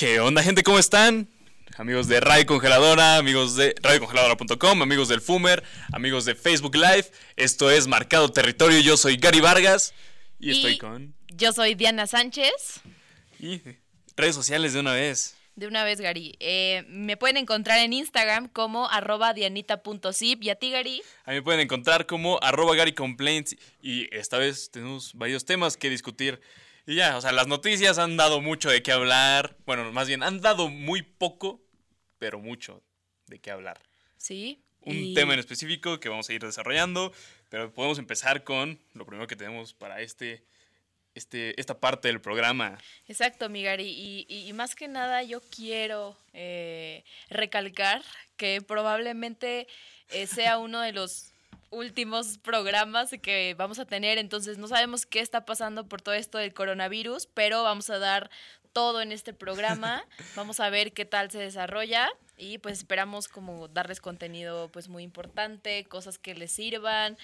¿Qué 0.00 0.18
onda, 0.18 0.42
gente? 0.42 0.62
¿Cómo 0.62 0.78
están? 0.78 1.28
Amigos 1.76 2.08
de 2.08 2.20
Radio 2.20 2.46
Congeladora, 2.46 3.18
amigos 3.18 3.54
de 3.54 3.74
radiocongeladora.com, 3.82 4.80
amigos 4.80 5.08
del 5.08 5.20
Fumer, 5.20 5.62
amigos 5.92 6.24
de 6.24 6.34
Facebook 6.34 6.74
Live. 6.74 7.10
Esto 7.36 7.70
es 7.70 7.86
Marcado 7.86 8.30
Territorio. 8.30 8.80
Yo 8.80 8.96
soy 8.96 9.18
Gary 9.18 9.40
Vargas 9.40 9.92
y, 10.38 10.52
estoy 10.52 10.78
con. 10.78 11.14
Yo 11.28 11.52
soy 11.52 11.74
Diana 11.74 12.06
Sánchez. 12.06 12.80
Y 13.38 13.60
redes 14.16 14.34
sociales 14.34 14.72
de 14.72 14.80
una 14.80 14.94
vez. 14.94 15.36
De 15.54 15.66
una 15.66 15.84
vez, 15.84 16.00
Gary. 16.00 16.34
Eh, 16.40 16.82
me 16.88 17.18
pueden 17.18 17.36
encontrar 17.36 17.78
en 17.80 17.92
Instagram 17.92 18.48
como 18.48 18.88
arroba 18.88 19.34
dianita.zip. 19.34 20.42
¿Y 20.42 20.48
a 20.48 20.54
ti, 20.54 20.70
Gary? 20.70 21.02
A 21.26 21.32
mí 21.32 21.36
me 21.36 21.42
pueden 21.42 21.60
encontrar 21.60 22.06
como 22.06 22.38
arroba 22.40 22.74
Gary 22.74 22.94
Complaints. 22.94 23.54
Y 23.82 24.08
esta 24.16 24.38
vez 24.38 24.70
tenemos 24.70 25.12
varios 25.12 25.44
temas 25.44 25.76
que 25.76 25.90
discutir. 25.90 26.40
Y 26.90 26.96
ya, 26.96 27.16
o 27.16 27.20
sea, 27.20 27.30
las 27.30 27.46
noticias 27.46 27.98
han 27.98 28.16
dado 28.16 28.40
mucho 28.40 28.68
de 28.68 28.82
qué 28.82 28.90
hablar. 28.90 29.56
Bueno, 29.64 29.92
más 29.92 30.08
bien, 30.08 30.24
han 30.24 30.40
dado 30.40 30.68
muy 30.68 31.02
poco, 31.02 31.62
pero 32.18 32.40
mucho 32.40 32.82
de 33.28 33.38
qué 33.38 33.52
hablar. 33.52 33.80
Sí. 34.16 34.60
Un 34.80 35.14
tema 35.14 35.34
en 35.34 35.38
específico 35.38 36.00
que 36.00 36.08
vamos 36.08 36.28
a 36.28 36.32
ir 36.32 36.42
desarrollando, 36.42 37.12
pero 37.48 37.72
podemos 37.72 38.00
empezar 38.00 38.42
con 38.42 38.80
lo 38.94 39.06
primero 39.06 39.28
que 39.28 39.36
tenemos 39.36 39.72
para 39.72 40.00
este, 40.00 40.42
este, 41.14 41.60
esta 41.60 41.78
parte 41.78 42.08
del 42.08 42.20
programa. 42.20 42.76
Exacto, 43.06 43.48
Migari. 43.48 43.86
Y, 43.86 44.26
y, 44.28 44.52
más 44.52 44.74
que 44.74 44.88
nada 44.88 45.22
yo 45.22 45.40
quiero 45.42 46.18
eh, 46.32 47.04
recalcar 47.28 48.02
que 48.36 48.62
probablemente 48.62 49.68
eh, 50.08 50.26
sea 50.26 50.58
uno 50.58 50.80
de 50.80 50.90
los 50.90 51.29
últimos 51.70 52.38
programas 52.38 53.10
que 53.22 53.54
vamos 53.56 53.78
a 53.78 53.84
tener, 53.84 54.18
entonces 54.18 54.58
no 54.58 54.66
sabemos 54.68 55.06
qué 55.06 55.20
está 55.20 55.44
pasando 55.44 55.88
por 55.88 56.02
todo 56.02 56.14
esto 56.14 56.38
del 56.38 56.52
coronavirus, 56.52 57.26
pero 57.32 57.62
vamos 57.62 57.90
a 57.90 57.98
dar 57.98 58.30
todo 58.72 59.02
en 59.02 59.12
este 59.12 59.32
programa, 59.32 60.04
vamos 60.36 60.60
a 60.60 60.70
ver 60.70 60.92
qué 60.92 61.04
tal 61.04 61.30
se 61.30 61.38
desarrolla 61.38 62.08
y 62.36 62.58
pues 62.58 62.78
esperamos 62.78 63.28
como 63.28 63.68
darles 63.68 64.00
contenido 64.00 64.70
pues 64.70 64.88
muy 64.88 65.02
importante, 65.02 65.84
cosas 65.84 66.18
que 66.18 66.34
les 66.34 66.52
sirvan, 66.52 67.18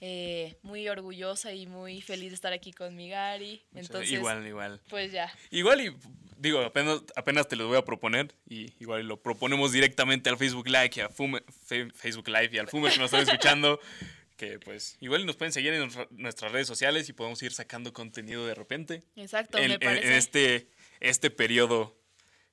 eh, 0.00 0.56
muy 0.62 0.88
orgullosa 0.88 1.52
y 1.52 1.66
muy 1.66 2.00
feliz 2.00 2.30
de 2.30 2.34
estar 2.34 2.52
aquí 2.52 2.72
con 2.72 2.96
mi 2.96 3.10
Gary, 3.10 3.62
entonces 3.74 4.12
igual, 4.12 4.46
igual. 4.46 4.80
Pues 4.88 5.12
ya. 5.12 5.32
Igual 5.50 5.80
y 5.82 5.96
digo, 6.42 6.60
apenas, 6.60 7.00
apenas 7.14 7.48
te 7.48 7.56
lo 7.56 7.68
voy 7.68 7.78
a 7.78 7.84
proponer 7.84 8.34
y 8.48 8.72
igual 8.80 9.06
lo 9.06 9.22
proponemos 9.22 9.72
directamente 9.72 10.28
al 10.28 10.36
Facebook 10.36 10.66
Live 10.66 10.90
y 10.96 11.00
a 11.00 11.08
Facebook 11.08 12.28
Live 12.28 12.50
y 12.52 12.58
al 12.58 12.68
Fumer 12.68 12.92
que 12.92 12.98
nos 12.98 13.12
están 13.12 13.28
escuchando. 13.28 13.80
Que 14.36 14.58
pues 14.58 14.96
igual 15.00 15.24
nos 15.24 15.36
pueden 15.36 15.52
seguir 15.52 15.72
en 15.74 15.88
nuestras 16.10 16.50
redes 16.50 16.66
sociales 16.66 17.08
y 17.08 17.12
podemos 17.12 17.40
ir 17.44 17.52
sacando 17.52 17.92
contenido 17.92 18.44
de 18.44 18.56
repente. 18.56 19.04
Exacto, 19.14 19.56
en, 19.58 19.68
me 19.68 19.78
parece. 19.78 20.06
En 20.08 20.12
este, 20.14 20.68
este 21.02 21.30
periodo 21.30 21.98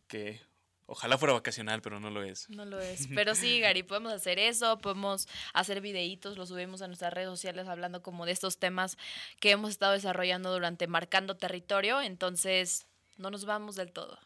que 0.07 0.41
ojalá 0.87 1.19
fuera 1.19 1.33
vacacional, 1.33 1.81
pero 1.81 1.99
no 1.99 2.09
lo 2.09 2.23
es. 2.23 2.49
No 2.49 2.65
lo 2.65 2.79
es. 2.79 3.07
Pero 3.13 3.35
sí, 3.35 3.59
Gary, 3.59 3.83
podemos 3.83 4.11
hacer 4.11 4.39
eso, 4.39 4.79
podemos 4.79 5.27
hacer 5.53 5.81
videitos, 5.81 6.35
lo 6.35 6.47
subimos 6.47 6.81
a 6.81 6.87
nuestras 6.87 7.13
redes 7.13 7.29
sociales 7.29 7.67
hablando 7.67 8.01
como 8.01 8.25
de 8.25 8.31
estos 8.31 8.57
temas 8.57 8.97
que 9.39 9.51
hemos 9.51 9.69
estado 9.69 9.93
desarrollando 9.93 10.51
durante 10.51 10.87
Marcando 10.87 11.37
Territorio. 11.37 12.01
Entonces, 12.01 12.87
no 13.17 13.29
nos 13.29 13.45
vamos 13.45 13.75
del 13.75 13.91
todo. 13.91 14.17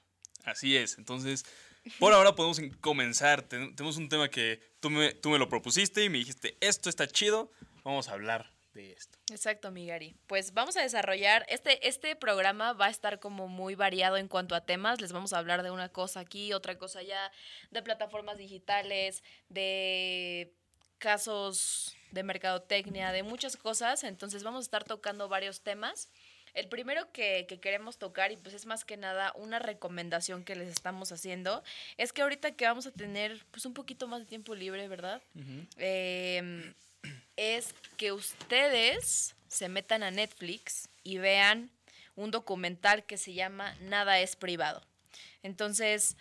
Así 0.45 0.77
es, 0.77 0.97
entonces, 0.97 1.45
por 1.99 2.13
ahora 2.13 2.33
podemos 2.33 2.61
comenzar. 2.79 3.41
Tenemos 3.41 3.97
un 3.97 4.07
tema 4.07 4.29
que 4.29 4.61
tú 4.79 4.89
me, 4.89 5.13
tú 5.13 5.31
me 5.31 5.37
lo 5.37 5.49
propusiste 5.49 6.01
y 6.01 6.09
me 6.09 6.19
dijiste, 6.19 6.57
esto 6.61 6.89
está 6.89 7.07
chido, 7.07 7.51
vamos 7.83 8.07
a 8.07 8.13
hablar 8.13 8.52
de 8.73 8.93
esto. 8.93 9.17
Exacto, 9.31 9.71
Migari. 9.71 10.15
Pues 10.27 10.53
vamos 10.53 10.77
a 10.77 10.81
desarrollar, 10.81 11.45
este, 11.49 11.87
este 11.87 12.15
programa 12.15 12.73
va 12.73 12.87
a 12.87 12.89
estar 12.89 13.19
como 13.19 13.47
muy 13.47 13.75
variado 13.75 14.17
en 14.17 14.27
cuanto 14.27 14.55
a 14.55 14.65
temas, 14.65 15.01
les 15.01 15.11
vamos 15.11 15.33
a 15.33 15.37
hablar 15.37 15.63
de 15.63 15.71
una 15.71 15.89
cosa 15.89 16.19
aquí, 16.19 16.53
otra 16.53 16.77
cosa 16.77 16.99
allá, 16.99 17.31
de 17.71 17.81
plataformas 17.81 18.37
digitales, 18.37 19.23
de 19.49 20.53
casos 20.97 21.95
de 22.11 22.23
mercadotecnia, 22.23 23.11
de 23.11 23.23
muchas 23.23 23.57
cosas, 23.57 24.03
entonces 24.03 24.43
vamos 24.43 24.59
a 24.59 24.67
estar 24.67 24.83
tocando 24.83 25.27
varios 25.27 25.61
temas. 25.61 26.09
El 26.53 26.69
primero 26.69 27.11
que, 27.11 27.47
queremos 27.61 27.97
tocar, 27.97 28.31
y 28.31 28.37
pues 28.37 28.53
es 28.53 28.67
más 28.67 28.85
que 28.85 28.95
nada 28.95 29.33
una 29.35 29.57
recomendación 29.57 30.43
que 30.43 30.55
les 30.55 30.69
estamos 30.69 31.11
haciendo, 31.11 31.63
es 31.97 32.13
que 32.13 32.21
ahorita 32.21 32.51
que 32.51 32.65
vamos 32.65 32.85
a 32.85 32.91
tener 32.91 33.43
pues 33.49 33.65
un 33.65 33.73
poquito 33.73 34.07
más 34.07 34.19
de 34.21 34.27
tiempo 34.27 34.53
libre, 34.53 34.87
¿verdad? 34.87 35.21
Es 37.35 37.73
que 37.97 38.11
ustedes 38.11 39.35
se 39.47 39.69
metan 39.69 40.03
a 40.03 40.11
Netflix 40.11 40.89
y 41.03 41.17
vean 41.17 41.71
un 42.15 42.31
documental 42.31 43.05
que 43.05 43.17
se 43.17 43.33
llama 43.33 43.75
Nada 43.81 44.19
es 44.19 44.35
privado. 44.35 44.81
Entonces, 45.41 46.15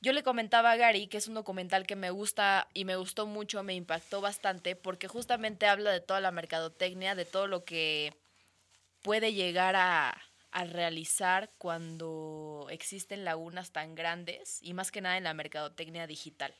yo 0.00 0.12
le 0.12 0.22
comentaba 0.22 0.72
a 0.72 0.76
Gary 0.76 1.06
que 1.06 1.16
es 1.16 1.28
un 1.28 1.34
documental 1.34 1.86
que 1.86 1.96
me 1.96 2.10
gusta 2.10 2.68
y 2.74 2.84
me 2.84 2.96
gustó 2.96 3.26
mucho, 3.26 3.62
me 3.62 3.74
impactó 3.74 4.20
bastante, 4.20 4.76
porque 4.76 5.08
justamente 5.08 5.66
habla 5.66 5.90
de 5.90 6.00
toda 6.00 6.20
la 6.20 6.30
mercadotecnia, 6.30 7.14
de 7.14 7.24
todo 7.24 7.46
lo 7.46 7.64
que 7.64 8.14
puede 9.02 9.32
llegar 9.32 9.76
a, 9.76 10.20
realizar 10.68 11.50
cuando 11.58 12.68
existen 12.70 13.24
lagunas 13.24 13.72
tan 13.72 13.96
grandes 13.96 14.60
y 14.62 14.72
más 14.72 14.92
que 14.92 15.00
nada 15.00 15.16
en 15.18 15.24
la 15.24 15.34
mercadotecnia 15.34 16.06
digital. 16.06 16.54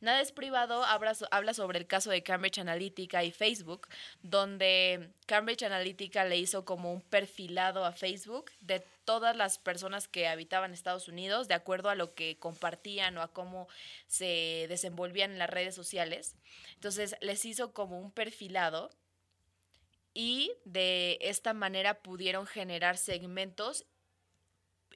Nada 0.00 0.20
es 0.20 0.32
privado 0.32 0.84
habla, 0.84 1.14
habla, 1.30 1.54
sobre 1.54 1.78
el 1.78 1.86
caso 1.86 2.10
de 2.10 2.22
Cambridge 2.22 2.58
Analytica 2.58 3.24
y 3.24 3.32
Facebook, 3.32 3.88
donde 4.22 5.10
Cambridge 5.26 5.62
Analytica 5.62 6.24
le 6.24 6.38
hizo 6.38 6.64
como 6.64 6.92
un 6.92 7.00
perfilado 7.00 7.84
a 7.84 7.92
Facebook 7.92 8.50
de 8.60 8.80
todas 9.04 9.36
las 9.36 9.58
personas 9.58 10.08
que 10.08 10.28
habitaban 10.28 10.72
Estados 10.72 11.08
Unidos, 11.08 11.48
de 11.48 11.54
acuerdo 11.54 11.88
a 11.88 11.94
lo 11.94 12.14
que 12.14 12.36
compartían 12.38 13.16
o 13.16 13.22
a 13.22 13.32
cómo 13.32 13.68
se 14.06 14.66
desenvolvían 14.68 15.32
en 15.32 15.38
las 15.38 15.50
redes 15.50 15.74
sociales. 15.74 16.34
Entonces 16.74 17.16
les 17.20 17.44
hizo 17.44 17.72
como 17.72 17.98
un 17.98 18.10
perfilado 18.10 18.90
y 20.12 20.52
de 20.64 21.18
esta 21.20 21.52
manera 21.52 22.02
pudieron 22.02 22.46
generar 22.46 22.96
segmentos 22.96 23.86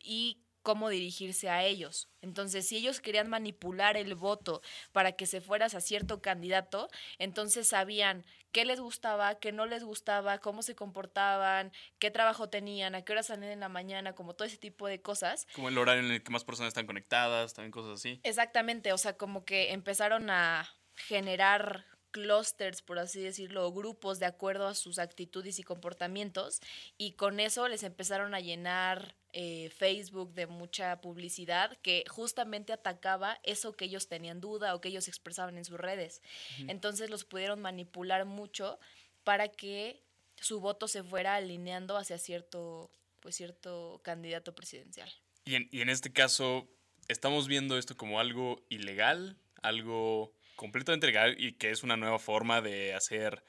y 0.03 0.39
cómo 0.63 0.89
dirigirse 0.89 1.49
a 1.49 1.65
ellos. 1.65 2.09
Entonces, 2.23 2.69
si 2.69 2.77
ellos 2.77 3.01
querían 3.01 3.29
manipular 3.29 3.97
el 3.97 4.15
voto 4.15 4.63
para 4.93 5.13
que 5.13 5.27
se 5.27 5.41
fueras 5.41 5.75
a 5.75 5.81
cierto 5.81 6.21
candidato, 6.21 6.89
entonces 7.19 7.69
sabían 7.69 8.25
qué 8.53 8.65
les 8.65 8.81
gustaba, 8.81 9.39
qué 9.39 9.53
no 9.53 9.67
les 9.67 9.85
gustaba, 9.85 10.39
cómo 10.39 10.63
se 10.63 10.75
comportaban, 10.75 11.73
qué 11.99 12.11
trabajo 12.11 12.49
tenían, 12.49 12.95
a 12.95 13.03
qué 13.03 13.13
hora 13.13 13.23
salían 13.23 13.53
en 13.53 13.61
la 13.61 13.69
mañana, 13.69 14.15
como 14.15 14.35
todo 14.35 14.47
ese 14.47 14.59
tipo 14.59 14.87
de 14.87 15.01
cosas. 15.01 15.47
Como 15.55 15.69
el 15.69 15.79
horario 15.79 16.05
en 16.05 16.13
el 16.13 16.23
que 16.23 16.31
más 16.31 16.45
personas 16.45 16.69
están 16.69 16.87
conectadas, 16.87 17.55
también 17.55 17.73
cosas 17.73 17.93
así. 17.95 18.21
Exactamente, 18.23 18.93
o 18.93 18.99
sea, 18.99 19.17
como 19.17 19.45
que 19.45 19.73
empezaron 19.73 20.31
a 20.31 20.69
generar 20.95 21.87
clusters, 22.11 22.83
por 22.83 22.99
así 22.99 23.21
decirlo, 23.21 23.73
grupos 23.73 24.19
de 24.19 24.27
acuerdo 24.27 24.67
a 24.67 24.75
sus 24.75 24.99
actitudes 24.99 25.59
y 25.59 25.63
comportamientos, 25.63 26.61
y 26.99 27.13
con 27.13 27.41
eso 27.41 27.69
les 27.69 27.83
empezaron 27.83 28.35
a 28.35 28.41
llenar 28.41 29.17
eh, 29.33 29.71
Facebook 29.71 30.35
de 30.35 30.47
mucha 30.47 31.01
publicidad 31.01 31.79
que 31.83 32.05
justamente 32.09 32.73
atacaba 32.73 33.39
eso 33.45 33.73
que 33.73 33.85
ellos 33.85 34.09
tenían 34.09 34.41
duda 34.41 34.75
o 34.75 34.81
que 34.81 34.89
ellos 34.89 35.09
expresaban 35.09 35.57
en 35.57 35.65
sus 35.65 35.79
redes. 35.79 36.21
Entonces 36.67 37.11
los 37.11 37.25
pudieron 37.25 37.61
manipular 37.61 38.25
mucho 38.25 38.79
para 39.23 39.49
que 39.49 40.03
su 40.37 40.61
voto 40.61 40.89
se 40.89 41.05
fuera 41.05 41.37
alineando 41.37 41.97
hacia 41.97 42.19
cierto, 42.19 42.91
pues 43.21 43.37
cierto 43.37 44.01
candidato 44.03 44.55
presidencial. 44.55 45.11
Y 45.45 45.55
en, 45.55 45.69
y 45.71 45.81
en 45.83 45.91
este 45.91 46.13
caso, 46.13 46.69
¿estamos 47.09 47.47
viendo 47.47 47.79
esto 47.79 47.97
como 47.97 48.19
algo 48.19 48.65
ilegal? 48.69 49.37
¿Algo 49.63 50.33
completamente 50.61 51.07
legal 51.07 51.37
y 51.39 51.55
que 51.55 51.71
es 51.71 51.83
una 51.83 51.97
nueva 51.97 52.19
forma 52.19 52.61
de 52.61 52.93
hacer 52.93 53.43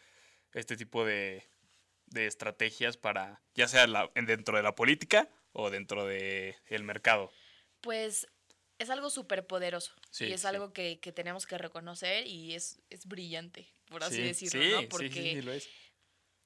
este 0.54 0.78
tipo 0.78 1.04
de, 1.04 1.46
estrategias 2.16 2.96
para, 2.96 3.42
ya 3.54 3.68
sea 3.68 3.86
dentro 4.16 4.56
de 4.56 4.64
la 4.64 4.76
política 4.76 5.30
o 5.52 5.70
dentro 5.70 6.06
del 6.06 6.56
el 6.68 6.84
mercado. 6.86 7.30
Pues 7.82 8.30
es 8.80 8.90
algo 8.90 9.10
súper 9.10 9.46
poderoso 9.46 9.94
y 10.22 10.31
es 10.31 10.46
algo 10.46 10.72
que, 10.72 11.00
tenemos 11.13 11.46
que 11.46 11.58
reconocer 11.58 12.25
y 12.28 12.56
es, 12.56 12.81
es 12.90 13.06
brillante, 13.06 13.68
por 13.90 14.06
así 14.06 14.22
decirlo, 14.22 14.81
¿no? 14.81 14.88
Porque, 14.88 15.42
lo 15.42 15.52
es. 15.52 15.68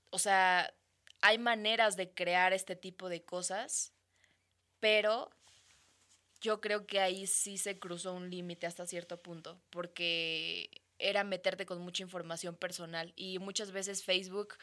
o 0.09 0.17
sea, 0.17 0.73
hay 1.21 1.37
maneras 1.37 1.95
de 1.95 2.09
crear 2.11 2.53
este 2.53 2.75
tipo 2.75 3.07
de 3.07 3.23
cosas, 3.23 3.93
pero 4.79 5.29
yo 6.45 6.61
creo 6.61 6.85
que 6.85 6.99
ahí 6.99 7.25
sí 7.25 7.57
se 7.57 7.79
cruzó 7.79 8.13
un 8.13 8.29
límite 8.29 8.67
hasta 8.67 8.85
cierto 8.85 9.19
punto, 9.19 9.59
porque 9.71 10.69
era 10.99 11.23
meterte 11.23 11.65
con 11.65 11.81
mucha 11.81 12.03
información 12.03 12.55
personal 12.55 13.13
y 13.15 13.39
muchas 13.39 13.71
veces 13.71 14.03
Facebook 14.03 14.53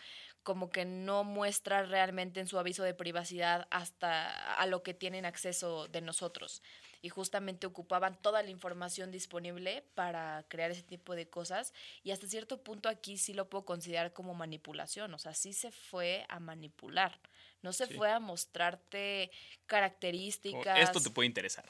como 0.44 0.70
que 0.70 0.84
no 0.84 1.25
muestra 1.25 1.82
realmente 1.82 2.38
en 2.38 2.46
su 2.46 2.56
aviso 2.58 2.84
de 2.84 2.94
privacidad 2.94 3.67
hasta 3.70 4.55
a 4.55 4.67
lo 4.67 4.84
que 4.84 4.94
tienen 4.94 5.25
acceso 5.25 5.88
de 5.88 6.00
nosotros 6.02 6.62
y 7.02 7.08
justamente 7.08 7.66
ocupaban 7.66 8.16
toda 8.22 8.43
la 8.43 8.50
información 8.50 9.10
disponible 9.10 9.84
para 9.94 10.46
crear 10.49 10.70
ese 10.70 10.84
tipo 10.84 11.16
de 11.16 11.28
cosas 11.28 11.75
y 12.04 12.12
hasta 12.12 12.28
cierto 12.28 12.62
punto 12.62 12.88
aquí 12.88 13.19
sí 13.19 13.34
lo 13.34 13.50
puedo 13.50 13.64
considerar 13.64 14.12
como 14.12 14.34
manipulación, 14.34 15.12
o 15.12 15.19
sea, 15.19 15.34
sí 15.34 15.52
se 15.52 15.72
fue 15.72 16.25
a 16.28 16.38
manipular. 16.38 17.20
No 17.60 17.72
se 17.72 17.87
fue 17.87 18.10
a 18.10 18.19
mostrarte 18.19 19.31
características. 19.66 20.81
esto 20.81 21.00
te 21.00 21.10
puede 21.10 21.28
interesar. 21.28 21.64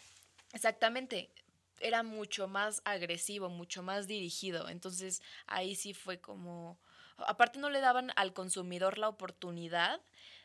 Exactamente. 0.52 1.31
Era 1.81 2.02
mucho 2.02 2.49
más 2.49 2.81
agresivo, 2.85 3.50
mucho 3.50 3.82
más 3.82 4.06
dirigido. 4.06 4.69
Entonces 4.69 5.23
ahí 5.46 5.75
sí 5.75 5.93
fue 5.93 6.19
como... 6.19 6.78
Aparte 7.19 7.58
no 7.58 7.69
le 7.69 7.81
daban 7.81 8.11
al 8.17 8.32
consumidor 8.32 8.96
la 8.96 9.08
oportunidad 9.08 10.00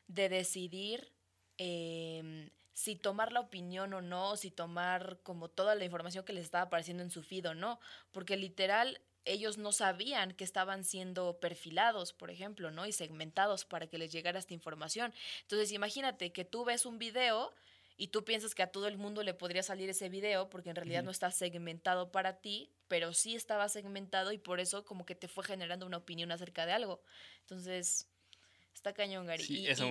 de 0.07 0.28
decidir 0.28 1.12
em, 1.57 2.50
si 2.77 2.95
tomar 2.95 3.31
la 3.31 3.39
opinión 3.39 3.91
o 3.95 4.01
no, 4.01 4.38
si 4.38 4.51
tomar 4.51 5.18
como 5.24 5.50
toda 5.50 5.74
la 5.74 5.83
información 5.83 6.24
que 6.24 6.31
les 6.31 6.44
estaba 6.44 6.65
apareciendo 6.65 7.01
en 7.01 7.09
su 7.09 7.24
feed 7.24 7.50
o 7.50 7.56
no, 7.56 7.79
porque 8.12 8.38
literal 8.38 9.01
ellos 9.25 9.57
no 9.57 9.71
sabían 9.71 10.33
que 10.33 10.44
estaban 10.44 10.83
siendo 10.83 11.39
perfilados, 11.39 12.13
por 12.13 12.29
ejemplo, 12.29 12.69
¿no? 12.69 12.85
Y 12.85 12.91
segmentados 12.91 13.65
para 13.65 13.88
que 13.88 13.97
les 13.97 14.12
llegara 14.12 14.38
esta 14.38 14.53
información. 14.53 15.12
Entonces, 15.41 15.71
imagínate 15.71 16.31
que 16.31 16.45
tú 16.45 16.65
ves 16.65 16.85
un 16.85 17.00
video 17.00 17.51
y 17.97 18.09
tú 18.09 18.24
piensas 18.24 18.53
que 18.53 18.62
a 18.62 18.71
todo 18.71 18.88
el 18.88 19.00
mundo 19.00 19.23
le 19.23 19.33
podría 19.33 19.63
salir 19.63 19.89
ese 19.89 20.07
video 20.07 20.47
porque 20.51 20.69
en 20.69 20.75
realidad 20.75 21.01
no 21.01 21.09
está 21.09 21.31
segmentado 21.31 22.12
para 22.12 22.41
ti, 22.41 22.69
pero 22.88 23.12
sí 23.12 23.35
estaba 23.35 23.69
segmentado 23.69 24.33
y 24.33 24.38
por 24.38 24.59
eso 24.59 24.85
como 24.85 25.03
que 25.03 25.15
te 25.15 25.27
fue 25.27 25.44
generando 25.44 25.88
una 25.88 25.97
opinión 25.97 26.31
acerca 26.31 26.68
de 26.68 26.73
algo. 26.73 27.01
Entonces, 27.39 28.07
está 28.77 28.94
cañón, 28.94 29.25
Gary. 29.25 29.44
Sí, 29.44 29.68
esa 29.68 29.85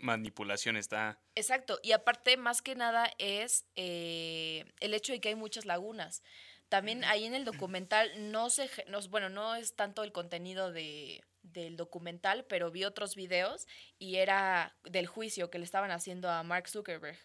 manipulación 0.00 0.76
está... 0.76 1.20
Exacto, 1.34 1.78
y 1.82 1.92
aparte, 1.92 2.36
más 2.36 2.62
que 2.62 2.74
nada, 2.74 3.12
es 3.18 3.66
eh, 3.76 4.64
el 4.80 4.94
hecho 4.94 5.12
de 5.12 5.20
que 5.20 5.28
hay 5.28 5.34
muchas 5.34 5.66
lagunas. 5.66 6.22
También 6.68 7.04
ahí 7.04 7.24
en 7.24 7.34
el 7.34 7.44
documental 7.44 8.10
no 8.30 8.50
se, 8.50 8.70
no, 8.88 9.00
bueno, 9.08 9.28
no 9.28 9.54
es 9.54 9.74
tanto 9.74 10.04
el 10.04 10.12
contenido 10.12 10.70
de, 10.70 11.24
del 11.42 11.76
documental, 11.76 12.44
pero 12.44 12.70
vi 12.70 12.84
otros 12.84 13.14
videos 13.14 13.66
y 13.98 14.16
era 14.16 14.76
del 14.84 15.06
juicio 15.06 15.50
que 15.50 15.58
le 15.58 15.64
estaban 15.64 15.90
haciendo 15.90 16.30
a 16.30 16.42
Mark 16.42 16.68
Zuckerberg. 16.68 17.18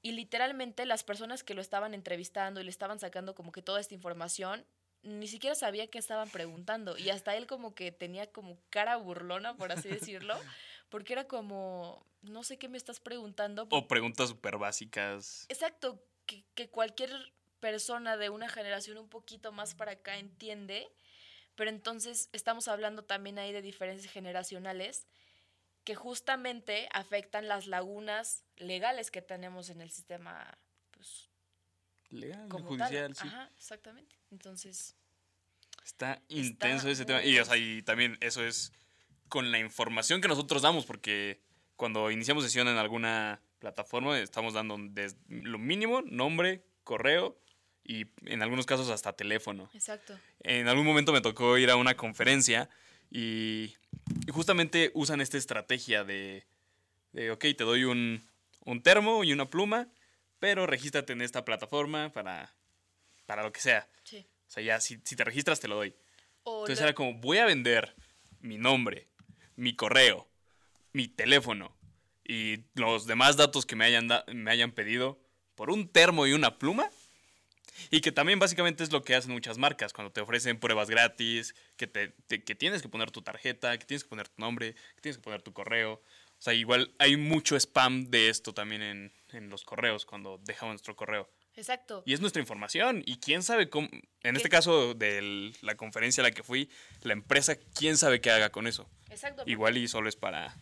Y 0.00 0.12
literalmente 0.12 0.86
las 0.86 1.02
personas 1.02 1.42
que 1.42 1.54
lo 1.54 1.60
estaban 1.60 1.92
entrevistando 1.92 2.60
y 2.60 2.64
le 2.64 2.70
estaban 2.70 3.00
sacando 3.00 3.34
como 3.34 3.50
que 3.50 3.62
toda 3.62 3.80
esta 3.80 3.94
información, 3.94 4.64
ni 5.06 5.28
siquiera 5.28 5.54
sabía 5.54 5.86
qué 5.86 5.98
estaban 5.98 6.28
preguntando. 6.30 6.98
Y 6.98 7.10
hasta 7.10 7.36
él 7.36 7.46
como 7.46 7.74
que 7.74 7.92
tenía 7.92 8.30
como 8.30 8.58
cara 8.70 8.96
burlona, 8.96 9.56
por 9.56 9.72
así 9.72 9.88
decirlo, 9.88 10.34
porque 10.88 11.12
era 11.12 11.24
como, 11.24 12.06
no 12.22 12.42
sé 12.42 12.58
qué 12.58 12.68
me 12.68 12.78
estás 12.78 13.00
preguntando. 13.00 13.66
O 13.70 13.88
preguntas 13.88 14.28
súper 14.28 14.58
básicas. 14.58 15.46
Exacto, 15.48 16.02
que, 16.26 16.44
que 16.54 16.68
cualquier 16.68 17.10
persona 17.60 18.16
de 18.16 18.30
una 18.30 18.48
generación 18.48 18.98
un 18.98 19.08
poquito 19.08 19.52
más 19.52 19.74
para 19.74 19.92
acá 19.92 20.18
entiende, 20.18 20.88
pero 21.54 21.70
entonces 21.70 22.28
estamos 22.32 22.68
hablando 22.68 23.04
también 23.04 23.38
ahí 23.38 23.52
de 23.52 23.62
diferencias 23.62 24.12
generacionales 24.12 25.06
que 25.84 25.94
justamente 25.94 26.88
afectan 26.92 27.46
las 27.46 27.68
lagunas 27.68 28.44
legales 28.56 29.12
que 29.12 29.22
tenemos 29.22 29.70
en 29.70 29.80
el 29.80 29.90
sistema 29.90 30.58
pues, 30.90 31.30
legal, 32.10 32.50
judicial, 32.50 33.14
sí. 33.14 33.28
Ajá, 33.28 33.50
exactamente. 33.56 34.15
Entonces 34.30 34.96
está 35.84 36.20
intenso 36.28 36.88
ese 36.88 37.04
tema 37.04 37.24
y, 37.24 37.38
o 37.38 37.44
sea, 37.44 37.56
y 37.56 37.82
también 37.82 38.18
eso 38.20 38.44
es 38.44 38.72
con 39.28 39.52
la 39.52 39.58
información 39.58 40.20
que 40.20 40.28
nosotros 40.28 40.62
damos 40.62 40.84
porque 40.84 41.40
cuando 41.76 42.10
iniciamos 42.10 42.44
sesión 42.44 42.68
en 42.68 42.76
alguna 42.76 43.40
plataforma 43.58 44.18
estamos 44.18 44.54
dando 44.54 44.76
desde 44.78 45.18
lo 45.28 45.58
mínimo 45.58 46.02
nombre, 46.02 46.64
correo, 46.84 47.38
y 47.84 48.06
en 48.24 48.42
algunos 48.42 48.66
casos 48.66 48.90
hasta 48.90 49.12
teléfono. 49.12 49.70
Exacto. 49.72 50.18
En 50.40 50.66
algún 50.68 50.84
momento 50.84 51.12
me 51.12 51.20
tocó 51.20 51.56
ir 51.56 51.70
a 51.70 51.76
una 51.76 51.96
conferencia 51.96 52.68
y, 53.10 53.74
justamente 54.32 54.90
usan 54.94 55.20
esta 55.20 55.38
estrategia 55.38 56.02
de, 56.02 56.46
de 57.12 57.30
ok, 57.30 57.40
te 57.56 57.64
doy 57.64 57.84
un, 57.84 58.28
un, 58.64 58.82
termo 58.82 59.22
y 59.22 59.32
una 59.32 59.48
pluma, 59.48 59.88
pero 60.40 60.66
regístrate 60.66 61.12
en 61.12 61.22
esta 61.22 61.44
plataforma 61.44 62.10
para, 62.12 62.54
para 63.26 63.42
lo 63.42 63.52
que 63.52 63.60
sea. 63.60 63.88
Sí. 64.04 64.26
O 64.46 64.50
sea, 64.50 64.62
ya 64.62 64.80
si, 64.80 65.00
si 65.04 65.16
te 65.16 65.24
registras 65.24 65.60
te 65.60 65.68
lo 65.68 65.76
doy. 65.76 65.94
Entonces 66.38 66.80
era 66.80 66.94
como, 66.94 67.14
voy 67.14 67.38
a 67.38 67.44
vender 67.44 67.94
mi 68.40 68.56
nombre, 68.56 69.08
mi 69.56 69.74
correo, 69.74 70.28
mi 70.92 71.08
teléfono 71.08 71.76
y 72.24 72.64
los 72.74 73.06
demás 73.06 73.36
datos 73.36 73.66
que 73.66 73.76
me 73.76 73.84
hayan, 73.84 74.08
me 74.32 74.50
hayan 74.50 74.72
pedido 74.72 75.18
por 75.54 75.70
un 75.70 75.88
termo 75.88 76.26
y 76.26 76.32
una 76.32 76.58
pluma. 76.58 76.90
Y 77.90 78.00
que 78.00 78.10
también 78.10 78.38
básicamente 78.38 78.82
es 78.82 78.90
lo 78.90 79.02
que 79.02 79.14
hacen 79.14 79.32
muchas 79.32 79.58
marcas 79.58 79.92
cuando 79.92 80.10
te 80.10 80.22
ofrecen 80.22 80.58
pruebas 80.58 80.88
gratis, 80.88 81.54
que, 81.76 81.86
te, 81.86 82.14
que 82.26 82.54
tienes 82.54 82.80
que 82.80 82.88
poner 82.88 83.10
tu 83.10 83.20
tarjeta, 83.20 83.76
que 83.76 83.84
tienes 83.84 84.02
que 84.02 84.08
poner 84.08 84.28
tu 84.28 84.40
nombre, 84.40 84.74
que 84.94 85.02
tienes 85.02 85.18
que 85.18 85.22
poner 85.22 85.42
tu 85.42 85.52
correo. 85.52 85.94
O 85.94 86.42
sea, 86.42 86.54
igual 86.54 86.94
hay 86.98 87.16
mucho 87.16 87.54
spam 87.54 88.06
de 88.06 88.30
esto 88.30 88.54
también 88.54 88.82
en, 88.82 89.12
en 89.32 89.50
los 89.50 89.64
correos 89.64 90.06
cuando 90.06 90.40
dejamos 90.44 90.74
nuestro 90.74 90.96
correo. 90.96 91.28
Exacto. 91.56 92.02
Y 92.06 92.12
es 92.12 92.20
nuestra 92.20 92.40
información. 92.40 93.02
Y 93.06 93.18
quién 93.18 93.42
sabe 93.42 93.68
cómo. 93.68 93.88
En 94.22 94.36
este 94.36 94.48
caso 94.48 94.94
de 94.94 95.52
la 95.62 95.76
conferencia 95.76 96.22
a 96.22 96.26
la 96.26 96.30
que 96.30 96.42
fui, 96.42 96.70
la 97.02 97.12
empresa, 97.12 97.56
quién 97.74 97.96
sabe 97.96 98.20
qué 98.20 98.30
haga 98.30 98.50
con 98.50 98.66
eso. 98.66 98.88
Exacto. 99.10 99.42
Igual 99.46 99.76
y 99.76 99.88
solo 99.88 100.08
es 100.08 100.16
para. 100.16 100.56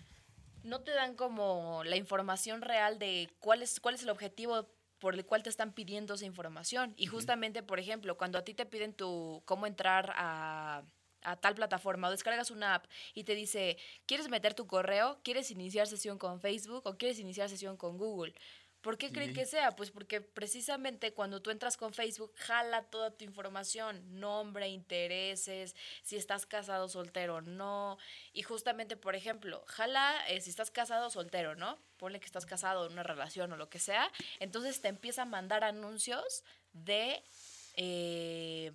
No 0.62 0.80
te 0.80 0.92
dan 0.92 1.14
como 1.14 1.82
la 1.84 1.96
información 1.96 2.62
real 2.62 2.98
de 2.98 3.28
cuál 3.40 3.62
es, 3.62 3.80
cuál 3.80 3.96
es 3.96 4.02
el 4.02 4.10
objetivo 4.10 4.70
por 4.98 5.14
el 5.14 5.26
cual 5.26 5.42
te 5.42 5.50
están 5.50 5.72
pidiendo 5.72 6.14
esa 6.14 6.24
información. 6.24 6.94
Y 6.96 7.06
justamente, 7.06 7.62
por 7.62 7.78
ejemplo, 7.78 8.16
cuando 8.16 8.38
a 8.38 8.42
ti 8.42 8.54
te 8.54 8.64
piden 8.64 8.94
tu 8.94 9.42
cómo 9.44 9.66
entrar 9.66 10.14
a, 10.16 10.84
a 11.24 11.36
tal 11.36 11.54
plataforma 11.54 12.08
o 12.08 12.10
descargas 12.10 12.50
una 12.50 12.76
app 12.76 12.86
y 13.14 13.24
te 13.24 13.34
dice, 13.34 13.76
¿quieres 14.06 14.28
meter 14.28 14.54
tu 14.54 14.66
correo? 14.66 15.18
¿Quieres 15.22 15.50
iniciar 15.50 15.86
sesión 15.86 16.18
con 16.18 16.40
Facebook 16.40 16.82
o 16.86 16.96
quieres 16.96 17.18
iniciar 17.18 17.48
sesión 17.48 17.76
con 17.76 17.98
Google? 17.98 18.34
¿Por 18.84 18.98
qué 18.98 19.10
creen 19.10 19.32
que 19.32 19.46
sea? 19.46 19.74
Pues 19.74 19.90
porque 19.90 20.20
precisamente 20.20 21.14
cuando 21.14 21.40
tú 21.40 21.50
entras 21.50 21.78
con 21.78 21.94
Facebook, 21.94 22.34
jala 22.36 22.82
toda 22.82 23.16
tu 23.16 23.24
información, 23.24 24.20
nombre, 24.20 24.68
intereses, 24.68 25.74
si 26.02 26.16
estás 26.16 26.44
casado, 26.44 26.86
soltero, 26.90 27.40
no. 27.40 27.96
Y 28.34 28.42
justamente, 28.42 28.98
por 28.98 29.14
ejemplo, 29.14 29.64
jala 29.68 30.14
eh, 30.28 30.42
si 30.42 30.50
estás 30.50 30.70
casado, 30.70 31.08
soltero, 31.08 31.54
¿no? 31.54 31.78
Ponle 31.96 32.20
que 32.20 32.26
estás 32.26 32.44
casado 32.44 32.84
en 32.84 32.92
una 32.92 33.02
relación 33.02 33.50
o 33.54 33.56
lo 33.56 33.70
que 33.70 33.78
sea. 33.78 34.12
Entonces 34.38 34.82
te 34.82 34.88
empieza 34.88 35.22
a 35.22 35.24
mandar 35.24 35.64
anuncios 35.64 36.44
de 36.74 37.24
eh, 37.76 38.70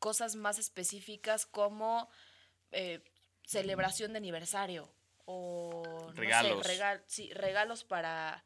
cosas 0.00 0.34
más 0.34 0.58
específicas 0.58 1.46
como 1.46 2.10
eh, 2.72 3.00
celebración 3.44 4.12
de 4.12 4.18
aniversario 4.18 4.90
o 5.24 6.10
regalos. 6.16 6.66
sí, 7.06 7.32
regalos 7.32 7.84
para 7.84 8.42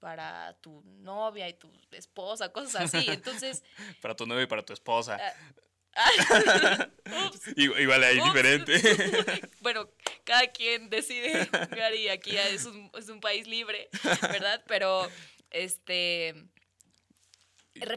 para 0.00 0.54
tu 0.60 0.82
novia 0.84 1.48
y 1.48 1.54
tu 1.54 1.70
esposa, 1.92 2.52
cosas 2.52 2.94
así. 2.94 3.06
Entonces. 3.08 3.62
para 4.00 4.14
tu 4.14 4.26
novia 4.26 4.44
y 4.44 4.46
para 4.46 4.64
tu 4.64 4.72
esposa. 4.72 5.18
Ah, 5.18 5.32
igual 7.56 8.04
ahí 8.04 8.20
diferente. 8.20 8.80
bueno, 9.60 9.88
cada 10.24 10.46
quien 10.48 10.90
decide, 10.90 11.48
Gary, 11.70 12.08
aquí 12.08 12.36
es 12.36 12.66
un, 12.66 12.90
es 12.98 13.08
un 13.08 13.20
país 13.20 13.46
libre, 13.46 13.88
¿verdad? 14.20 14.62
Pero, 14.66 15.08
este, 15.50 16.34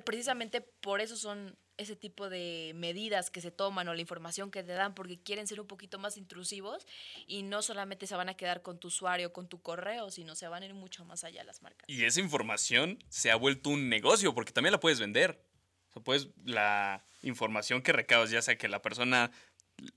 precisamente 0.06 0.62
por 0.62 1.02
eso 1.02 1.18
son 1.18 1.58
ese 1.80 1.96
tipo 1.96 2.30
de 2.30 2.74
medidas 2.76 3.32
que 3.32 3.42
se 3.42 3.52
toman 3.52 3.88
o 3.88 3.94
la 3.94 4.02
información 4.02 4.52
que 4.52 4.64
te 4.64 4.74
dan 4.74 4.94
porque 4.94 5.18
quieren 5.18 5.48
ser 5.48 5.62
un 5.62 5.68
poquito 5.68 5.98
más 5.98 6.18
intrusivos 6.18 6.86
y 7.26 7.44
no 7.44 7.62
solamente 7.62 8.06
se 8.06 8.16
van 8.16 8.30
a 8.30 8.36
quedar 8.36 8.62
con 8.62 8.80
tu 8.80 8.90
usuario, 8.90 9.32
con 9.32 9.48
tu 9.48 9.62
correo, 9.62 10.12
sino 10.12 10.36
se 10.36 10.48
van 10.48 10.64
a 10.64 10.66
ir 10.66 10.74
mucho 10.74 11.06
más 11.06 11.24
allá 11.24 11.44
las 11.46 11.62
marcas. 11.62 11.90
Y 11.90 12.04
esa 12.04 12.20
información 12.20 13.02
se 13.08 13.32
ha 13.32 13.36
vuelto 13.36 13.70
un 13.70 13.88
negocio 13.88 14.36
porque 14.36 14.52
también 14.52 14.74
la 14.74 14.80
puedes 14.80 15.00
vender. 15.00 15.42
O 15.90 15.94
sea, 15.94 16.04
puedes 16.04 16.28
la 16.44 17.04
información 17.24 17.82
que 17.82 17.94
recabas, 17.94 18.30
ya 18.30 18.42
sea 18.42 18.58
que 18.58 18.68
la 18.68 18.82
persona 18.82 19.32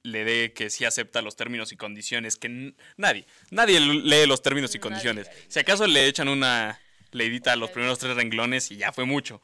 le 0.04 0.24
dé 0.24 0.52
que 0.52 0.70
sí 0.70 0.84
acepta 0.84 1.20
los 1.20 1.34
términos 1.34 1.72
y 1.72 1.76
condiciones, 1.76 2.36
que 2.36 2.74
nadie, 2.96 3.26
nadie 3.50 3.80
lee 3.80 4.26
los 4.26 4.40
términos 4.40 4.74
y 4.76 4.78
condiciones. 4.78 5.28
Si 5.48 5.58
acaso 5.58 5.88
le 5.88 6.06
echan 6.06 6.28
una 6.28 6.80
leidita 7.10 7.52
a 7.52 7.56
los 7.56 7.70
primeros 7.70 7.98
tres 7.98 8.14
renglones 8.14 8.70
y 8.70 8.76
ya 8.76 8.92
fue 8.92 9.04
mucho. 9.04 9.42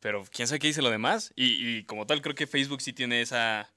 Pero 0.00 0.24
quién 0.32 0.48
sabe 0.48 0.58
qué 0.58 0.66
dice 0.66 0.82
lo 0.82 0.90
demás. 0.90 1.32
Y, 1.36 1.84
como 1.84 2.06
tal, 2.06 2.22
creo 2.22 2.34
que 2.34 2.46
Facebook 2.46 2.80
sí 2.80 2.92
tiene 2.92 3.20
esa. 3.20 3.72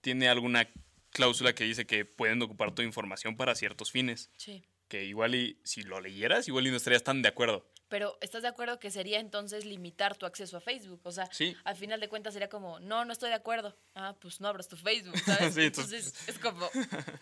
Tiene 0.00 0.28
alguna 0.28 0.68
cláusula 1.10 1.54
que 1.54 1.64
dice 1.64 1.86
que 1.86 2.04
pueden 2.04 2.40
ocupar 2.42 2.74
tu 2.74 2.82
información 2.82 3.36
para 3.36 3.54
ciertos 3.54 3.90
fines. 3.90 4.30
Sí. 4.36 4.62
Que 4.88 5.04
igual 5.04 5.34
y 5.34 5.58
si 5.64 5.82
lo 5.82 6.00
leyeras, 6.00 6.48
igual 6.48 6.66
y 6.66 6.70
no 6.70 6.76
estarías 6.76 7.02
tan 7.02 7.22
de 7.22 7.28
acuerdo. 7.28 7.66
Pero 7.88 8.18
¿estás 8.20 8.42
de 8.42 8.48
acuerdo 8.48 8.78
que 8.78 8.90
sería 8.90 9.18
entonces 9.18 9.64
limitar 9.64 10.16
tu 10.16 10.26
acceso 10.26 10.58
a 10.58 10.60
Facebook? 10.60 11.00
O 11.04 11.12
sea, 11.12 11.28
al 11.64 11.76
final 11.76 12.00
de 12.00 12.08
cuentas 12.08 12.34
sería 12.34 12.50
como, 12.50 12.78
no, 12.80 13.04
no 13.06 13.12
estoy 13.12 13.30
de 13.30 13.34
acuerdo. 13.34 13.74
Ah, 13.94 14.14
pues 14.20 14.40
no 14.40 14.48
abras 14.48 14.68
tu 14.68 14.76
Facebook, 14.76 15.18
¿sabes? 15.18 15.56
entonces, 15.56 16.14
es 16.28 16.38
como, 16.38 16.68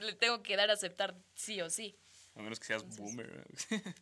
le 0.00 0.12
tengo 0.14 0.42
que 0.42 0.56
dar 0.56 0.70
a 0.70 0.72
aceptar 0.72 1.16
sí 1.34 1.60
o 1.60 1.70
sí. 1.70 1.96
A 2.36 2.42
menos 2.42 2.60
que 2.60 2.66
seas 2.66 2.84
boomer. 2.96 3.46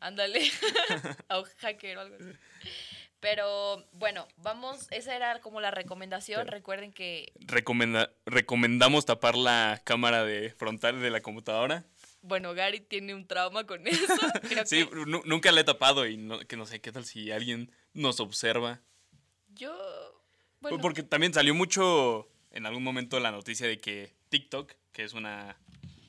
Ándale. 0.00 0.40
o 1.30 1.44
hacker 1.58 1.96
o 1.98 2.00
algo 2.00 2.16
así. 2.16 2.32
Pero 3.20 3.86
bueno, 3.92 4.26
vamos, 4.36 4.86
esa 4.90 5.16
era 5.16 5.40
como 5.40 5.60
la 5.62 5.70
recomendación. 5.70 6.46
Recuerden 6.46 6.92
que... 6.92 7.32
recomendamos 8.26 9.06
tapar 9.06 9.36
la 9.36 9.80
cámara 9.84 10.24
de 10.24 10.50
frontal 10.50 11.00
de 11.00 11.10
la 11.10 11.20
computadora. 11.22 11.86
bueno, 12.22 12.52
Gary 12.54 12.80
tiene 12.80 13.14
un 13.14 13.26
trauma 13.26 13.64
con 13.66 13.86
eso. 13.86 14.14
Creo 14.48 14.66
Sí, 14.66 14.86
que 14.86 14.94
nunca 15.24 15.52
la 15.52 15.60
he 15.60 15.64
tapado 15.64 16.06
y 16.06 16.16
no, 16.16 16.40
que 16.40 16.56
no 16.56 16.66
sé 16.66 16.80
qué 16.80 16.92
tal 16.92 17.04
si 17.06 17.30
alguien 17.30 17.70
nos 17.94 18.20
observa. 18.20 18.82
yo, 19.54 19.72
bueno, 20.60 20.78
Porque 20.80 21.02
también 21.02 21.32
salió 21.32 21.54
mucho 21.54 22.28
en 22.50 22.66
algún 22.66 22.82
momento 22.82 23.20
la 23.20 23.30
noticia 23.30 23.66
de 23.66 23.78
que 23.80 24.12
TikTok, 24.28 24.72
que 24.92 25.02
es 25.04 25.12
una, 25.14 25.56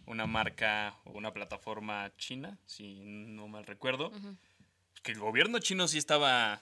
una 0.06 0.26
marca 0.26 0.98
o 1.06 1.12
una 1.12 1.34
plataforma 1.34 2.12
china, 2.18 2.58
si 2.66 3.04
no 3.06 3.48
mal 3.48 3.66
recuerdo, 3.66 4.12
que 5.04 5.12
el 5.12 5.20
gobierno 5.20 5.60
chino 5.60 5.88
sí 5.88 5.98
estaba 5.98 6.62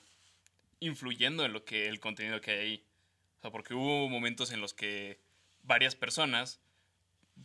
influyendo 0.80 1.46
en 1.46 1.54
lo 1.54 1.66
que 1.66 1.88
el 1.88 2.00
contenido 2.00 2.42
que 2.42 2.52
hay 2.52 2.60
ahí. 2.60 2.86
O 3.40 3.42
sea, 3.42 3.52
porque 3.52 3.74
hubo 3.74 4.10
momentos 4.10 4.52
en 4.52 4.62
los 4.62 4.74
que 4.74 5.20
varias 5.64 5.96
personas 5.96 6.62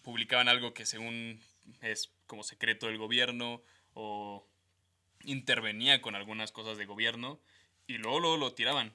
publicaban 0.02 0.48
algo 0.48 0.74
que 0.74 0.86
según 0.86 1.40
es 1.80 2.12
como 2.26 2.42
secreto 2.42 2.86
del 2.86 2.98
gobierno 2.98 3.62
o 3.94 4.46
intervenía 5.22 6.00
con 6.00 6.14
algunas 6.14 6.52
cosas 6.52 6.78
de 6.78 6.86
gobierno 6.86 7.40
y 7.86 7.98
luego, 7.98 8.20
luego 8.20 8.36
lo 8.36 8.54
tiraban. 8.54 8.92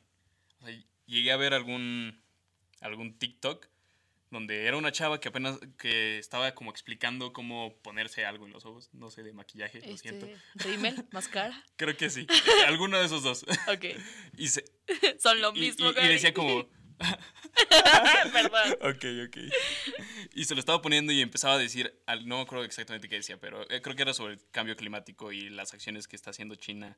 O 0.61 0.65
sea, 0.65 0.83
llegué 1.05 1.31
a 1.31 1.37
ver 1.37 1.53
algún, 1.53 2.21
algún 2.79 3.17
TikTok 3.17 3.67
donde 4.33 4.65
era 4.65 4.75
una 4.75 4.91
chava 4.91 5.19
que 5.21 5.29
apenas 5.29 5.57
que 5.77 6.17
estaba 6.17 6.53
como 6.53 6.71
explicando 6.71 7.31
cómo 7.31 7.77
ponerse 7.81 8.25
algo 8.25 8.45
en 8.45 8.51
los 8.51 8.65
ojos, 8.65 8.89
no 8.93 9.09
sé, 9.11 9.23
de 9.23 9.31
maquillaje, 9.31 9.79
lo 9.87 9.95
siento. 9.95 10.25
este, 10.25 10.69
rímel, 10.69 11.05
máscara. 11.11 11.63
Creo 11.77 11.95
que 11.95 12.09
sí, 12.09 12.27
alguno 12.67 12.97
de 12.99 13.05
esos 13.05 13.23
dos. 13.23 13.43
Ok, 13.67 13.85
Y, 14.37 14.47
se- 14.49 14.65
son 15.19 15.39
lo 15.39 15.55
y- 15.55 15.59
mismo, 15.59 15.85
y- 15.87 15.89
y 15.91 15.93
Gary. 15.93 16.07
decía 16.09 16.33
como, 16.33 16.67
Perdón. 18.33 18.71
ok, 18.81 19.05
ok. 19.27 19.37
Y 20.33 20.45
se 20.45 20.53
lo 20.55 20.59
estaba 20.59 20.81
poniendo 20.81 21.11
y 21.13 21.21
empezaba 21.21 21.55
a 21.55 21.57
decir, 21.57 21.93
no 22.25 22.37
me 22.37 22.41
acuerdo 22.41 22.63
exactamente 22.65 23.09
qué 23.09 23.15
decía, 23.15 23.39
pero 23.39 23.69
eh, 23.69 23.81
creo 23.81 23.95
que 23.95 24.01
era 24.01 24.13
sobre 24.13 24.33
el 24.33 24.41
cambio 24.51 24.75
climático 24.75 25.31
y 25.31 25.49
las 25.49 25.73
acciones 25.73 26.07
que 26.07 26.15
está 26.15 26.31
haciendo 26.31 26.55
China, 26.55 26.97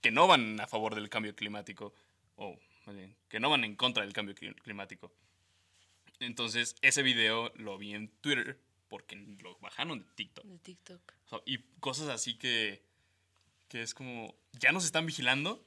que 0.00 0.10
no 0.10 0.26
van 0.26 0.60
a 0.60 0.66
favor 0.66 0.94
del 0.94 1.08
cambio 1.08 1.34
climático, 1.34 1.92
o 2.36 2.58
bien, 2.86 3.16
que 3.28 3.40
no 3.40 3.50
van 3.50 3.64
en 3.64 3.74
contra 3.76 4.04
del 4.04 4.12
cambio 4.12 4.34
cli- 4.34 4.54
climático. 4.62 5.12
Entonces, 6.20 6.76
ese 6.82 7.02
video 7.02 7.52
lo 7.56 7.78
vi 7.78 7.94
en 7.94 8.08
Twitter 8.20 8.58
porque 8.88 9.16
lo 9.40 9.56
bajaron 9.58 10.00
de 10.00 10.06
TikTok. 10.14 10.44
De 10.44 10.58
TikTok. 10.58 11.00
O 11.26 11.28
sea, 11.28 11.40
y 11.46 11.58
cosas 11.80 12.08
así 12.08 12.36
que, 12.38 12.82
que 13.68 13.82
es 13.82 13.94
como, 13.94 14.34
¿ya 14.52 14.72
nos 14.72 14.84
están 14.84 15.06
vigilando? 15.06 15.64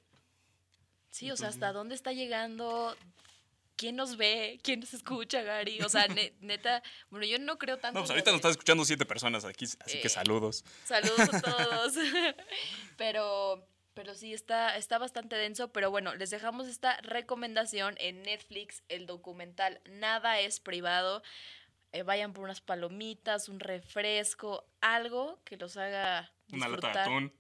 Sí, 1.12 1.30
o 1.32 1.38
sea, 1.38 1.50
¿hasta 1.50 1.72
dónde 1.74 1.94
está 1.96 2.14
llegando? 2.14 2.96
¿Quién 3.76 3.96
nos 3.96 4.16
ve? 4.18 4.60
¿Quién 4.64 4.80
nos 4.82 4.94
escucha, 4.94 5.42
Gary? 5.42 5.82
O 5.82 5.90
sea, 5.90 6.08
ne- 6.08 6.34
neta, 6.42 6.84
bueno, 7.10 7.26
yo 7.26 7.38
no 7.40 7.58
creo 7.58 7.78
tanto. 7.80 8.00
No, 8.00 8.04
pues 8.04 8.12
ahorita 8.12 8.32
nos 8.32 8.38
están 8.40 8.52
escuchando 8.52 8.86
siete 8.86 9.06
personas 9.06 9.44
aquí, 9.46 9.66
así 9.66 9.98
Eh, 9.98 10.02
que 10.02 10.10
saludos. 10.10 10.64
Saludos 10.86 11.20
a 11.34 11.42
todos. 11.42 11.94
pero, 12.98 13.68
pero 13.94 14.16
sí, 14.16 14.34
está, 14.34 14.78
está 14.78 14.98
bastante 14.98 15.36
denso. 15.36 15.72
Pero 15.72 15.92
bueno, 15.92 16.16
les 16.16 16.30
dejamos 16.30 16.68
esta 16.68 16.98
recomendación 17.02 17.96
en 18.00 18.24
Netflix, 18.24 18.84
el 18.90 19.06
documental 19.06 19.82
Nada 19.86 20.40
es 20.40 20.60
privado. 20.60 21.24
Eh, 21.94 22.04
vayan 22.04 22.32
por 22.34 22.46
unas 22.46 22.62
palomitas, 22.62 23.50
un 23.50 23.60
refresco, 23.60 24.66
algo 24.80 25.42
que 25.44 25.58
los 25.58 25.76
haga 25.76 26.32
Una 26.52 26.68
disfrutar. 26.68 26.96
lata 26.96 27.00
de 27.00 27.06
atún, 27.06 27.34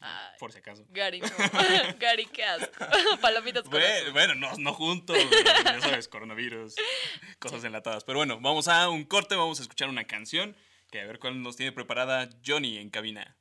Ay, 0.00 0.34
por 0.38 0.52
si 0.52 0.58
acaso. 0.58 0.84
Gary, 0.90 1.20
no. 1.20 1.28
Gary, 1.98 2.26
qué 2.26 2.44
asco. 2.44 2.70
Palomitas 3.22 3.62
con. 3.62 3.80
Bueno, 4.12 4.34
no, 4.34 4.54
no 4.58 4.74
juntos, 4.74 5.16
ya 5.64 5.80
sabes, 5.80 6.08
coronavirus, 6.08 6.74
cosas 7.38 7.64
enlatadas. 7.64 8.04
Pero 8.04 8.18
bueno, 8.18 8.38
vamos 8.40 8.68
a 8.68 8.88
un 8.88 9.04
corte, 9.04 9.36
vamos 9.36 9.60
a 9.60 9.62
escuchar 9.62 9.88
una 9.88 10.04
canción, 10.04 10.54
que 10.90 11.00
a 11.00 11.06
ver 11.06 11.18
cuál 11.18 11.40
nos 11.42 11.56
tiene 11.56 11.72
preparada 11.72 12.28
Johnny 12.44 12.78
en 12.78 12.90
cabina. 12.90 13.36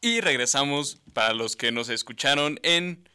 Y 0.00 0.20
regresamos 0.20 0.98
para 1.12 1.34
los 1.34 1.56
que 1.56 1.72
nos 1.72 1.88
escucharon 1.88 2.60
en, 2.62 3.08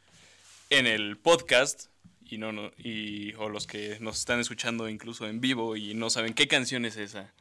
en 0.70 0.86
el 0.86 1.18
podcast 1.18 1.86
y 2.34 2.38
no, 2.38 2.52
no 2.52 2.72
y 2.78 3.34
o 3.36 3.48
los 3.48 3.68
que 3.68 3.98
nos 4.02 4.20
están 4.20 4.40
escuchando 4.40 4.90
incluso 4.90 5.28
en 5.28 5.40
vivo 5.40 5.76
y 5.78 5.94
no 5.94 6.10
saben 6.10 6.34
qué 6.34 6.48
canción 6.48 6.84
es 6.86 6.98
esa. 6.98 7.32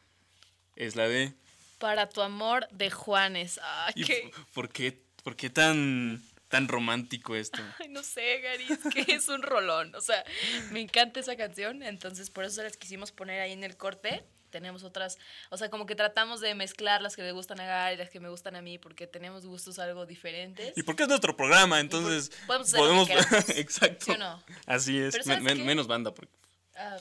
Es 0.77 0.97
la 0.97 1.09
de 1.09 1.33
Para 1.79 2.09
tu 2.09 2.23
amor 2.23 2.69
de 2.71 2.91
Juanes. 2.91 3.59
Ay, 3.63 3.95
¿Y 3.97 4.05
qué... 4.05 4.31
por 4.53 4.69
qué 4.69 5.03
por 5.25 5.35
qué 5.35 5.51
tan 5.51 6.23
tan 6.49 6.69
romántico 6.69 7.35
esto? 7.35 7.63
Ay, 7.81 7.89
no 7.89 8.03
sé, 8.03 8.41
Gary, 8.43 8.67
es 8.69 8.95
que 8.95 9.13
es 9.13 9.29
un 9.29 9.43
rolón. 9.43 9.95
O 9.95 10.01
sea, 10.01 10.23
me 10.71 10.81
encanta 10.81 11.19
esa 11.19 11.35
canción, 11.37 11.83
entonces 11.83 12.31
por 12.31 12.45
eso 12.45 12.57
se 12.57 12.63
las 12.63 12.77
quisimos 12.77 13.11
poner 13.11 13.41
ahí 13.41 13.53
en 13.53 13.65
el 13.65 13.77
corte. 13.77 14.23
Tenemos 14.53 14.85
otras, 14.85 15.19
o 15.51 15.57
sea, 15.57 15.69
como 15.71 15.87
que 15.87 15.97
tratamos 15.97 16.41
de 16.41 16.55
mezclar 16.55 17.03
las 17.03 17.17
que 17.17 17.23
le 17.23 17.33
gustan 17.33 17.59
a 17.59 17.65
Gary 17.65 17.95
y 17.95 17.99
las 17.99 18.11
que 18.11 18.21
me 18.21 18.29
gustan 18.29 18.55
a 18.55 18.63
mí, 18.63 18.79
porque 18.79 19.09
tenemos 19.09 19.45
gustos 19.47 19.81
algo 19.81 20.07
diferentes. 20.07 20.73
Y 20.77 20.85
porque 20.85 21.03
es 21.03 21.09
nuestro 21.09 21.35
programa, 21.35 21.81
entonces 21.81 22.31
podemos 22.47 22.73
hacer 22.73 22.81
lo 22.81 23.07
que 23.07 23.61
exacto. 23.61 24.05
¿Sí 24.05 24.11
o 24.13 24.19
no? 24.19 24.41
Así 24.67 25.01
es, 25.01 25.27
menos 25.27 25.89
banda 25.89 26.15
porque 26.15 26.33
Ah, 26.77 26.97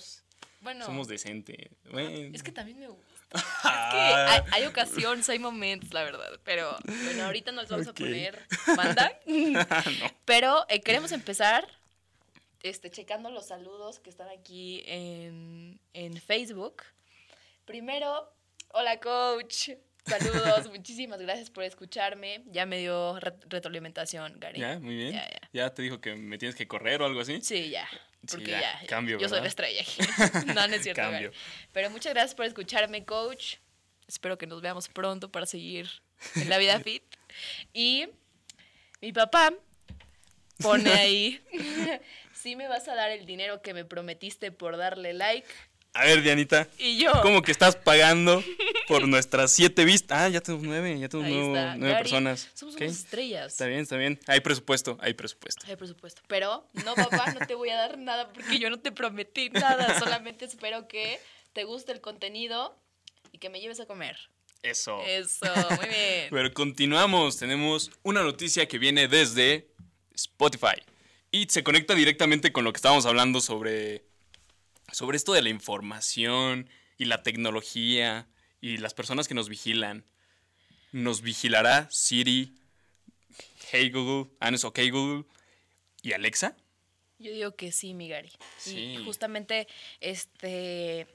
bueno, 0.61 0.85
somos 0.85 1.07
decente. 1.07 1.71
Bueno. 1.91 2.09
es 2.35 2.43
que 2.43 2.51
también 2.51 2.79
me 2.79 2.87
gusta. 2.87 3.05
Ah, 3.63 4.27
Hay, 4.29 4.41
hay 4.51 4.65
ocasiones, 4.65 5.29
hay 5.29 5.39
momentos, 5.39 5.93
la 5.93 6.03
verdad. 6.03 6.39
Pero 6.43 6.75
bueno, 6.83 7.25
ahorita 7.25 7.51
nos 7.51 7.69
vamos 7.69 7.87
a 7.87 7.93
poner 7.93 8.45
banda. 8.75 9.17
Pero 10.25 10.65
eh, 10.67 10.81
queremos 10.81 11.11
empezar 11.13 11.65
este, 12.63 12.91
checando 12.91 13.31
los 13.31 13.47
saludos 13.47 13.99
que 13.99 14.09
están 14.09 14.27
aquí 14.29 14.83
en, 14.85 15.79
en 15.93 16.17
Facebook. 16.17 16.83
Primero, 17.71 18.29
hola 18.73 18.99
coach. 18.99 19.69
Saludos, 20.05 20.67
muchísimas 20.75 21.21
gracias 21.21 21.49
por 21.49 21.63
escucharme. 21.63 22.43
Ya 22.47 22.65
me 22.65 22.79
dio 22.79 23.17
re- 23.17 23.33
retroalimentación, 23.47 24.41
Gary. 24.41 24.59
ya, 24.59 24.77
muy 24.79 24.93
bien. 24.97 25.13
Ya, 25.13 25.25
ya. 25.29 25.49
Ya 25.53 25.73
te 25.73 25.81
dijo 25.81 26.01
que 26.01 26.15
me 26.15 26.37
tienes 26.37 26.57
que 26.57 26.67
correr 26.67 27.01
o 27.01 27.05
algo 27.05 27.21
así. 27.21 27.39
Sí, 27.41 27.69
ya. 27.69 27.87
Sí, 28.27 28.27
Porque 28.35 28.51
ya, 28.51 28.59
ya. 28.81 28.87
cambio, 28.87 29.17
yo 29.19 29.29
soy 29.29 29.39
la 29.39 29.47
estrella 29.47 29.81
aquí. 29.83 30.01
no, 30.53 30.67
no 30.67 30.75
es 30.75 30.83
cierto. 30.83 31.01
Gary. 31.01 31.13
Cambio. 31.13 31.31
Pero 31.71 31.89
muchas 31.91 32.13
gracias 32.13 32.35
por 32.35 32.45
escucharme, 32.45 33.05
coach. 33.05 33.55
Espero 34.05 34.37
que 34.37 34.47
nos 34.47 34.61
veamos 34.61 34.89
pronto 34.89 35.31
para 35.31 35.45
seguir 35.45 35.89
en 36.35 36.49
la 36.49 36.57
vida 36.57 36.77
fit. 36.81 37.03
Y 37.71 38.09
mi 38.99 39.13
papá 39.13 39.53
pone 40.61 40.91
ahí, 40.91 41.41
sí 42.33 42.57
me 42.57 42.67
vas 42.67 42.89
a 42.89 42.95
dar 42.95 43.11
el 43.11 43.25
dinero 43.25 43.61
que 43.61 43.73
me 43.73 43.85
prometiste 43.85 44.51
por 44.51 44.75
darle 44.75 45.13
like. 45.13 45.47
A 45.93 46.05
ver, 46.05 46.21
Dianita, 46.21 46.69
Y 46.77 46.97
yo, 46.97 47.11
¿cómo 47.21 47.41
que 47.41 47.51
estás 47.51 47.75
pagando 47.75 48.41
por 48.87 49.07
nuestras 49.09 49.51
siete 49.51 49.83
vistas? 49.83 50.17
Ah, 50.19 50.29
ya 50.29 50.39
tenemos 50.39 50.65
nueve, 50.65 50.97
ya 50.97 51.09
tenemos 51.09 51.47
nueve, 51.49 51.77
Gary, 51.79 52.03
personas. 52.03 52.49
Somos 52.53 52.75
Ok, 52.75 52.81
unas 52.81 52.93
estrellas. 52.97 53.51
Está 53.51 53.65
bien, 53.65 53.81
está 53.81 53.97
bien. 53.97 54.17
Hay 54.27 54.39
presupuesto, 54.39 54.97
hay 55.01 55.13
presupuesto. 55.13 55.65
Hay 55.67 55.75
presupuesto. 55.75 56.21
Pero 56.27 56.65
no, 56.85 56.95
papá, 56.95 57.33
no 57.37 57.45
te 57.45 57.55
voy 57.55 57.69
a 57.71 57.75
dar 57.75 57.97
nada 57.97 58.31
porque 58.31 58.57
yo 58.57 58.69
no 58.69 58.79
te 58.79 58.93
prometí 58.93 59.49
nada. 59.49 59.99
Solamente 59.99 60.45
espero 60.45 60.87
que 60.87 61.19
te 61.51 61.65
guste 61.65 61.91
el 61.91 61.99
contenido 61.99 62.79
y 63.33 63.39
que 63.39 63.49
me 63.49 63.59
lleves 63.59 63.81
a 63.81 63.85
comer. 63.85 64.17
Eso. 64.63 65.01
Eso, 65.05 65.45
muy 65.77 65.89
bien. 65.89 66.27
Pero 66.29 66.53
continuamos. 66.53 67.37
Tenemos 67.37 67.91
una 68.03 68.23
noticia 68.23 68.65
que 68.67 68.77
viene 68.77 69.09
desde 69.09 69.67
Spotify. 70.13 70.81
Y 71.31 71.47
se 71.49 71.63
conecta 71.63 71.95
directamente 71.95 72.53
con 72.53 72.63
lo 72.63 72.71
que 72.71 72.77
estábamos 72.77 73.05
hablando 73.05 73.41
sobre, 73.41 74.05
sobre 74.91 75.17
esto 75.17 75.33
de 75.33 75.41
la 75.41 75.49
información 75.49 76.69
y 76.97 77.05
la 77.05 77.23
tecnología 77.23 78.27
y 78.59 78.77
las 78.77 78.93
personas 78.93 79.27
que 79.27 79.33
nos 79.33 79.49
vigilan. 79.49 80.05
Nos 80.91 81.21
vigilará 81.21 81.87
Siri, 81.89 82.53
Hey 83.71 83.89
Google, 83.89 84.31
ah, 84.39 84.51
no 84.51 84.57
es 84.57 84.65
OK 84.65 84.79
Google 84.91 85.25
y 86.01 86.13
Alexa. 86.13 86.55
Yo 87.19 87.31
digo 87.31 87.55
que 87.55 87.71
sí, 87.71 87.93
mi 87.93 88.09
Gary. 88.09 88.31
Sí. 88.57 88.95
Y 88.95 89.05
justamente, 89.05 89.67
este, 89.99 91.07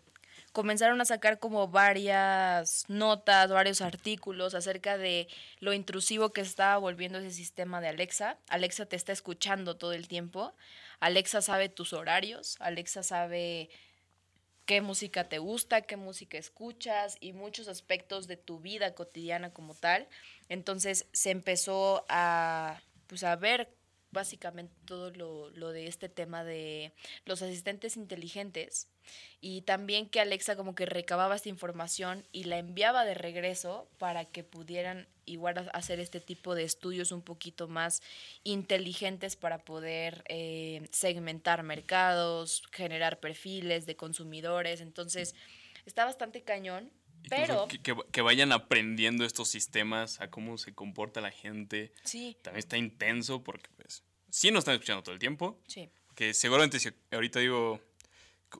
comenzaron 0.53 1.01
a 1.01 1.05
sacar 1.05 1.39
como 1.39 1.69
varias 1.69 2.85
notas, 2.89 3.51
varios 3.51 3.83
artículos 3.83 4.55
acerca 4.55 4.97
de 4.97 5.29
lo 5.61 5.75
intrusivo 5.75 6.33
que 6.33 6.41
estaba 6.41 6.79
volviendo 6.79 7.19
ese 7.19 7.33
sistema 7.33 7.81
de 7.81 7.89
Alexa. 7.89 8.39
Alexa 8.49 8.87
te 8.87 8.97
está 8.97 9.13
escuchando 9.13 9.77
todo 9.77 9.93
el 9.93 10.09
tiempo. 10.09 10.55
Alexa 11.01 11.43
sabe 11.43 11.69
tus 11.69 11.93
horarios. 11.93 12.57
Alexa 12.61 13.03
sabe 13.03 13.71
qué 14.67 14.81
música 14.81 15.29
te 15.29 15.39
gusta, 15.39 15.83
qué 15.83 15.97
música 15.97 16.39
escuchas 16.39 17.17
y 17.21 17.33
muchos 17.33 17.69
aspectos 17.69 18.27
de 18.27 18.37
tu 18.37 18.61
vida 18.61 18.95
cotidiana 18.95 19.53
como 19.53 19.75
tal. 19.75 20.09
Entonces 20.49 21.07
se 21.13 21.31
empezó 21.31 22.05
a, 22.09 22.83
pues, 23.07 23.23
a 23.25 23.37
ver 23.37 23.76
básicamente 24.17 24.75
todo 24.85 25.11
lo, 25.13 25.51
lo 25.51 25.71
de 25.71 25.87
este 25.87 26.09
tema 26.09 26.43
de 26.43 26.93
los 27.25 27.41
asistentes 27.43 27.97
inteligentes 27.97 28.89
y 29.41 29.61
también 29.63 30.09
que 30.09 30.21
Alexa 30.21 30.57
como 30.57 30.75
que 30.75 30.85
recababa 30.87 31.37
esta 31.37 31.49
información 31.49 32.27
y 32.33 32.45
la 32.45 32.59
enviaba 32.59 33.05
de 33.05 33.15
regreso 33.15 33.89
para 33.99 34.25
que 34.25 34.43
pudieran 34.43 35.07
igual 35.27 35.71
hacer 35.73 36.01
este 36.01 36.21
tipo 36.21 36.55
de 36.57 36.65
estudios 36.65 37.13
un 37.13 37.23
poquito 37.23 37.69
más 37.69 38.03
inteligentes 38.43 39.37
para 39.37 39.59
poder 39.59 40.25
eh, 40.29 40.89
segmentar 40.91 41.63
mercados, 41.63 42.63
generar 42.73 43.21
perfiles 43.21 43.87
de 43.87 43.97
consumidores. 43.97 44.81
Entonces 44.81 45.35
está 45.85 46.05
bastante 46.05 46.43
cañón 46.43 46.91
Pero- 47.29 47.67
que, 47.69 47.81
que- 47.83 47.97
que 48.13 48.23
vayan 48.23 48.53
aprendiendo 48.53 49.25
estos 49.25 49.49
sistemas, 49.49 50.21
a 50.21 50.31
cómo 50.31 50.59
se 50.59 50.75
comporta 50.75 51.21
la 51.21 51.31
gente. 51.33 51.93
Sí, 52.05 52.37
También 52.43 52.59
está 52.61 52.77
intenso 52.79 53.43
porque, 53.45 53.69
pues, 53.77 54.05
sí 54.37 54.51
nos 54.51 54.61
están 54.61 54.75
escuchando 54.75 55.03
todo 55.03 55.15
el 55.15 55.19
tiempo. 55.19 55.59
sí. 55.67 55.89
Que 56.15 56.33
seguramente 56.33 56.79
si 56.81 56.89
ahorita 57.11 57.41
digo, 57.41 57.79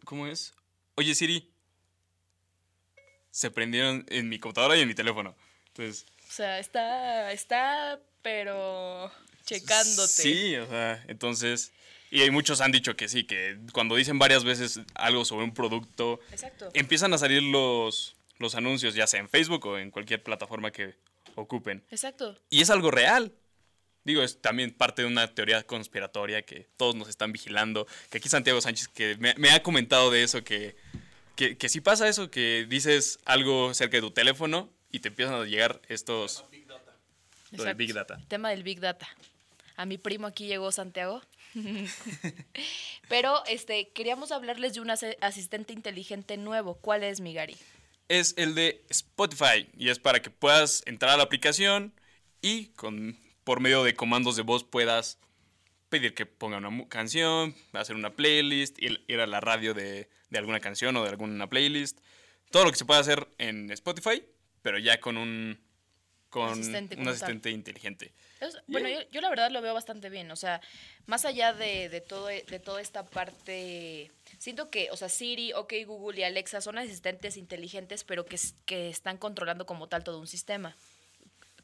¿cómo 0.05 0.27
es? 0.27 0.53
Oye 0.95 1.15
Siri, 1.15 1.51
se 3.31 3.51
prendieron 3.51 4.05
en 4.11 4.29
mi 4.29 4.39
computadora 4.39 4.77
y 4.77 4.83
en 4.83 4.89
mi 4.89 4.95
teléfono. 4.95 5.35
Entonces, 5.69 6.05
O 6.29 6.33
sea, 6.33 6.59
está, 6.59 7.33
está, 7.33 7.99
pero 8.21 9.11
checándote. 9.47 10.09
Sí, 10.09 10.57
o 10.57 10.67
sea, 10.67 11.03
entonces, 11.09 11.73
y 12.11 12.21
hay 12.21 12.31
muchos 12.31 12.61
han 12.61 12.73
dicho 12.73 12.95
que 12.95 13.09
sí, 13.09 13.25
que 13.25 13.59
cuando 13.73 13.97
dicen 13.97 14.19
varias 14.19 14.45
veces 14.45 14.81
algo 14.95 15.25
sobre 15.25 15.45
un 15.45 15.55
producto, 15.55 16.21
Exacto. 16.31 16.69
empiezan 16.75 17.15
a 17.15 17.19
salir 17.19 17.43
los, 17.43 18.17
los 18.39 18.55
anuncios, 18.55 18.95
ya 18.95 19.07
sea 19.07 19.21
en 19.21 19.31
Facebook 19.31 19.65
o 19.67 19.79
en 19.79 19.91
cualquier 19.91 20.23
plataforma 20.23 20.73
que 20.73 20.95
ocupen. 21.37 21.85
Exacto. 21.91 22.39
Y 22.51 22.61
es 22.61 22.69
algo 22.69 22.91
real. 22.91 23.33
Digo, 24.07 24.23
es 24.23 24.41
también 24.41 24.73
parte 24.73 25.03
de 25.03 25.09
una 25.09 25.35
teoría 25.35 25.63
conspiratoria 25.65 26.43
que 26.43 26.67
todos 26.77 26.95
nos 26.95 27.09
están 27.09 27.33
vigilando. 27.33 27.87
Que 28.11 28.19
aquí 28.19 28.29
Santiago 28.29 28.61
Sánchez 28.61 28.89
que 28.89 29.17
me, 29.17 29.35
me 29.37 29.51
ha 29.51 29.63
comentado 29.63 30.11
de 30.11 30.23
eso, 30.23 30.43
que, 30.45 30.77
que, 31.35 31.59
que 31.59 31.69
sí 31.69 31.81
pasa 31.81 32.09
eso, 32.09 32.31
que 32.31 32.67
dices 32.69 33.19
algo 33.25 33.75
cerca 33.75 33.99
de 33.99 34.01
tu 34.01 34.13
teléfono 34.13 34.73
y 34.91 35.01
te 35.01 35.09
empiezan 35.09 35.35
a 35.35 35.45
llegar 35.45 35.83
estos... 35.89 36.45
Lo 37.51 37.59
de 37.59 37.71
Exacto. 37.71 37.77
Big 37.77 37.95
Data. 37.95 38.15
El 38.15 38.27
tema 38.27 38.51
del 38.51 38.63
Big 38.63 38.81
Data. 38.81 39.09
A 39.77 39.85
mi 39.87 39.99
primo 39.99 40.27
aquí 40.27 40.47
llegó 40.47 40.73
Santiago. 40.73 41.23
Pero 43.09 43.45
este, 43.47 43.89
queríamos 43.91 44.33
hablarles 44.33 44.75
de 44.75 44.81
un 44.81 44.91
asistente 44.91 45.73
inteligente 45.73 46.37
nuevo. 46.37 46.75
¿Cuál 46.75 47.05
es, 47.05 47.21
mi 47.21 47.35
Gary? 47.35 47.57
es 48.09 48.35
el 48.37 48.55
de 48.55 48.85
Spotify 48.89 49.69
y 49.77 49.89
es 49.89 49.99
para 49.99 50.21
que 50.23 50.31
puedas 50.31 50.83
entrar 50.87 51.13
a 51.13 51.17
la 51.17 51.25
aplicación 51.25 51.93
y 52.41 52.67
con, 52.67 53.19
por 53.47 53.61
medio 53.61 53.85
de 53.85 53.95
comandos 53.95 54.35
de 54.35 54.43
voz 54.43 54.65
puedas 54.65 55.21
pedir 55.89 56.15
que 56.15 56.27
ponga 56.27 56.57
una 56.57 56.89
canción, 56.89 57.55
hacer 57.75 57.95
una 57.95 58.17
playlist, 58.17 58.77
ir, 58.83 59.05
ir 59.07 59.21
a 59.21 59.27
la 59.29 59.41
radio 59.41 59.73
de, 59.73 60.09
de 60.31 60.39
alguna 60.39 60.59
canción 60.59 60.97
o 60.97 61.05
de 61.05 61.11
alguna 61.11 61.49
playlist. 61.49 62.01
Todo 62.51 62.65
lo 62.65 62.73
que 62.73 62.77
se 62.77 62.85
puede 62.85 62.99
hacer 62.99 63.29
en 63.39 63.71
Spotify, 63.71 64.25
pero 64.63 64.81
ya 64.81 64.99
con 64.99 65.17
un, 65.17 65.61
con 66.29 66.51
Asistente 66.51 66.97
un 66.97 67.07
asistente 67.07 67.51
inteligente. 67.53 68.13
Bueno, 68.67 68.89
yo, 68.89 68.99
yo 69.13 69.21
la 69.21 69.31
verdad 69.31 69.53
lo 69.53 69.63
veo 69.63 69.75
bastante 69.75 70.11
bien. 70.11 70.29
O 70.33 70.37
sea, 70.37 70.61
más 71.07 71.25
allá 71.25 71.53
de, 71.53 71.89
de 71.89 72.01
todo, 72.01 72.27
de 72.27 72.59
toda 72.59 72.81
esta 72.81 73.07
parte, 73.07 74.11
siento 74.39 74.71
que, 74.71 74.91
o 74.91 74.97
sea, 74.97 75.09
Siri, 75.09 75.53
OK 75.53 75.73
Google 75.87 76.19
y 76.19 76.25
Alexa 76.25 76.61
son 76.61 76.79
asistentes 76.79 77.37
inteligentes, 77.37 78.03
pero 78.03 78.27
que, 78.27 78.41
que 78.65 78.89
están 78.89 79.19
controlando 79.19 79.67
como 79.67 79.89
tal 79.89 80.03
todo 80.03 80.19
un 80.19 80.27
sistema, 80.27 80.77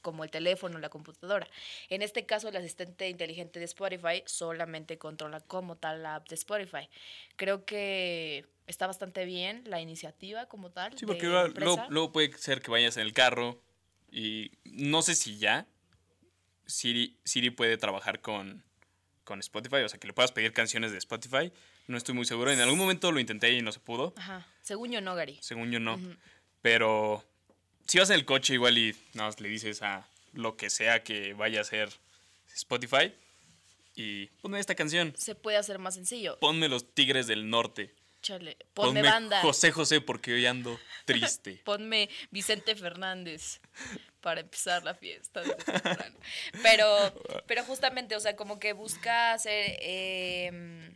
como 0.03 0.25
el 0.25 0.31
teléfono, 0.31 0.79
la 0.79 0.89
computadora. 0.91 1.49
En 1.89 2.03
este 2.03 2.27
caso, 2.27 2.49
el 2.49 2.57
asistente 2.57 3.09
inteligente 3.09 3.59
de 3.59 3.65
Spotify 3.65 4.23
solamente 4.27 4.99
controla 4.99 5.41
como 5.41 5.77
tal 5.77 6.03
la 6.03 6.17
app 6.17 6.29
de 6.29 6.35
Spotify. 6.35 6.89
Creo 7.37 7.65
que 7.65 8.45
está 8.67 8.87
bastante 8.87 9.25
bien 9.25 9.63
la 9.67 9.81
iniciativa 9.81 10.47
como 10.47 10.71
tal. 10.71 10.99
Sí, 10.99 11.07
porque 11.07 11.27
luego, 11.27 11.49
luego- 11.57 11.85
luego 11.89 12.13
puede 12.13 12.37
ser 12.37 12.61
que 12.61 12.71
vayas 12.71 12.97
en 12.97 13.03
el 13.05 13.13
carro 13.13 13.63
y 14.11 14.51
no 14.65 15.01
sé 15.03 15.15
si 15.15 15.39
ya 15.39 15.67
Siri, 16.67 17.17
Siri 17.25 17.51
puede 17.51 17.77
trabajar 17.77 18.21
con, 18.21 18.63
con 19.25 19.41
Spotify, 19.41 19.77
o 19.77 19.89
sea, 19.89 19.99
que 19.99 20.07
le 20.07 20.13
puedas 20.13 20.33
pedir 20.33 20.53
canciones 20.53 20.93
de 20.93 20.99
Spotify. 20.99 21.53
No 21.87 21.97
estoy 21.97 22.15
muy 22.15 22.25
seguro. 22.25 22.51
En 22.53 22.61
algún 22.61 22.79
momento 22.79 23.11
lo 23.13 23.21
intenté 23.21 23.51
y 23.53 23.63
no 23.63 23.73
se 23.73 23.81
pudo. 23.81 24.15
Ajá, 24.17 24.47
según 24.63 24.91
yo 24.93 25.01
no, 25.01 25.15
Gary. 25.15 25.39
Según 25.43 25.71
yo 25.73 25.81
no. 25.81 25.99
Pero 26.61 27.25
si 27.87 27.99
vas 27.99 28.11
en 28.11 28.17
el 28.17 28.25
coche 28.25 28.55
igual 28.55 28.79
y 28.79 28.97
nada 29.15 29.29
más 29.29 29.41
le 29.41 29.49
dices 29.49 29.83
a 29.83 30.07
lo 30.33 30.57
que 30.57 30.71
sea 30.71 31.03
que 31.03 31.35
vaya 31.35 31.61
a 31.61 31.65
ser 31.65 31.91
Spotify 32.55 33.13
y 33.95 34.27
ponme 34.41 34.59
esta 34.59 34.75
canción. 34.75 35.15
Se 35.17 35.35
puede 35.35 35.57
hacer 35.57 35.79
más 35.79 35.95
sencillo. 35.95 36.39
Ponme 36.39 36.69
los 36.69 36.95
Tigres 36.95 37.27
del 37.27 37.51
Norte. 37.51 37.95
Chale, 38.23 38.57
ponme, 38.73 39.01
Ponme 39.01 39.03
banda. 39.03 39.41
José 39.41 39.73
José 39.73 40.01
porque 40.01 40.33
hoy 40.33 40.47
ando 40.47 40.79
triste. 41.05 41.61
Ponme 41.65 42.09
Vicente 42.31 42.77
Fernández 42.77 43.61
para 44.21 44.41
empezar 44.41 44.85
la 44.85 44.95
fiesta. 44.95 45.43
Pero, 46.63 46.97
pero 47.47 47.65
justamente, 47.65 48.15
o 48.15 48.21
sea, 48.21 48.37
como 48.37 48.61
que 48.61 48.73
busca 48.73 49.33
hacer 49.33 49.77
eh, 49.81 50.93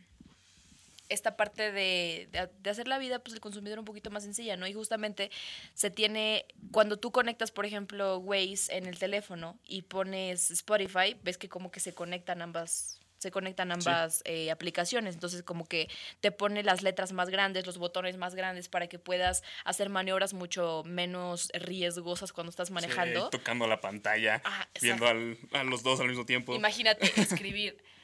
esta 1.09 1.37
parte 1.37 1.71
de, 1.73 2.29
de- 2.33 2.51
de 2.61 2.71
hacer 2.71 2.89
la 2.89 2.99
vida 2.99 3.19
pues 3.21 3.35
el 3.35 3.41
consumidor 3.41 3.79
un 3.79 3.85
poquito 3.85 4.11
más 4.11 4.23
sencilla, 4.25 4.57
¿no? 4.57 4.67
Y 4.67 4.73
justamente 4.73 5.31
se 5.75 5.91
tiene, 5.91 6.47
cuando 6.71 6.99
tú 6.99 7.13
conectas, 7.13 7.51
por 7.51 7.67
ejemplo, 7.67 8.19
Waze 8.19 8.77
en 8.77 8.87
el 8.87 8.99
teléfono 8.99 9.59
y 9.65 9.83
pones 9.83 10.51
Spotify, 10.51 11.17
ves 11.23 11.39
que 11.39 11.49
como 11.49 11.71
que 11.71 11.81
se 11.81 11.95
conectan 11.95 12.43
ambas 12.43 13.01
se 13.19 13.31
conectan 13.31 13.73
ambas 13.73 14.21
eh, 14.27 14.51
aplicaciones, 14.51 15.15
entonces 15.15 15.43
como 15.43 15.65
que 15.65 15.89
te 16.21 16.31
pone 16.33 16.63
las 16.63 16.83
letras 16.83 17.13
más 17.13 17.31
grandes, 17.31 17.65
los 17.67 17.79
botones 17.79 18.19
más 18.19 18.35
grandes 18.35 18.69
para 18.69 18.89
que 18.89 18.99
puedas 18.99 19.43
hacer 19.65 19.89
maniobras 19.89 20.35
mucho 20.35 20.83
menos 20.85 21.49
riesgosas 21.55 22.33
cuando 22.35 22.51
estás 22.51 22.71
manejando. 22.71 23.25
Sí, 23.25 23.29
tocando 23.39 23.67
la 23.67 23.81
pantalla, 23.81 24.43
Ah, 24.45 24.69
viendo 24.83 25.07
al- 25.09 25.39
a 25.53 25.65
los 25.65 25.83
dos 25.83 25.99
al 26.01 26.09
mismo 26.09 26.27
tiempo. 26.27 26.55
Imagínate 26.55 27.11
escribir 27.19 27.83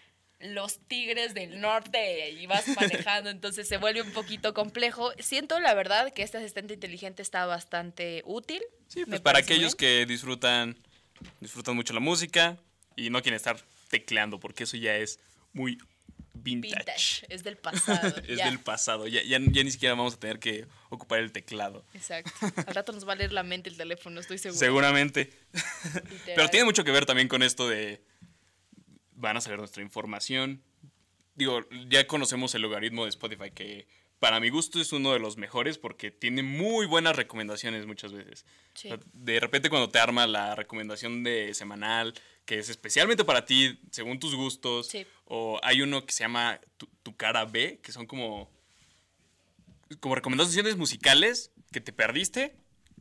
los 0.43 0.81
tigres 0.89 1.35
del 1.35 1.61
norte 1.61 2.31
y 2.31 2.47
vas 2.47 2.67
manejando, 2.77 3.31
entonces 3.31 3.69
se 3.69 3.77
vuelve 3.77 4.03
un 4.03 4.13
poquito 4.13 4.55
complejo. 4.55 5.13
Siento 5.19 5.61
la 5.61 5.75
verdad 5.75 6.13
que 6.13 6.23
este 6.23 6.39
asistente 6.39 6.75
inteligente 6.75 7.23
está 7.23 7.47
bastante 7.47 8.23
útil. 8.25 8.63
Sí, 8.89 9.05
pues 9.07 9.21
para 9.21 9.39
aquellos 9.39 9.77
bien. 9.77 10.07
que 10.07 10.07
disfrutan, 10.07 10.77
disfrutan 11.41 11.77
mucho 11.77 11.95
la 11.95 12.01
música 12.01 12.59
y 12.97 13.11
no 13.11 13.23
quieren 13.23 13.37
estar 13.37 13.57
tecleando, 13.89 14.41
porque 14.41 14.65
eso 14.65 14.77
ya 14.77 14.97
es 14.97 15.21
muy 15.53 15.79
vintage. 16.35 16.75
Vintage, 16.77 17.27
es 17.29 17.45
del 17.45 17.57
pasado. 17.57 18.17
es 18.29 18.39
ya. 18.39 18.47
del 18.47 18.59
pasado. 18.59 19.07
Ya, 19.07 19.23
ya, 19.23 19.39
ya 19.39 19.65
ni 19.65 19.71
siquiera 19.71 19.95
vamos 19.95 20.15
a 20.15 20.21
tener 20.21 20.39
que 20.39 20.67
ocupar 20.89 21.21
el 21.21 21.33
teclado. 21.33 21.85
Exacto. 21.95 22.33
Al 22.67 22.75
rato 22.75 22.93
nos 22.93 23.07
va 23.07 23.13
a 23.13 23.17
leer 23.17 23.33
la 23.33 23.43
mente 23.43 23.71
el 23.71 23.77
teléfono, 23.77 24.21
estoy 24.21 24.39
seguro. 24.39 24.59
Seguramente. 24.59 25.31
Literal. 25.53 26.23
Pero 26.25 26.49
tiene 26.49 26.65
mucho 26.65 26.85
que 26.85 26.91
ver 26.91 27.07
también 27.07 27.29
con 27.29 27.43
esto 27.43 27.69
de. 27.69 28.03
Van 29.23 29.37
a 29.37 29.41
saber 29.41 29.61
nuestra 29.61 29.83
información. 29.85 30.61
Digo, 31.37 31.61
ya 31.89 32.07
conocemos 32.09 32.55
el 32.57 32.63
logaritmo 32.63 33.05
de 33.05 33.11
Spotify, 33.11 33.53
que 33.55 33.87
para 34.19 34.41
mi 34.41 34.51
gusto 34.51 34.81
es 34.81 34.93
uno 34.93 35.13
de 35.13 35.21
los 35.21 35.37
mejores 35.37 35.79
porque 35.79 36.11
tiene 36.11 36.43
muy 36.43 36.87
buenas 36.87 37.15
recomendaciones 37.17 37.87
muchas 37.87 38.13
veces. 38.13 38.45
Sí. 38.75 38.89
O 38.89 38.97
sea, 38.97 39.01
de 39.13 39.39
repente 39.41 39.71
cuando 39.71 39.89
te 39.89 40.01
arma 40.01 40.27
la 40.27 40.55
recomendación 40.57 41.23
de 41.23 41.55
semanal, 41.55 42.15
que 42.45 42.59
es 42.59 42.69
especialmente 42.69 43.25
para 43.25 43.45
ti, 43.47 43.79
según 43.93 44.19
tus 44.19 44.35
gustos, 44.35 44.89
Sí. 44.89 45.07
o 45.25 45.61
hay 45.63 45.83
uno 45.83 46.05
que 46.05 46.13
se 46.13 46.25
llama 46.25 46.61
Tu, 46.77 46.87
Tu 47.05 47.17
cara 47.17 47.45
B, 47.45 47.79
que 47.83 47.93
son 47.93 48.07
como, 48.07 48.51
como 50.01 50.15
recomendaciones 50.17 50.77
musicales 50.77 51.53
que 51.73 51.81
te 51.81 51.93
perdiste, 51.93 52.57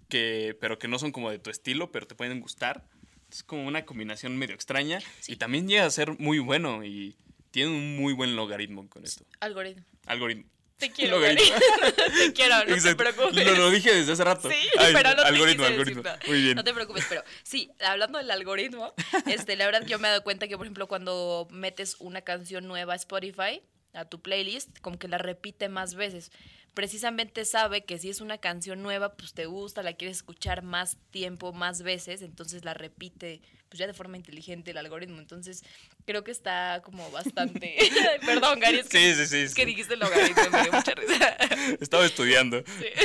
que, 0.07 0.55
pero 0.61 0.77
que 0.77 0.87
no 0.87 0.99
son 0.99 1.11
como 1.11 1.31
de 1.31 1.39
tu 1.39 1.49
estilo, 1.49 1.91
pero 1.91 2.05
te 2.07 2.13
pueden 2.15 2.39
gustar. 2.41 2.87
Es 3.31 3.43
como 3.43 3.65
una 3.65 3.85
combinación 3.85 4.37
medio 4.37 4.55
extraña 4.55 4.99
Sí. 5.21 5.33
y 5.33 5.35
también 5.37 5.67
llega 5.67 5.85
a 5.85 5.89
ser 5.91 6.17
muy 6.19 6.39
bueno 6.39 6.83
y 6.83 7.15
tiene 7.51 7.69
un 7.71 7.95
muy 7.97 8.13
buen 8.13 8.35
logaritmo 8.35 8.87
con 8.89 9.03
esto. 9.05 9.25
Algoritmo. 9.39 9.83
Algoritmo. 10.05 10.45
Te 10.77 10.89
quiero, 10.93 11.17
Logaritmo. 11.19 11.55
Te 12.17 12.33
quiero, 12.33 12.57
no 12.57 12.65
te 12.65 12.73
Exacto. 12.73 12.97
preocupes. 12.97 13.45
Lo, 13.45 13.55
lo 13.55 13.69
dije 13.69 13.93
desde 13.93 14.13
hace 14.13 14.23
rato. 14.23 14.49
Sí, 14.49 14.55
Ay, 14.79 14.93
pero 14.93 15.09
no 15.11 15.21
te 15.21 15.27
algoritmo, 15.29 15.65
algoritmo. 15.65 16.01
decir 16.01 16.03
nada. 16.03 16.19
Muy 16.27 16.41
bien. 16.41 16.55
No 16.55 16.63
te 16.63 16.73
preocupes, 16.73 17.05
pero 17.07 17.23
sí, 17.43 17.69
hablando 17.85 18.17
del 18.17 18.31
algoritmo, 18.31 18.93
este, 19.27 19.55
la 19.55 19.65
verdad 19.65 19.83
que 19.83 19.89
yo 19.89 19.99
me 19.99 20.07
he 20.07 20.11
dado 20.11 20.23
cuenta 20.23 20.47
que, 20.47 20.57
por 20.57 20.65
ejemplo, 20.65 20.87
cuando 20.87 21.47
metes 21.51 21.95
una 21.99 22.21
canción 22.21 22.67
nueva 22.67 22.93
a 22.93 22.95
Spotify, 22.95 23.61
a 23.93 24.05
tu 24.05 24.21
playlist, 24.21 24.79
como 24.79 24.97
que 24.97 25.07
la 25.07 25.17
repite 25.19 25.69
más 25.69 25.93
veces. 25.95 26.31
Precisamente 26.73 27.43
sabe 27.43 27.83
que 27.83 27.97
si 27.97 28.09
es 28.09 28.21
una 28.21 28.37
canción 28.37 28.81
nueva, 28.81 29.13
pues 29.17 29.33
te 29.33 29.45
gusta, 29.45 29.83
la 29.83 29.93
quieres 29.93 30.17
escuchar 30.17 30.63
más 30.63 30.97
tiempo, 31.11 31.51
más 31.51 31.81
veces, 31.81 32.21
entonces 32.21 32.63
la 32.63 32.73
repite, 32.73 33.41
pues 33.67 33.77
ya 33.79 33.87
de 33.87 33.93
forma 33.93 34.15
inteligente 34.15 34.71
el 34.71 34.77
algoritmo. 34.77 35.19
Entonces, 35.19 35.63
creo 36.05 36.23
que 36.23 36.31
está 36.31 36.81
como 36.83 37.11
bastante... 37.11 37.77
Perdón, 38.25 38.59
Gary, 38.61 38.79
es 38.79 38.87
que, 38.89 38.97
Sí, 39.13 39.15
sí, 39.15 39.27
sí. 39.27 39.37
es 39.39 39.53
que 39.53 39.63
sí. 39.63 39.67
dijiste 39.67 39.95
el 39.95 39.99
logaritmo, 39.99 40.49
me 40.49 40.61
dio 40.63 40.71
mucha 40.71 40.93
risa. 40.95 41.37
Estaba 41.81 42.05
estudiando 42.05 42.63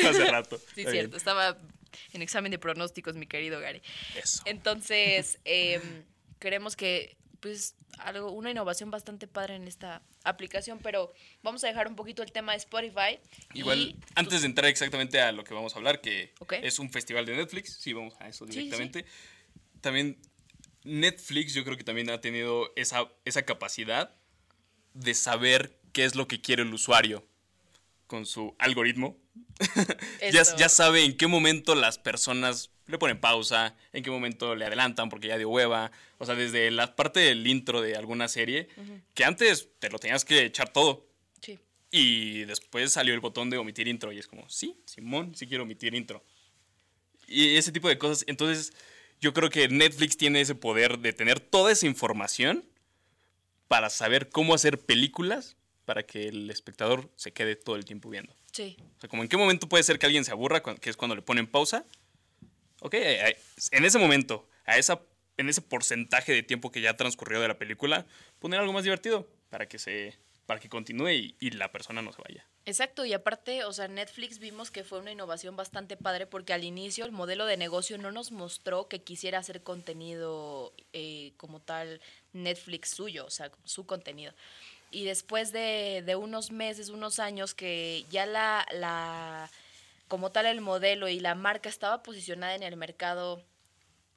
hace 0.09 0.25
rato. 0.27 0.59
Sí, 0.75 0.81
Está 0.83 0.91
cierto. 0.93 1.09
bien. 1.11 1.17
Estaba 1.17 1.59
en 2.13 2.23
examen 2.23 2.53
de 2.53 2.59
pronósticos, 2.61 3.17
mi 3.17 3.27
querido 3.27 3.59
Gary. 3.61 3.83
Eso. 4.17 4.43
Entonces, 4.45 5.39
em, 5.45 6.05
creemos 6.39 6.77
que, 6.77 7.17
pues, 7.47 7.77
algo, 7.99 8.33
una 8.33 8.51
innovación 8.51 8.91
bastante 8.91 9.29
padre 9.29 9.55
en 9.55 9.69
esta 9.69 10.03
aplicación, 10.25 10.81
pero 10.83 11.13
vamos 11.45 11.63
a 11.63 11.69
dejar 11.69 11.87
un 11.87 11.95
poquito 11.95 12.25
el 12.25 12.33
tema 12.33 12.51
de 12.53 12.59
Spotify. 12.59 13.21
y- 13.55 13.61
Igual, 13.61 13.95
antes 14.17 14.41
de 14.41 14.47
entrar 14.49 14.69
exactamente 14.69 15.21
a 15.21 15.31
lo 15.31 15.45
que 15.45 15.55
vamos 15.55 15.73
a 15.75 15.77
hablar, 15.79 16.01
que 16.01 16.35
es 16.63 16.81
un 16.81 16.91
festival 16.91 17.25
de 17.25 17.37
Netflix, 17.37 17.75
sí, 17.81 17.93
vamos 17.93 18.15
a 18.19 18.29
eso 18.29 18.47
Sí, 18.47 18.53
sí, 18.53 18.59
directamente. 18.59 19.05
También 19.81 20.19
Netflix 20.83 21.55
yo 21.55 21.63
creo 21.65 21.77
que 21.77 21.85
también 21.85 22.11
ha 22.11 22.21
tenido 22.21 22.73
esa, 22.75 23.09
esa 23.25 23.43
capacidad 23.45 24.13
de 24.95 25.15
saber 25.15 25.79
qué 25.93 26.05
es 26.05 26.17
lo 26.17 26.27
que 26.27 26.41
quiere 26.41 26.63
el 26.63 26.75
usuario. 26.75 27.25
con 28.09 28.27
su 28.27 28.55
algoritmo, 28.59 29.17
ya, 30.33 30.43
ya 30.57 30.69
sabe 30.69 31.05
en 31.05 31.17
qué 31.17 31.27
momento 31.29 31.75
las 31.77 31.99
personas 31.99 32.71
le 32.87 32.99
ponen 32.99 33.19
pausa, 33.21 33.77
en 33.93 34.03
qué 34.03 34.11
momento 34.11 34.55
le 34.55 34.65
adelantan 34.65 35.09
porque 35.09 35.29
ya 35.29 35.39
dio 35.39 35.49
hueva. 35.49 35.91
O 36.19 36.27
sea, 36.27 36.35
desde 36.35 36.71
la 36.71 36.97
parte 36.97 37.21
del 37.21 37.47
intro 37.47 37.81
de 37.81 37.97
alguna 37.97 38.29
serie, 38.29 38.69
que 39.15 39.25
antes 39.25 39.69
te 39.79 39.91
lo 39.91 39.99
tenías 39.99 40.25
que 40.25 40.45
echar 40.45 40.73
todo. 40.73 41.07
Sí. 41.41 41.59
Y 41.91 42.45
después 42.45 42.93
salió 42.93 43.15
el 43.15 43.21
botón 43.21 43.51
de 43.51 43.59
omitir 43.59 43.89
intro 43.89 44.13
y 44.13 44.19
es 44.19 44.27
como, 44.27 44.49
sí, 44.49 44.77
Simón, 44.87 45.35
sí 45.35 45.47
quiero 45.47 45.65
omitir 45.65 45.95
intro. 45.95 46.23
Y 47.27 47.57
ese 47.57 47.73
tipo 47.73 47.89
de 47.89 47.99
cosas. 47.99 48.25
Entonces, 48.29 48.73
yo 49.21 49.33
creo 49.33 49.51
que 49.51 49.69
Netflix 49.69 50.17
tiene 50.17 50.41
ese 50.41 50.55
poder 50.55 50.99
de 50.99 51.13
tener 51.13 51.41
toda 51.41 51.73
esa 51.73 51.87
información 51.87 52.65
para 53.69 53.91
saber 53.91 54.29
cómo 54.29 54.55
hacer 54.55 54.79
películas 54.79 55.57
para 55.85 56.05
que 56.05 56.29
el 56.29 56.51
espectador 56.51 57.11
se 57.17 57.33
quede 57.33 57.57
todo 57.57 57.77
el 57.77 57.85
tiempo 57.85 58.11
viendo. 58.11 58.35
Sí. 58.53 58.77
O 58.97 59.01
sea, 59.01 59.09
como 59.09 59.23
en 59.23 59.29
qué 59.29 59.37
momento 59.37 59.69
puede 59.69 59.85
ser 59.85 59.99
que 59.99 60.07
alguien 60.07 60.25
se 60.25 60.33
aburra, 60.33 60.63
que 60.63 60.91
es 60.91 60.97
cuando 60.97 61.15
le 61.15 61.23
ponen 61.23 61.47
pausa. 61.47 61.85
Ok, 62.81 62.95
en 62.95 63.85
ese 63.85 63.99
momento, 63.99 64.49
a 64.65 64.79
esa, 64.79 65.01
en 65.37 65.49
ese 65.49 65.63
porcentaje 65.63 66.33
de 66.33 66.43
tiempo 66.43 66.71
que 66.71 66.81
ya 66.81 66.97
transcurrió 66.97 67.41
de 67.41 67.49
la 67.49 67.59
película, 67.59 68.07
poner 68.39 68.61
algo 68.61 68.73
más 68.73 68.85
divertido 68.85 69.27
para 69.49 69.67
que 69.67 69.79
se 69.79 70.15
para 70.47 70.61
que 70.61 70.69
continúe 70.69 71.11
y, 71.11 71.51
la 71.51 71.73
persona 71.73 72.03
no 72.03 72.13
se 72.13 72.23
vaya. 72.23 72.47
Exacto, 72.65 73.05
y 73.05 73.13
aparte, 73.13 73.65
o 73.65 73.73
sea, 73.73 73.89
Netflix 73.89 74.39
vimos 74.39 74.71
que 74.71 74.85
fue 74.85 75.01
una 75.01 75.11
innovación 75.11 75.57
bastante 75.57 75.97
padre 75.97 76.27
porque 76.27 76.53
al 76.53 76.65
inicio 76.65 77.05
el 77.05 77.13
modelo 77.13 77.47
de 77.47 77.57
negocio 77.57 77.99
no 77.99 78.13
nos 78.13 78.33
mostró 78.33 78.89
que 78.89 79.03
quisiera 79.03 79.39
hacer 79.39 79.63
contenido 79.63 80.73
eh, 80.93 81.33
como 81.37 81.61
tal 81.61 82.01
Netflix 82.33 82.91
suyo, 82.91 83.27
o 83.27 83.31
sea, 83.31 83.51
su 83.65 83.87
contenido. 83.87 84.33
Y 84.93 85.05
después 85.05 85.53
de, 85.53 86.03
de 86.07 86.15
unos 86.15 86.53
meses, 86.53 86.91
unos 86.91 87.19
años 87.19 87.55
que 87.55 88.05
ya 88.11 88.25
la, 88.25 88.67
la, 88.73 89.51
como 90.09 90.31
tal 90.31 90.47
el 90.47 90.61
modelo 90.61 91.09
y 91.09 91.21
la 91.21 91.35
marca 91.35 91.69
estaba 91.69 92.03
posicionada 92.03 92.55
en 92.55 92.63
el 92.63 92.77
mercado 92.77 93.45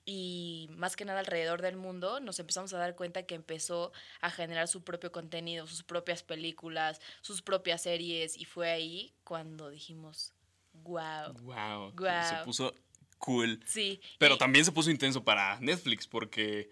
y 0.06 0.68
más 0.72 0.96
que 0.96 1.06
nada 1.06 1.20
alrededor 1.20 1.62
del 1.62 1.76
mundo, 1.76 2.20
nos 2.20 2.40
empezamos 2.40 2.74
a 2.74 2.80
dar 2.80 2.96
cuenta 2.96 3.24
que 3.24 3.36
empezó 3.36 3.92
a 4.22 4.32
generar 4.32 4.68
su 4.68 4.84
propio 4.84 5.12
contenido, 5.12 5.68
sus 5.68 5.84
propias 5.84 6.24
películas, 6.24 7.00
sus 7.22 7.42
propias 7.42 7.84
series 7.84 8.36
y 8.36 8.46
fue 8.46 8.72
ahí 8.72 9.14
cuando 9.24 9.70
dijimos, 9.70 10.34
wow. 10.74 11.34
Wow. 11.42 11.94
Se 12.28 12.44
puso 12.44 12.74
cool. 13.20 13.60
Sí. 13.68 14.02
Pero 14.18 14.38
también 14.38 14.66
se 14.66 14.72
puso 14.72 14.90
intenso 14.90 15.24
para 15.24 15.60
Netflix 15.60 16.08
porque 16.08 16.72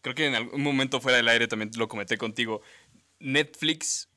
creo 0.00 0.14
que 0.14 0.26
en 0.26 0.34
algún 0.34 0.62
momento 0.62 1.00
fuera 1.00 1.18
del 1.18 1.28
aire 1.28 1.48
también 1.48 1.70
lo 1.76 1.88
comenté 1.88 2.16
contigo. 2.16 2.62
Netflix 3.18 4.08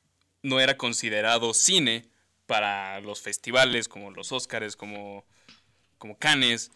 no 0.42 0.60
era 0.60 0.76
considerado 0.76 1.52
cine 1.52 2.08
para 2.46 3.00
los 3.00 3.20
festivales 3.20 3.88
como 3.88 4.10
los 4.10 4.32
Oscars, 4.32 4.76
como 4.76 5.24
como 5.98 6.18
Canes 6.18 6.70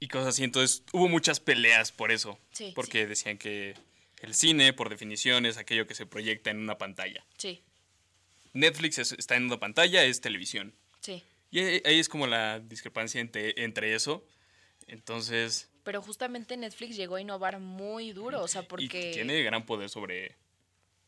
y 0.00 0.08
cosas 0.08 0.28
así. 0.28 0.44
Entonces 0.44 0.82
hubo 0.92 1.08
muchas 1.08 1.40
peleas 1.40 1.92
por 1.92 2.12
eso. 2.12 2.38
porque 2.74 3.06
decían 3.06 3.38
que 3.38 3.74
el 4.20 4.34
cine, 4.34 4.72
por 4.72 4.88
definición, 4.88 5.46
es 5.46 5.56
aquello 5.56 5.86
que 5.86 5.94
se 5.94 6.06
proyecta 6.06 6.50
en 6.50 6.58
una 6.58 6.78
pantalla. 6.78 7.24
Sí. 7.36 7.62
Netflix 8.52 8.98
está 8.98 9.36
en 9.36 9.44
una 9.44 9.58
pantalla, 9.58 10.04
es 10.04 10.20
televisión. 10.20 10.74
Sí. 11.00 11.22
Y 11.50 11.60
ahí 11.60 11.98
es 11.98 12.08
como 12.08 12.26
la 12.26 12.60
discrepancia 12.60 13.20
entre, 13.20 13.62
entre 13.62 13.94
eso. 13.94 14.26
Entonces... 14.86 15.70
Pero 15.84 16.02
justamente 16.02 16.56
Netflix 16.56 16.96
llegó 16.96 17.16
a 17.16 17.20
innovar 17.20 17.60
muy 17.60 18.12
duro, 18.12 18.42
o 18.42 18.48
sea, 18.48 18.66
porque... 18.66 19.10
Y 19.10 19.12
tiene 19.12 19.42
gran 19.42 19.66
poder 19.66 19.88
sobre, 19.88 20.36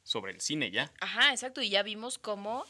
sobre 0.04 0.33
el 0.33 0.40
cine 0.40 0.70
ya. 0.70 0.92
Ajá, 1.00 1.31
exacto. 1.33 1.62
Y 1.62 1.70
ya 1.70 1.83
vimos 1.83 2.18
cómo 2.18 2.64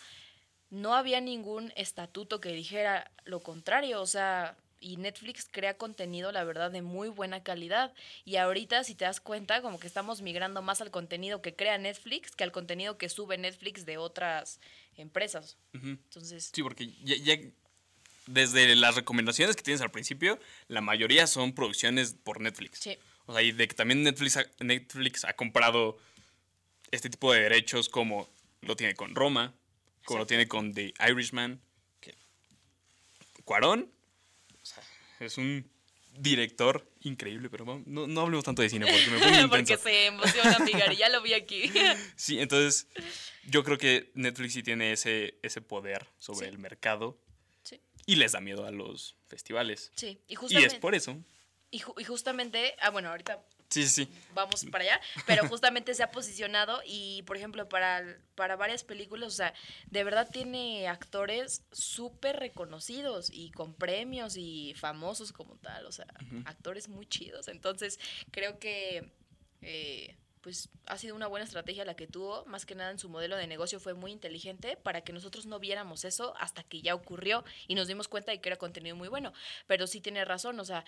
no 0.71 0.95
había 0.95 1.21
ningún 1.21 1.73
estatuto 1.77 2.41
que 2.41 2.51
dijera 2.51 3.11
lo 3.25 3.41
contrario. 3.41 4.01
O 4.01 4.07
sea, 4.07 4.57
y 4.81 4.97
Netflix 4.97 5.49
crea 5.51 5.77
contenido, 5.77 6.33
la 6.33 6.45
verdad, 6.45 6.71
de 6.71 6.83
muy 6.83 7.09
buena 7.09 7.43
calidad. 7.43 7.93
Y 8.25 8.37
ahorita, 8.37 8.85
si 8.85 8.95
te 8.95 9.05
das 9.05 9.21
cuenta, 9.21 9.63
como 9.63 9.81
que 9.81 9.87
estamos 9.87 10.23
migrando 10.23 10.63
más 10.63 10.81
al 10.81 10.91
contenido 10.91 11.43
que 11.43 11.55
crea 11.55 11.79
Netflix 11.79 12.31
que 12.33 12.45
al 12.45 12.53
contenido 12.53 12.99
que 12.99 13.09
sube 13.09 13.39
Netflix 13.39 13.87
de 13.87 13.99
otras 13.99 14.61
empresas. 14.97 15.57
Entonces. 15.73 16.51
Sí, 16.53 16.63
porque 16.63 16.93
ya, 17.03 17.37
desde 18.27 18.75
las 18.77 18.95
recomendaciones 18.95 19.57
que 19.57 19.63
tienes 19.63 19.81
al 19.81 19.91
principio, 19.91 20.39
la 20.69 20.81
mayoría 20.81 21.27
son 21.27 21.55
producciones 21.55 22.15
por 22.15 22.41
Netflix. 22.41 22.79
Sí. 22.81 22.99
O 23.27 23.33
sea, 23.33 23.43
y 23.43 23.53
de 23.53 23.69
que 23.69 23.75
también 23.75 24.03
Netflix 24.03 24.37
ha, 24.37 24.47
Netflix 24.61 25.25
ha 25.25 25.35
comprado 25.35 25.99
este 26.91 27.11
tipo 27.11 27.33
de 27.33 27.41
derechos 27.41 27.89
como 27.89 28.29
lo 28.63 28.77
tiene 28.77 28.95
con 28.95 29.15
Roma, 29.15 29.55
como 30.09 30.21
lo 30.21 30.27
tiene 30.27 30.49
con 30.49 30.73
The 30.73 30.95
Irishman. 31.07 31.61
Que... 32.01 32.15
Cuarón 33.45 33.93
es 35.21 35.37
un 35.37 35.71
director 36.17 36.91
increíble, 37.03 37.51
pero 37.51 37.83
no, 37.85 38.07
no 38.07 38.21
hablemos 38.23 38.45
tanto 38.45 38.63
de 38.63 38.71
cine 38.71 38.87
porque 38.87 39.11
me 39.11 39.19
pongo 39.39 39.49
Porque 39.51 39.77
se 39.77 40.07
emociona, 40.07 40.59
Miguel, 40.61 40.97
ya 40.97 41.11
lo 41.11 41.21
vi 41.21 41.35
aquí. 41.35 41.71
sí, 42.17 42.41
entonces 42.41 42.89
yo 43.45 43.63
creo 43.65 43.77
que 43.77 44.11
Netflix 44.15 44.55
sí 44.55 44.63
tiene 44.63 44.93
ese, 44.93 45.39
ese 45.43 45.61
poder 45.61 46.07
sobre 46.19 46.49
el 46.49 46.59
mercado 46.59 47.19
sí. 47.63 47.79
y 48.07 48.17
les 48.17 48.33
da 48.33 48.41
miedo 48.41 48.65
a 48.65 48.71
los 48.71 49.15
festivales. 49.27 49.93
Sí, 49.95 50.19
y, 50.27 50.37
y 50.49 50.65
es 50.65 50.75
por 50.75 50.95
eso. 50.95 51.19
Y, 51.71 51.83
y 51.99 52.05
justamente, 52.05 52.75
ah, 52.81 52.89
bueno, 52.89 53.11
ahorita 53.11 53.45
Sí, 53.69 53.87
sí, 53.87 54.09
Vamos 54.33 54.65
para 54.73 54.85
allá, 54.85 55.01
pero 55.27 55.47
justamente 55.47 55.93
se 55.95 56.03
ha 56.03 56.11
posicionado 56.11 56.81
y, 56.87 57.23
por 57.25 57.37
ejemplo, 57.37 57.69
para, 57.69 58.19
para 58.35 58.57
varias 58.57 58.83
películas, 58.83 59.29
o 59.29 59.37
sea, 59.37 59.53
de 59.91 60.05
verdad 60.05 60.29
tiene 60.31 60.89
actores 60.89 61.63
súper 61.71 62.37
reconocidos 62.37 63.29
y 63.31 63.51
con 63.51 63.75
premios 63.75 64.37
y 64.39 64.75
famosos 64.75 65.33
como 65.33 65.57
tal, 65.57 65.85
o 65.85 65.93
sea, 65.93 66.07
actores 66.47 66.89
muy 66.89 67.07
chidos. 67.07 67.49
Entonces, 67.49 67.99
creo 68.31 68.59
que... 68.59 69.13
Eh, 69.61 70.17
pues 70.41 70.71
ha 70.87 70.97
sido 70.97 71.17
una 71.17 71.27
buena 71.27 71.45
estrategia 71.45 71.85
la 71.85 71.97
que 71.97 72.07
tuvo, 72.07 72.45
más 72.47 72.65
que 72.65 72.75
nada 72.75 72.93
en 72.93 72.99
su 72.99 73.09
modelo 73.09 73.37
de 73.37 73.47
negocio 73.47 73.81
fue 73.81 73.95
muy 73.95 74.13
inteligente 74.13 74.77
para 74.77 75.01
que 75.03 75.13
nosotros 75.13 75.47
no 75.47 75.59
viéramos 75.59 76.05
eso 76.05 76.35
hasta 76.39 76.63
que 76.63 76.81
ya 76.81 76.95
ocurrió 76.95 77.45
y 77.67 77.75
nos 77.75 77.89
dimos 77.89 78.09
cuenta 78.09 78.33
de 78.33 78.41
que 78.41 78.49
era 78.49 78.57
contenido 78.57 78.97
muy 78.97 79.09
bueno. 79.09 79.33
Pero 79.67 79.87
sí 79.87 80.01
tiene 80.01 80.25
razón, 80.25 80.59
o 80.61 80.65
sea, 80.65 80.85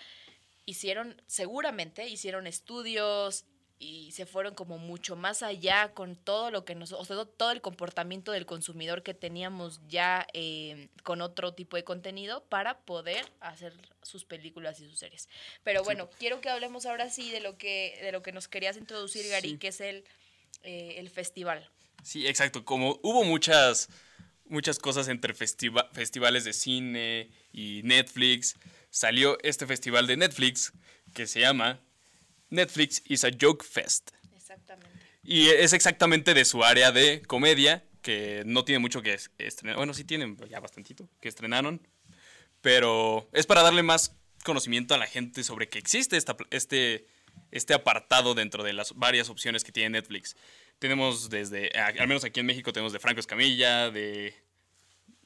hicieron, 0.65 1.21
seguramente 1.27 2.07
hicieron 2.07 2.47
estudios 2.47 3.45
y 3.81 4.11
se 4.11 4.27
fueron 4.27 4.53
como 4.53 4.77
mucho 4.77 5.15
más 5.15 5.41
allá 5.41 5.91
con 5.93 6.15
todo 6.15 6.51
lo 6.51 6.65
que 6.65 6.75
nos, 6.75 6.91
o 6.91 7.03
sea, 7.03 7.25
todo 7.25 7.51
el 7.51 7.61
comportamiento 7.61 8.31
del 8.31 8.45
consumidor 8.45 9.01
que 9.01 9.15
teníamos 9.15 9.81
ya 9.87 10.27
eh, 10.33 10.89
con 11.01 11.21
otro 11.21 11.55
tipo 11.55 11.77
de 11.77 11.83
contenido 11.83 12.43
para 12.45 12.77
poder 12.81 13.25
hacer 13.39 13.73
sus 14.03 14.23
películas 14.23 14.79
y 14.79 14.87
sus 14.87 14.99
series. 14.99 15.27
Pero 15.63 15.83
bueno, 15.83 16.09
quiero 16.19 16.41
que 16.41 16.49
hablemos 16.49 16.85
ahora 16.85 17.09
sí 17.09 17.31
de 17.31 17.41
lo 17.41 17.57
que, 17.57 17.97
de 18.03 18.11
lo 18.11 18.21
que 18.21 18.31
nos 18.31 18.47
querías 18.47 18.77
introducir, 18.77 19.27
Gary, 19.27 19.57
que 19.57 19.69
es 19.69 19.81
el, 19.81 20.03
eh, 20.61 20.95
el 20.97 21.09
festival. 21.09 21.67
Sí, 22.03 22.27
exacto. 22.27 22.63
Como 22.63 22.99
hubo 23.01 23.23
muchas, 23.23 23.89
muchas 24.45 24.77
cosas 24.77 25.07
entre 25.07 25.33
festivales 25.33 26.43
de 26.43 26.53
cine 26.53 27.31
y 27.51 27.81
Netflix 27.83 28.57
salió 28.91 29.37
este 29.41 29.65
festival 29.65 30.05
de 30.05 30.17
Netflix 30.17 30.73
que 31.15 31.25
se 31.25 31.39
llama 31.39 31.81
Netflix 32.49 33.01
is 33.05 33.23
a 33.23 33.29
Joke 33.39 33.65
Fest. 33.65 34.11
Exactamente. 34.35 34.91
Y 35.23 35.47
es 35.47 35.73
exactamente 35.73 36.33
de 36.33 36.45
su 36.45 36.63
área 36.63 36.91
de 36.91 37.21
comedia, 37.23 37.85
que 38.01 38.43
no 38.45 38.65
tiene 38.65 38.79
mucho 38.79 39.01
que 39.01 39.17
estrenar. 39.37 39.77
Bueno, 39.77 39.93
sí 39.93 40.03
tienen 40.03 40.37
ya 40.49 40.59
bastantito 40.59 41.09
que 41.19 41.29
estrenaron. 41.29 41.87
Pero 42.61 43.27
es 43.33 43.45
para 43.47 43.63
darle 43.63 43.83
más 43.83 44.15
conocimiento 44.43 44.93
a 44.93 44.97
la 44.97 45.07
gente 45.07 45.43
sobre 45.43 45.69
que 45.69 45.79
existe 45.79 46.17
esta, 46.17 46.35
este, 46.49 47.07
este 47.51 47.73
apartado 47.73 48.33
dentro 48.33 48.63
de 48.63 48.73
las 48.73 48.93
varias 48.95 49.29
opciones 49.29 49.63
que 49.63 49.71
tiene 49.71 49.91
Netflix. 49.91 50.35
Tenemos 50.79 51.29
desde, 51.29 51.69
al 51.71 52.07
menos 52.07 52.23
aquí 52.23 52.39
en 52.39 52.47
México, 52.47 52.73
tenemos 52.73 52.91
de 52.91 52.99
Franco 52.99 53.19
Escamilla, 53.19 53.91
de 53.91 54.33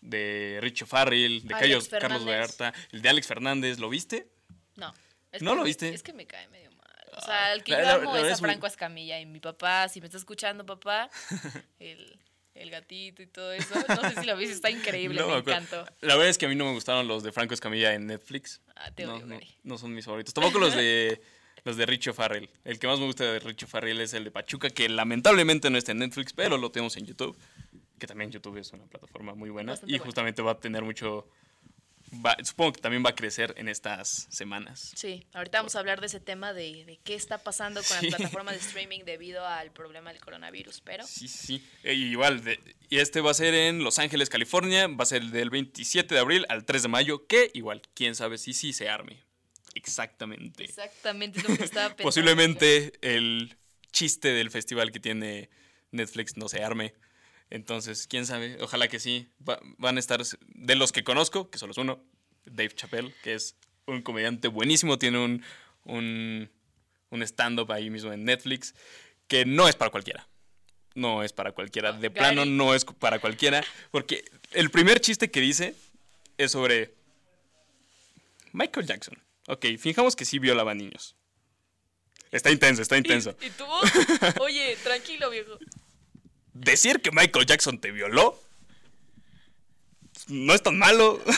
de 0.05 0.59
Richo 0.61 0.85
Farrell, 0.85 1.41
de 1.43 1.53
Carlos, 1.53 1.89
Carlos 1.89 2.25
Vallarta, 2.25 2.73
el 2.91 3.01
de 3.01 3.09
Alex 3.09 3.27
Fernández, 3.27 3.79
¿lo 3.79 3.89
viste? 3.89 4.27
No. 4.75 4.93
¿No 5.41 5.55
lo 5.55 5.63
viste? 5.63 5.89
Es 5.89 6.03
que 6.03 6.13
me 6.13 6.25
cae 6.25 6.47
medio 6.47 6.71
mal. 6.71 6.85
O 7.17 7.21
sea, 7.21 7.53
el 7.53 7.63
que 7.63 7.71
yo 7.71 7.89
amo 7.89 8.15
es 8.15 8.33
a 8.33 8.37
Franco 8.37 8.67
Escamilla 8.67 9.19
y 9.19 9.25
mi 9.25 9.39
papá, 9.39 9.87
si 9.89 9.99
me 9.99 10.07
está 10.07 10.17
escuchando, 10.17 10.65
papá, 10.65 11.09
el, 11.79 12.19
el 12.53 12.69
gatito 12.69 13.21
y 13.21 13.27
todo 13.27 13.51
eso. 13.51 13.73
No 13.87 14.09
sé 14.09 14.21
si 14.21 14.25
lo 14.25 14.37
viste, 14.37 14.53
está 14.53 14.69
increíble, 14.69 15.23
me 15.25 15.37
encantó. 15.37 15.85
La 16.01 16.15
verdad 16.15 16.29
es 16.29 16.37
que 16.37 16.45
a 16.45 16.49
mí 16.49 16.55
no 16.55 16.65
me 16.65 16.71
gustaron 16.71 17.07
los 17.07 17.23
de 17.23 17.31
Franco 17.31 17.53
Escamilla 17.53 17.93
en 17.93 18.07
Netflix. 18.07 18.61
Ah, 18.75 18.91
te 18.91 19.05
no, 19.05 19.21
no, 19.63 19.77
son 19.77 19.93
mis 19.93 20.05
favoritos. 20.05 20.33
Tampoco 20.33 20.59
los 20.59 20.75
de 20.75 21.21
los 21.63 21.77
de 21.77 21.85
Richo 21.85 22.13
Farrell. 22.13 22.49
El 22.63 22.79
que 22.79 22.87
más 22.87 22.99
me 22.99 23.05
gusta 23.05 23.23
de 23.23 23.39
Richo 23.39 23.67
Farrell 23.67 23.99
es 23.99 24.13
el 24.13 24.23
de 24.23 24.31
Pachuca, 24.31 24.69
que 24.69 24.87
lamentablemente 24.87 25.69
no 25.69 25.77
está 25.77 25.93
en 25.93 25.99
Netflix, 25.99 26.31
pero 26.31 26.57
lo 26.57 26.71
tenemos 26.71 26.95
en 26.97 27.05
YouTube 27.05 27.37
que 27.99 28.07
también 28.07 28.31
YouTube 28.31 28.57
es 28.57 28.71
una 28.73 28.85
plataforma 28.85 29.33
muy 29.35 29.49
buena 29.49 29.77
y 29.87 29.97
justamente 29.97 30.41
va 30.41 30.51
a 30.51 30.59
tener 30.59 30.83
mucho 30.83 31.27
va- 32.23 32.37
supongo 32.43 32.73
que 32.73 32.81
también 32.81 33.03
va 33.05 33.09
a 33.09 33.15
crecer 33.15 33.53
en 33.57 33.67
estas 33.67 34.27
semanas. 34.29 34.91
Sí, 34.95 35.25
ahorita 35.33 35.59
vamos 35.59 35.75
a 35.75 35.79
hablar 35.79 35.99
de 36.01 36.07
ese 36.07 36.19
tema 36.19 36.53
de, 36.53 36.85
de 36.85 36.99
qué 37.03 37.15
está 37.15 37.37
pasando 37.39 37.81
con 37.83 37.99
Sí. 37.99 38.09
las 38.09 38.15
plataformas 38.15 38.53
de 38.55 38.59
streaming 38.67 39.01
debido 39.05 39.45
al 39.45 39.71
problema 39.71 40.11
del 40.13 40.21
coronavirus, 40.21 40.81
pero 40.81 41.05
Sí, 41.05 41.27
sí. 41.27 41.67
E 41.83 41.93
igual, 41.93 42.43
de- 42.43 42.59
y 42.89 42.99
este 42.99 43.21
va 43.21 43.31
a 43.31 43.33
ser 43.33 43.53
en 43.53 43.83
Los 43.83 43.97
Ángeles, 43.99 44.29
California. 44.29 44.87
Va 44.87 45.03
a 45.03 45.05
ser 45.07 45.23
del 45.23 45.49
27 45.49 46.13
de 46.13 46.21
abril 46.21 46.45
al 46.49 46.63
3 46.65 46.83
de 46.83 46.87
mayo, 46.89 47.25
que 47.27 47.49
igual, 47.53 47.81
quién 47.95 48.13
sabe 48.15 48.37
si 48.37 48.53
sí 48.53 48.71
se 48.73 48.87
arme. 48.89 49.23
Exactamente. 49.73 50.63
exactamente 50.63 51.41
lo 51.41 51.47
que 51.55 51.63
estaba 51.63 51.87
pensando. 51.89 52.03
Posiblemente 52.03 52.93
el 53.01 53.57
chiste 53.91 54.29
del 54.29 54.49
festival 54.51 54.91
que 54.91 54.99
tiene 54.99 55.49
Netflix 55.91 56.37
no 56.37 56.47
se 56.49 56.63
arme. 56.63 56.93
Entonces, 57.55 58.05
quién 58.07 58.25
sabe, 58.25 58.57
ojalá 58.61 58.89
que 58.89 58.99
sí. 58.99 59.29
Va- 59.47 59.59
van 59.77 59.95
a 59.95 59.99
estar, 60.01 60.21
de 60.21 60.75
los 60.75 60.91
que 60.91 61.05
conozco, 61.05 61.49
que 61.49 61.57
solo 61.57 61.71
es 61.71 61.77
uno, 61.77 62.03
Dave 62.43 62.75
Chappelle, 62.75 63.13
que 63.23 63.33
es 63.33 63.55
un 63.85 64.01
comediante 64.01 64.49
buenísimo, 64.49 64.97
tiene 64.99 65.19
un, 65.19 65.41
un, 65.85 66.49
un 67.11 67.21
stand-up 67.23 67.71
ahí 67.71 67.89
mismo 67.89 68.11
en 68.11 68.25
Netflix, 68.25 68.75
que 69.29 69.45
no 69.45 69.69
es 69.69 69.75
para 69.75 69.89
cualquiera. 69.89 70.27
No 70.95 71.23
es 71.23 71.31
para 71.31 71.53
cualquiera. 71.53 71.93
De 71.93 72.09
Gary. 72.09 72.13
plano 72.13 72.45
no 72.45 72.75
es 72.75 72.83
para 72.83 73.19
cualquiera. 73.19 73.63
Porque 73.89 74.25
el 74.51 74.69
primer 74.69 74.99
chiste 74.99 75.31
que 75.31 75.39
dice 75.39 75.75
es 76.37 76.51
sobre 76.51 76.93
Michael 78.51 78.85
Jackson. 78.85 79.17
Ok, 79.47 79.65
fijamos 79.79 80.15
que 80.17 80.25
sí 80.25 80.39
violaba 80.39 80.73
niños. 80.73 81.15
Está 82.31 82.51
intenso, 82.51 82.81
está 82.81 82.97
intenso. 82.97 83.35
¿Y, 83.41 83.45
y 83.45 83.49
tú? 83.51 83.65
Oye, 84.41 84.75
tranquilo, 84.83 85.29
viejo. 85.29 85.57
Decir 86.55 87.01
que 87.01 87.11
Michael 87.11 87.45
Jackson 87.45 87.77
te 87.79 87.91
violó 87.91 88.41
no 90.27 90.53
es 90.55 90.63
tan 90.63 90.77
malo. 90.77 91.21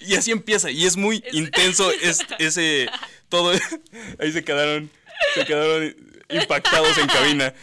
Y 0.00 0.16
así 0.16 0.32
empieza, 0.32 0.70
y 0.70 0.84
es 0.84 0.98
muy 0.98 1.22
Es- 1.26 1.32
intenso 1.34 1.90
es- 2.02 2.18
ese 2.38 2.88
todo. 3.30 3.52
Ahí 4.18 4.32
se 4.32 4.44
quedaron, 4.44 4.90
se 5.34 5.46
quedaron 5.46 5.96
impactados 6.28 6.98
en 6.98 7.06
cabina. 7.06 7.54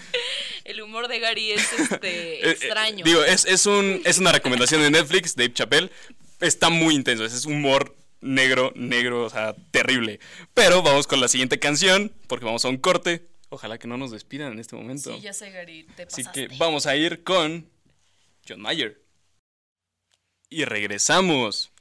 El 0.64 0.82
humor 0.82 1.08
de 1.08 1.20
Gary 1.20 1.52
es 1.52 1.72
este 1.74 2.38
Eh, 2.38 2.40
eh, 2.42 2.50
extraño. 2.50 3.06
digo, 3.06 3.24
es, 3.24 3.46
es, 3.46 3.68
un, 3.68 4.02
es 4.06 4.18
una 4.18 4.32
recomendación 4.32 4.82
de 4.82 4.90
Netflix, 4.90 5.36
Dave 5.36 5.54
Chappelle. 5.54 5.92
Está 6.40 6.70
muy 6.70 6.96
intenso, 6.96 7.26
es 7.26 7.46
humor 7.46 7.96
negro, 8.22 8.74
negro, 8.76 9.24
o 9.26 9.30
sea, 9.30 9.54
terrible. 9.70 10.20
Pero 10.56 10.82
vamos 10.82 11.06
con 11.06 11.22
la 11.22 11.28
siguiente 11.28 11.60
canción, 11.60 12.12
porque 12.26 12.46
vamos 12.46 12.66
a 12.66 12.70
un 12.70 12.78
corte. 12.78 13.28
Ojalá 13.54 13.78
que 13.78 13.88
no 13.88 13.98
nos 13.98 14.12
despidan 14.12 14.54
en 14.54 14.60
este 14.60 14.76
momento. 14.76 15.14
sí, 15.14 15.22
ya 15.22 15.34
sé, 15.34 15.52
Gary, 15.52 15.84
te 15.96 16.04
Así 16.04 16.24
pasaste. 16.24 16.48
que 16.48 16.56
vamos 16.58 16.86
a 16.88 16.96
ir 16.96 17.24
con 17.24 17.70
John 18.48 18.62
Mayer. 18.62 19.02
Y 20.50 20.66
regresamos. 20.66 21.72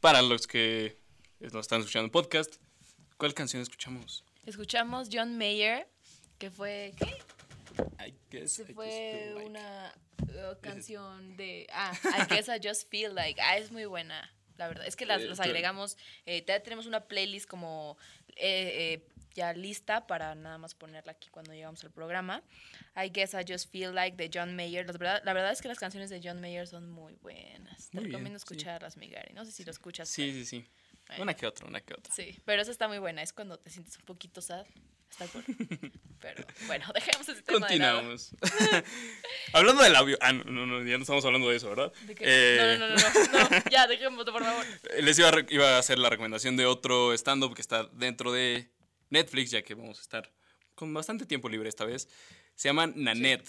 Para 0.00 0.22
los 0.22 0.46
que 0.46 0.96
nos 1.40 1.54
están 1.56 1.80
escuchando 1.80 2.04
en 2.06 2.10
podcast, 2.12 2.54
¿cuál 3.16 3.34
canción 3.34 3.60
escuchamos? 3.60 4.24
Escuchamos 4.46 5.08
John 5.12 5.36
Mayer, 5.36 5.88
que 6.38 6.50
fue 6.52 6.94
¿qué? 6.96 7.18
I 8.06 8.14
guess 8.30 8.52
Se 8.52 8.62
I 8.62 8.66
just 8.66 8.74
fue 8.76 9.32
like- 9.34 9.44
una 9.44 9.94
uh, 10.22 10.60
canción 10.60 11.36
de 11.36 11.66
ah, 11.72 11.92
I 12.16 12.32
guess 12.32 12.48
I 12.48 12.60
just 12.64 12.88
feel 12.88 13.12
like. 13.14 13.40
Ah, 13.42 13.58
es 13.58 13.72
muy 13.72 13.86
buena. 13.86 14.32
La 14.56 14.68
verdad, 14.68 14.86
es 14.86 14.94
que 14.94 15.04
las, 15.04 15.20
Eh, 15.20 15.28
pero- 15.30 15.42
agregamos, 15.42 15.96
eh, 16.26 16.44
ya 16.46 16.60
tenemos 16.62 16.86
una 16.86 17.06
playlist 17.08 17.48
como 17.48 17.98
eh, 18.36 19.00
eh, 19.02 19.08
ya 19.34 19.52
lista 19.52 20.06
para 20.06 20.34
nada 20.34 20.58
más 20.58 20.74
ponerla 20.74 21.12
aquí 21.12 21.28
cuando 21.28 21.52
llegamos 21.52 21.82
al 21.84 21.90
programa. 21.90 22.42
I 22.96 23.10
Guess 23.10 23.34
I 23.34 23.44
Just 23.50 23.70
Feel 23.70 23.94
Like 23.94 24.16
de 24.16 24.30
John 24.32 24.54
Mayer. 24.56 24.86
La 24.86 24.92
verdad, 24.92 25.22
la 25.24 25.32
verdad 25.32 25.52
es 25.52 25.62
que 25.62 25.68
las 25.68 25.78
canciones 25.78 26.10
de 26.10 26.20
John 26.22 26.40
Mayer 26.40 26.66
son 26.66 26.90
muy 26.90 27.14
buenas. 27.16 27.90
Te 27.90 27.96
Muy 27.96 28.04
bien, 28.04 28.12
recomiendo 28.12 28.38
sí. 28.38 28.44
escucharlas, 28.44 28.96
Gary. 28.96 29.34
No 29.34 29.44
sé 29.44 29.52
si 29.52 29.64
lo 29.64 29.70
escuchas. 29.70 30.08
Sí, 30.08 30.22
pero- 30.30 30.34
sí, 30.34 30.44
sí. 30.44 30.70
Bueno. 31.08 31.22
Una 31.22 31.34
que 31.34 31.46
otra, 31.46 31.66
una 31.66 31.80
que 31.80 31.94
otra. 31.94 32.12
Sí, 32.14 32.38
pero 32.44 32.60
esa 32.60 32.70
está 32.70 32.86
muy 32.86 32.98
buena. 32.98 33.22
Es 33.22 33.32
cuando 33.32 33.58
te 33.58 33.70
sientes 33.70 33.96
un 33.96 34.04
poquito 34.04 34.42
sad. 34.42 34.66
Está 35.10 35.26
cool. 35.28 35.42
Pero 36.20 36.44
bueno, 36.66 36.84
dejemos 36.94 37.26
ese 37.26 37.40
tema 37.40 37.66
de 37.66 37.78
lado. 37.78 38.02
Continuamos. 38.02 38.34
hablando 39.54 39.82
del 39.82 39.96
audio. 39.96 40.18
Ah, 40.20 40.32
no, 40.34 40.44
no, 40.44 40.66
no, 40.66 40.84
ya 40.84 40.96
no 40.98 41.02
estamos 41.02 41.24
hablando 41.24 41.48
de 41.48 41.56
eso, 41.56 41.70
¿verdad? 41.70 41.92
Eh, 42.20 42.76
No, 42.78 42.88
no, 42.88 42.94
no, 42.94 42.96
no, 43.42 43.48
no, 43.48 43.62
ya, 43.70 43.86
dejémoslo, 43.86 44.32
por 44.32 44.44
favor. 44.44 44.64
Les 45.00 45.18
iba 45.18 45.28
a, 45.30 45.32
iba 45.48 45.76
a 45.76 45.78
hacer 45.78 45.98
la 45.98 46.10
recomendación 46.10 46.56
de 46.58 46.66
otro 46.66 47.14
stand-up 47.14 47.54
que 47.54 47.62
está 47.62 47.84
dentro 47.92 48.32
de 48.32 48.68
Netflix, 49.10 49.50
ya 49.50 49.62
que 49.62 49.74
vamos 49.74 49.98
a 49.98 50.02
estar 50.02 50.32
con 50.74 50.94
bastante 50.94 51.26
tiempo 51.26 51.48
libre 51.48 51.68
esta 51.68 51.84
vez. 51.84 52.08
Se 52.54 52.68
llama 52.68 52.86
Nanette. 52.86 53.48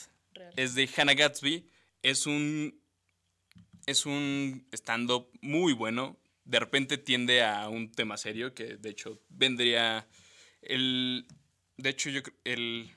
Es 0.55 0.75
de 0.75 0.89
Hannah 0.95 1.13
Gatsby. 1.13 1.69
Es 2.01 2.25
un. 2.25 2.81
Es 3.85 4.05
un 4.05 4.67
stand-up 4.71 5.29
muy 5.41 5.73
bueno. 5.73 6.17
De 6.43 6.59
repente 6.59 6.97
tiende 6.97 7.43
a 7.43 7.69
un 7.69 7.91
tema 7.91 8.17
serio 8.17 8.53
que 8.53 8.77
de 8.77 8.89
hecho 8.89 9.21
vendría. 9.29 10.07
El. 10.61 11.27
De 11.77 11.89
hecho, 11.89 12.09
yo 12.09 12.21
el. 12.43 12.91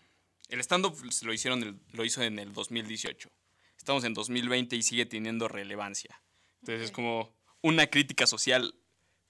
El 0.48 0.60
stand-up 0.60 0.94
se 1.10 1.24
lo 1.24 1.32
hicieron 1.32 1.80
lo 1.92 2.04
hizo 2.04 2.22
en 2.22 2.38
el 2.38 2.52
2018. 2.52 3.30
Estamos 3.78 4.04
en 4.04 4.14
2020 4.14 4.76
y 4.76 4.82
sigue 4.82 5.06
teniendo 5.06 5.48
relevancia. 5.48 6.22
Entonces 6.60 6.84
es 6.84 6.90
como 6.92 7.34
una 7.62 7.86
crítica 7.86 8.26
social 8.26 8.74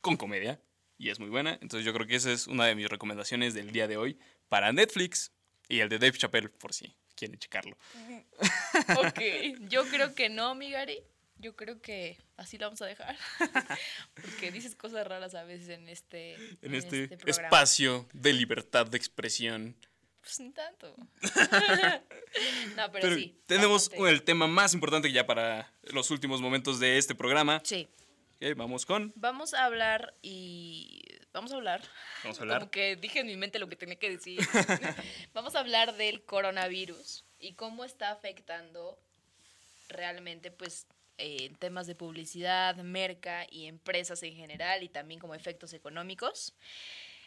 con 0.01 0.17
comedia. 0.17 0.61
Y 1.03 1.11
es 1.11 1.19
muy 1.19 1.31
buena. 1.31 1.59
Entonces 1.61 1.85
yo 1.85 1.93
creo 1.93 2.07
que 2.07 2.15
esa 2.15 2.31
es 2.31 2.47
una 2.47 2.65
de 2.67 2.77
mis 2.77 2.89
recomendaciones 2.89 3.55
del 3.55 3.73
día 3.73 3.89
de 3.89 3.97
hoy 3.97 4.21
para 4.49 4.73
Netflix. 4.73 5.33
Y 5.69 5.81
el 5.81 5.89
de 5.89 5.99
Dave 5.99 6.17
Chappelle, 6.17 6.49
por 6.49 6.73
si 6.73 6.95
quieren 7.17 7.41
checarlo. 7.41 7.77
Ok, 8.99 9.21
yo 9.69 9.85
creo 9.89 10.15
que 10.15 10.29
no, 10.29 10.55
mi 10.55 10.71
Gary. 10.71 11.03
Yo 11.39 11.57
creo 11.57 11.81
que 11.83 12.19
así 12.37 12.57
lo 12.57 12.67
vamos 12.67 12.83
a 12.83 12.87
dejar. 12.87 13.19
Porque 14.15 14.53
dices 14.53 14.77
cosas 14.77 15.05
raras 15.05 15.35
a 15.35 15.43
veces 15.43 15.71
en 15.71 15.89
este, 15.89 16.35
En 16.63 16.73
este, 16.77 17.09
programa. 17.09 17.49
espacio 17.49 18.09
de 18.13 18.33
libertad 18.33 18.87
de 18.87 18.97
expresión. 18.97 19.77
Pues 20.21 20.39
ni 20.39 20.53
tanto. 20.53 20.95
no, 22.77 22.93
pero, 22.93 22.93
Pero 22.93 23.17
sí. 23.17 23.37
tenemos 23.47 23.89
bastante. 23.89 24.11
el 24.13 24.23
tema 24.23 24.47
más 24.47 24.73
importante 24.73 25.11
ya 25.11 25.27
para 25.27 25.73
los 25.83 26.13
últimos 26.13 26.41
momentos 26.41 26.79
de 26.79 26.97
este 26.97 27.17
programa. 27.17 27.61
Sí. 27.65 27.89
Vamos 28.57 28.87
con. 28.87 29.13
Vamos 29.17 29.55
a 29.55 29.65
hablar 29.65 30.15
y. 30.23 31.03
Vamos 31.33 31.53
a 31.53 31.57
hablar. 31.57 31.83
Vamos 32.25 32.39
a 32.39 32.43
hablar. 32.43 32.59
Como 32.59 32.71
que 32.71 32.97
dije 32.97 33.21
en 33.21 33.27
mi 33.27 33.37
mente 33.37 33.59
lo 33.59 33.69
que 33.69 33.77
tenía 33.77 33.97
que 33.97 34.11
decir. 34.11 34.41
Vamos 35.33 35.55
a 35.55 35.61
hablar 35.61 35.97
del 35.97 36.25
coronavirus 36.25 37.25
y 37.39 37.55
cómo 37.55 37.85
está 37.85 38.11
afectando 38.11 38.99
realmente, 39.89 40.51
pues, 40.51 40.87
eh, 41.19 41.53
temas 41.59 41.87
de 41.87 41.95
publicidad, 41.95 42.77
merca 42.77 43.47
y 43.51 43.67
empresas 43.67 44.23
en 44.23 44.35
general 44.35 44.83
y 44.83 44.89
también 44.89 45.21
como 45.21 45.35
efectos 45.35 45.73
económicos. 45.73 46.55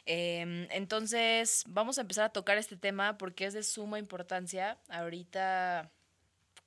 Em, 0.05 0.67
entonces, 0.69 1.63
vamos 1.67 1.97
a 1.97 2.01
empezar 2.01 2.25
a 2.25 2.29
tocar 2.29 2.57
este 2.57 2.77
tema 2.77 3.17
porque 3.17 3.45
es 3.45 3.53
de 3.53 3.63
suma 3.63 3.97
importancia. 3.97 4.77
Ahorita, 4.89 5.91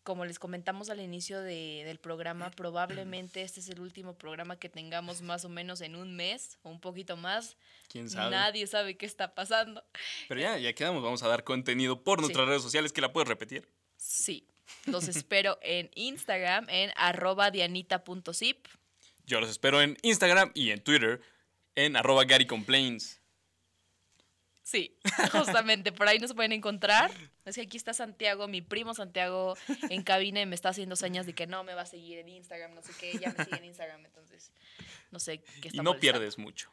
como 0.09 0.25
les 0.25 0.39
comentamos 0.39 0.89
al 0.89 1.01
inicio 1.01 1.43
de- 1.43 1.83
del 1.85 1.99
programa, 1.99 2.51
probablemente 2.51 3.43
este 3.43 3.61
es 3.61 3.69
el 3.69 3.79
último 3.79 4.15
programa 4.17 4.59
que 4.59 4.71
tengamos 4.71 5.21
más 5.21 5.45
o 5.45 5.51
menos 5.51 5.83
en 5.83 5.97
un 5.97 6.17
mes 6.17 6.57
o 6.63 6.71
un 6.71 6.81
poquito 6.81 7.19
más. 7.19 7.59
¿Quién 7.89 8.09
sabe? 8.09 8.31
Nadie 8.31 8.67
sabe 8.67 8.97
qué 8.97 9.05
está 9.05 9.35
pasando. 9.35 9.85
Pero 10.27 10.41
ya, 10.41 10.57
ya 10.57 10.73
quedamos. 10.73 11.03
Vamos 11.03 11.23
a 11.23 11.29
dar 11.29 11.45
contenido 11.45 12.03
por 12.03 12.21
Sí. 12.21 12.23
nuestras 12.23 12.49
redes 12.49 12.63
sociales 12.63 12.91
que 12.91 13.03
la 13.03 13.13
puedes 13.13 13.29
repetir. 13.29 13.69
Sí. 13.99 14.47
Los 14.87 15.09
espero 15.09 15.59
en 15.61 15.91
Instagram, 15.95 16.67
en 16.71 16.91
arroba 16.97 17.51
dianita.zip. 17.51 18.67
Yo 19.27 19.41
los 19.41 19.51
espero 19.51 19.83
en 19.83 19.99
Instagram 20.01 20.53
y 20.55 20.71
en 20.71 20.81
Twitter 20.81 21.21
en 21.75 21.97
arroba 21.97 22.25
Gary 22.25 22.47
Complains. 22.47 23.18
Sí, 24.69 24.95
justamente 25.33 25.93
por 25.93 26.09
ahí 26.09 26.19
nos 26.19 26.35
pueden 26.35 26.53
encontrar. 26.53 27.11
Es 27.47 27.55
que 27.55 27.63
aquí 27.63 27.79
está 27.79 27.95
Santiago, 27.95 28.49
mi 28.49 28.61
primo 28.61 28.93
Santiago 28.93 29.55
en 29.89 30.03
cabina 30.03 30.43
y 30.43 30.47
me 30.47 30.55
está 30.55 30.69
haciendo 30.69 30.95
señas 30.95 31.25
de 31.25 31.35
que 31.35 31.47
no 31.47 31.65
me 31.65 31.73
va 31.73 31.83
a 31.83 31.87
seguir 31.87 32.19
en 32.19 32.29
Instagram, 32.29 32.75
no 32.75 32.83
sé 32.83 32.93
qué, 33.01 33.19
ya 33.19 33.33
me 33.33 33.45
sigue 33.47 33.57
en 33.57 33.65
Instagram, 33.65 34.05
entonces 34.05 34.53
no 35.11 35.21
sé 35.21 35.39
qué 35.63 35.69
está 35.69 35.77
Y 35.77 35.79
no 35.79 35.85
molestando. 35.85 36.01
pierdes 36.01 36.37
mucho. 36.37 36.71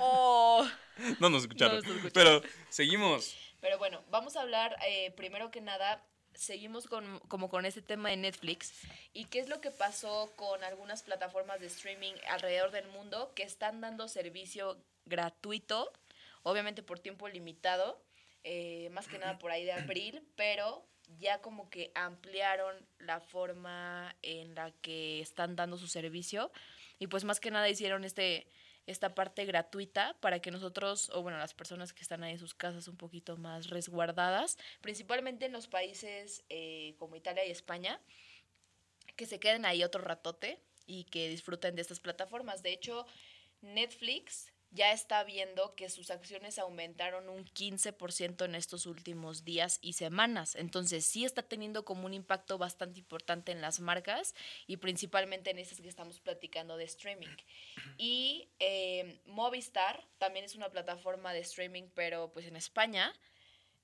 Oh. 0.00 0.68
No 1.20 1.30
nos 1.30 1.42
escucharon. 1.42 1.76
No 1.76 1.82
nos 1.82 1.96
escucharon. 1.98 2.42
Pero 2.42 2.42
seguimos. 2.68 3.36
Pero 3.60 3.78
bueno, 3.78 4.02
vamos 4.10 4.34
a 4.34 4.40
hablar 4.40 4.76
eh, 4.84 5.12
primero 5.12 5.52
que 5.52 5.60
nada, 5.60 6.04
seguimos 6.34 6.88
con, 6.88 7.20
como 7.28 7.48
con 7.48 7.64
este 7.64 7.80
tema 7.80 8.08
de 8.10 8.16
Netflix 8.16 8.72
y 9.12 9.26
qué 9.26 9.38
es 9.38 9.48
lo 9.48 9.60
que 9.60 9.70
pasó 9.70 10.32
con 10.34 10.64
algunas 10.64 11.04
plataformas 11.04 11.60
de 11.60 11.68
streaming 11.68 12.14
alrededor 12.30 12.72
del 12.72 12.88
mundo 12.88 13.32
que 13.36 13.44
están 13.44 13.80
dando 13.80 14.08
servicio 14.08 14.82
gratuito, 15.04 15.92
obviamente 16.48 16.82
por 16.82 16.98
tiempo 16.98 17.28
limitado, 17.28 18.02
eh, 18.44 18.88
más 18.90 19.08
que 19.08 19.18
nada 19.18 19.38
por 19.38 19.50
ahí 19.50 19.64
de 19.64 19.72
abril, 19.72 20.22
pero 20.36 20.88
ya 21.18 21.40
como 21.40 21.70
que 21.70 21.92
ampliaron 21.94 22.86
la 22.98 23.20
forma 23.20 24.14
en 24.22 24.54
la 24.54 24.70
que 24.82 25.20
están 25.20 25.56
dando 25.56 25.76
su 25.76 25.88
servicio 25.88 26.50
y 26.98 27.06
pues 27.06 27.24
más 27.24 27.40
que 27.40 27.50
nada 27.50 27.68
hicieron 27.68 28.04
este 28.04 28.46
esta 28.86 29.14
parte 29.14 29.44
gratuita 29.44 30.16
para 30.20 30.40
que 30.40 30.50
nosotros, 30.50 31.10
o 31.10 31.20
bueno, 31.20 31.36
las 31.36 31.52
personas 31.52 31.92
que 31.92 32.00
están 32.00 32.24
ahí 32.24 32.32
en 32.32 32.38
sus 32.38 32.54
casas 32.54 32.88
un 32.88 32.96
poquito 32.96 33.36
más 33.36 33.68
resguardadas, 33.68 34.56
principalmente 34.80 35.44
en 35.44 35.52
los 35.52 35.68
países 35.68 36.42
eh, 36.48 36.94
como 36.98 37.14
Italia 37.14 37.44
y 37.44 37.50
España, 37.50 38.00
que 39.14 39.26
se 39.26 39.38
queden 39.38 39.66
ahí 39.66 39.84
otro 39.84 40.00
ratote 40.00 40.62
y 40.86 41.04
que 41.04 41.28
disfruten 41.28 41.76
de 41.76 41.82
estas 41.82 42.00
plataformas. 42.00 42.62
De 42.62 42.72
hecho, 42.72 43.04
Netflix 43.60 44.54
ya 44.70 44.92
está 44.92 45.24
viendo 45.24 45.74
que 45.74 45.88
sus 45.88 46.10
acciones 46.10 46.58
aumentaron 46.58 47.28
un 47.28 47.44
15% 47.46 48.44
en 48.44 48.54
estos 48.54 48.86
últimos 48.86 49.44
días 49.44 49.78
y 49.80 49.94
semanas. 49.94 50.56
Entonces 50.56 51.06
sí 51.06 51.24
está 51.24 51.42
teniendo 51.42 51.84
como 51.84 52.04
un 52.04 52.12
impacto 52.12 52.58
bastante 52.58 53.00
importante 53.00 53.52
en 53.52 53.62
las 53.62 53.80
marcas 53.80 54.34
y 54.66 54.76
principalmente 54.76 55.50
en 55.50 55.58
estas 55.58 55.80
que 55.80 55.88
estamos 55.88 56.20
platicando 56.20 56.76
de 56.76 56.84
streaming. 56.84 57.34
Y 57.96 58.48
eh, 58.58 59.20
Movistar 59.24 60.06
también 60.18 60.44
es 60.44 60.54
una 60.54 60.70
plataforma 60.70 61.32
de 61.32 61.40
streaming, 61.40 61.84
pero 61.94 62.30
pues 62.32 62.46
en 62.46 62.56
España. 62.56 63.14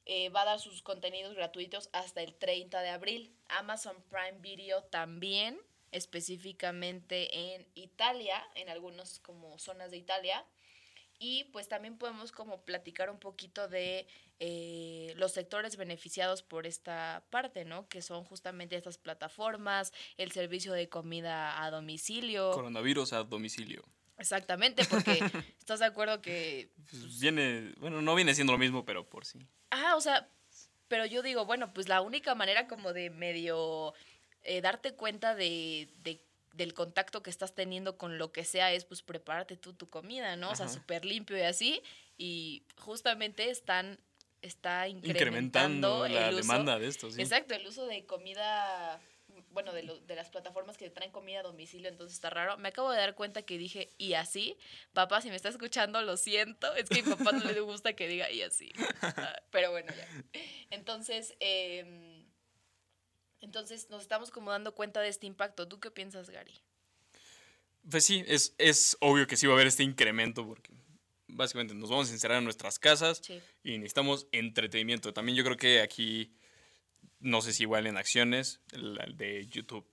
Eh, 0.06 0.28
va 0.28 0.42
a 0.42 0.44
dar 0.44 0.60
sus 0.60 0.82
contenidos 0.82 1.34
gratuitos 1.34 1.88
hasta 1.94 2.20
el 2.20 2.34
30 2.34 2.82
de 2.82 2.90
abril. 2.90 3.34
Amazon 3.48 3.96
Prime 4.10 4.38
Video 4.40 4.82
también, 4.84 5.58
específicamente 5.92 7.54
en 7.54 7.66
Italia, 7.74 8.46
en 8.54 8.68
algunas 8.68 9.18
como 9.20 9.58
zonas 9.58 9.90
de 9.90 9.96
Italia 9.96 10.44
y 11.18 11.44
pues 11.44 11.68
también 11.68 11.96
podemos 11.96 12.32
como 12.32 12.62
platicar 12.64 13.10
un 13.10 13.18
poquito 13.18 13.68
de 13.68 14.06
eh, 14.40 15.14
los 15.16 15.32
sectores 15.32 15.76
beneficiados 15.76 16.42
por 16.42 16.66
esta 16.66 17.24
parte, 17.30 17.64
¿no? 17.64 17.88
Que 17.88 18.02
son 18.02 18.24
justamente 18.24 18.76
estas 18.76 18.98
plataformas, 18.98 19.92
el 20.16 20.32
servicio 20.32 20.72
de 20.72 20.88
comida 20.88 21.62
a 21.62 21.70
domicilio. 21.70 22.50
Coronavirus 22.52 23.12
a 23.12 23.24
domicilio. 23.24 23.82
Exactamente, 24.18 24.84
porque 24.84 25.18
estás 25.58 25.80
de 25.80 25.86
acuerdo 25.86 26.20
que... 26.20 26.70
Pues, 26.90 27.20
viene, 27.20 27.72
bueno, 27.78 28.02
no 28.02 28.14
viene 28.14 28.34
siendo 28.34 28.52
lo 28.52 28.58
mismo, 28.58 28.84
pero 28.84 29.08
por 29.08 29.24
sí. 29.24 29.46
Ah, 29.70 29.94
o 29.96 30.00
sea, 30.00 30.28
pero 30.88 31.06
yo 31.06 31.22
digo, 31.22 31.44
bueno, 31.46 31.72
pues 31.72 31.88
la 31.88 32.00
única 32.00 32.34
manera 32.34 32.68
como 32.68 32.92
de 32.92 33.10
medio 33.10 33.94
eh, 34.42 34.60
darte 34.60 34.94
cuenta 34.94 35.34
de, 35.34 35.88
de 36.02 36.22
del 36.54 36.72
contacto 36.72 37.22
que 37.22 37.30
estás 37.30 37.54
teniendo 37.54 37.96
con 37.98 38.18
lo 38.18 38.32
que 38.32 38.44
sea 38.44 38.72
es 38.72 38.84
pues 38.84 39.02
prepararte 39.02 39.56
tú 39.56 39.72
tu 39.74 39.88
comida, 39.88 40.36
¿no? 40.36 40.50
O 40.50 40.56
sea, 40.56 40.68
súper 40.68 41.04
limpio 41.04 41.36
y 41.36 41.42
así. 41.42 41.82
Y 42.16 42.62
justamente 42.76 43.50
están 43.50 43.98
está 44.42 44.88
incrementando, 44.88 46.06
la 46.06 46.30
demanda 46.30 46.78
de 46.78 46.86
esto, 46.86 47.10
sí. 47.10 47.20
Exacto, 47.20 47.54
el 47.54 47.66
uso 47.66 47.86
de 47.86 48.04
comida, 48.04 49.00
bueno, 49.50 49.72
de, 49.72 50.00
de 50.06 50.14
las 50.14 50.28
plataformas 50.28 50.76
que 50.76 50.90
traen 50.90 51.10
comida 51.10 51.40
a 51.40 51.42
domicilio, 51.42 51.88
entonces 51.88 52.14
está 52.14 52.28
raro. 52.28 52.58
Me 52.58 52.68
acabo 52.68 52.92
de 52.92 52.98
dar 52.98 53.14
cuenta 53.14 53.42
que 53.42 53.56
dije 53.56 53.88
y 53.96 54.12
así. 54.12 54.56
Papá, 54.92 55.22
si 55.22 55.30
me 55.30 55.36
está 55.36 55.48
escuchando, 55.48 56.02
lo 56.02 56.18
siento. 56.18 56.74
Es 56.74 56.90
que 56.90 57.00
a 57.00 57.02
mi 57.04 57.14
papá 57.14 57.32
no 57.32 57.44
le 57.50 57.60
gusta 57.60 57.94
que 57.94 58.06
diga 58.06 58.30
y 58.30 58.42
así. 58.42 58.70
Ah, 59.00 59.40
pero 59.50 59.70
bueno, 59.70 59.92
ya. 59.96 60.40
Entonces, 60.70 61.34
eh, 61.40 62.13
entonces 63.44 63.90
nos 63.90 64.02
estamos 64.02 64.30
como 64.30 64.50
dando 64.50 64.74
cuenta 64.74 65.00
de 65.00 65.08
este 65.08 65.26
impacto. 65.26 65.68
¿Tú 65.68 65.78
qué 65.78 65.90
piensas, 65.90 66.30
Gary? 66.30 66.54
Pues 67.88 68.04
sí, 68.04 68.24
es, 68.26 68.54
es 68.58 68.96
obvio 69.00 69.26
que 69.26 69.36
sí 69.36 69.46
va 69.46 69.52
a 69.52 69.56
haber 69.56 69.66
este 69.66 69.82
incremento 69.82 70.46
porque 70.46 70.72
básicamente 71.28 71.74
nos 71.74 71.90
vamos 71.90 72.08
a 72.08 72.12
encerrar 72.12 72.38
en 72.38 72.44
nuestras 72.44 72.78
casas 72.78 73.20
y 73.62 73.78
necesitamos 73.78 74.26
entretenimiento. 74.32 75.12
También 75.12 75.36
yo 75.36 75.44
creo 75.44 75.58
que 75.58 75.82
aquí, 75.82 76.32
no 77.20 77.42
sé 77.42 77.52
si 77.52 77.64
igual 77.64 77.86
en 77.86 77.98
acciones, 77.98 78.60
el, 78.72 79.16
de 79.16 79.46
YouTube, 79.46 79.86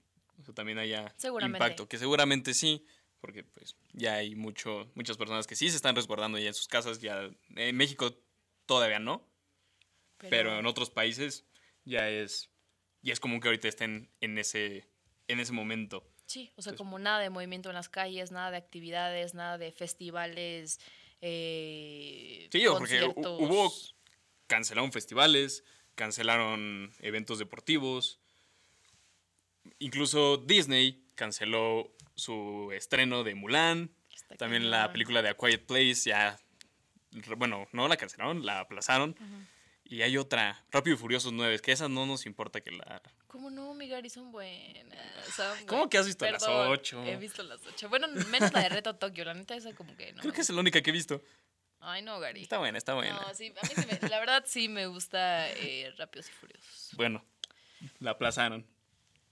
también 0.56 0.78
haya 0.80 1.14
impacto, 1.42 1.90
que 1.90 1.98
seguramente 1.98 2.54
sí, 2.54 2.86
porque 3.20 3.44
pues 3.44 3.76
ya 3.92 4.16
hay 4.16 4.36
mucho, 4.36 4.90
muchas 4.96 5.18
personas 5.18 5.46
que 5.46 5.56
sí 5.56 5.70
se 5.70 5.76
están 5.76 5.96
resguardando 5.96 6.40
ya 6.40 6.48
en 6.48 6.54
sus 6.54 6.68
casas, 6.68 7.00
ya 7.00 7.30
en 7.56 7.76
México 7.76 8.18
todavía 8.66 9.00
no, 9.00 9.28
pero 10.18 10.58
en 10.58 10.66
otros 10.66 10.90
países 10.90 11.46
ya 11.84 12.10
es 12.10 12.51
y 13.04 13.12
es 13.12 13.20
común 13.20 13.40
que 13.40 13.48
ahorita 13.48 13.68
estén 13.68 14.10
en 14.22 14.38
ese, 14.38 14.88
en 15.28 15.40
ese 15.40 15.54
momento. 15.54 16.08
Sí, 16.26 16.52
o 16.56 16.62
sea, 16.62 16.76
como 16.76 16.98
nada 16.98 17.20
de 17.20 17.30
movimiento 17.30 17.70
en 17.70 17.76
las 17.76 17.90
calles, 17.90 18.32
nada 18.32 18.52
de 18.52 18.58
actividades, 18.58 19.34
nada 19.34 19.58
de 19.58 19.72
festivales. 19.72 20.80
Eh, 21.22 22.48
sí, 22.52 22.64
porque 22.68 23.04
hubo. 23.04 23.74
Cancelaron 24.48 24.92
festivales, 24.92 25.64
cancelaron 25.96 26.92
eventos 27.00 27.40
deportivos. 27.40 28.20
Incluso 29.80 30.36
Disney 30.38 31.06
canceló 31.16 31.96
su 32.16 32.70
estreno 32.74 33.24
de 33.24 33.36
Mulan. 33.36 33.92
También 34.38 34.70
la 34.70 34.92
película 34.92 35.22
de 35.22 35.30
A 35.30 35.36
Quiet 35.36 35.66
Place 35.66 36.10
ya. 36.10 36.38
Bueno, 37.38 37.68
no 37.72 37.88
la 37.88 37.96
cancelaron, 37.96 38.46
la 38.46 38.60
aplazaron. 38.60 39.16
Y 39.92 40.04
hay 40.04 40.16
otra, 40.16 40.64
Rápido 40.72 40.96
y 40.96 40.98
Furiosos 40.98 41.34
9, 41.34 41.60
que 41.60 41.74
esa 41.74 41.90
no 41.90 42.06
nos 42.06 42.26
importa 42.26 42.62
que 42.62 42.72
la... 42.72 43.02
¿Cómo 43.28 43.52
no, 43.52 43.74
mi 43.74 43.90
Gary? 43.90 44.10
Son 44.10 44.32
buenas. 44.32 44.98
¿Cómo 45.68 45.90
que 45.90 45.98
has 45.98 46.06
visto 46.06 46.26
las 46.32 46.48
8? 46.48 47.04
He 47.08 47.18
visto 47.18 47.44
las 47.44 47.60
8. 47.68 47.90
Bueno, 47.90 48.08
menos 48.08 48.54
la 48.54 48.62
de 48.62 48.70
Reto 48.70 48.96
Tokio, 48.96 49.26
la 49.26 49.34
neta 49.34 49.54
esa 49.54 49.74
como 49.76 49.94
que 49.98 50.14
no. 50.14 50.22
Creo 50.22 50.34
que 50.34 50.40
es 50.40 50.50
la 50.50 50.62
única 50.62 50.82
que 50.82 50.92
he 50.92 50.94
visto. 50.94 51.22
Ay, 51.82 52.04
no, 52.04 52.22
Gary. 52.22 52.42
Está 52.42 52.58
buena, 52.60 52.78
está 52.78 52.94
buena. 52.94 53.20
No, 53.20 53.34
sí, 53.34 53.54
a 53.62 53.68
mí 53.68 53.74
sí 53.76 53.86
me, 53.86 54.10
la 54.10 54.20
verdad 54.22 54.46
sí 54.48 54.70
me 54.70 54.88
gusta 54.88 55.50
eh, 55.50 55.94
Rápidos 55.98 56.30
y 56.30 56.32
Furiosos. 56.32 56.92
Bueno, 56.96 57.26
la 58.00 58.12
aplazaron. 58.12 58.66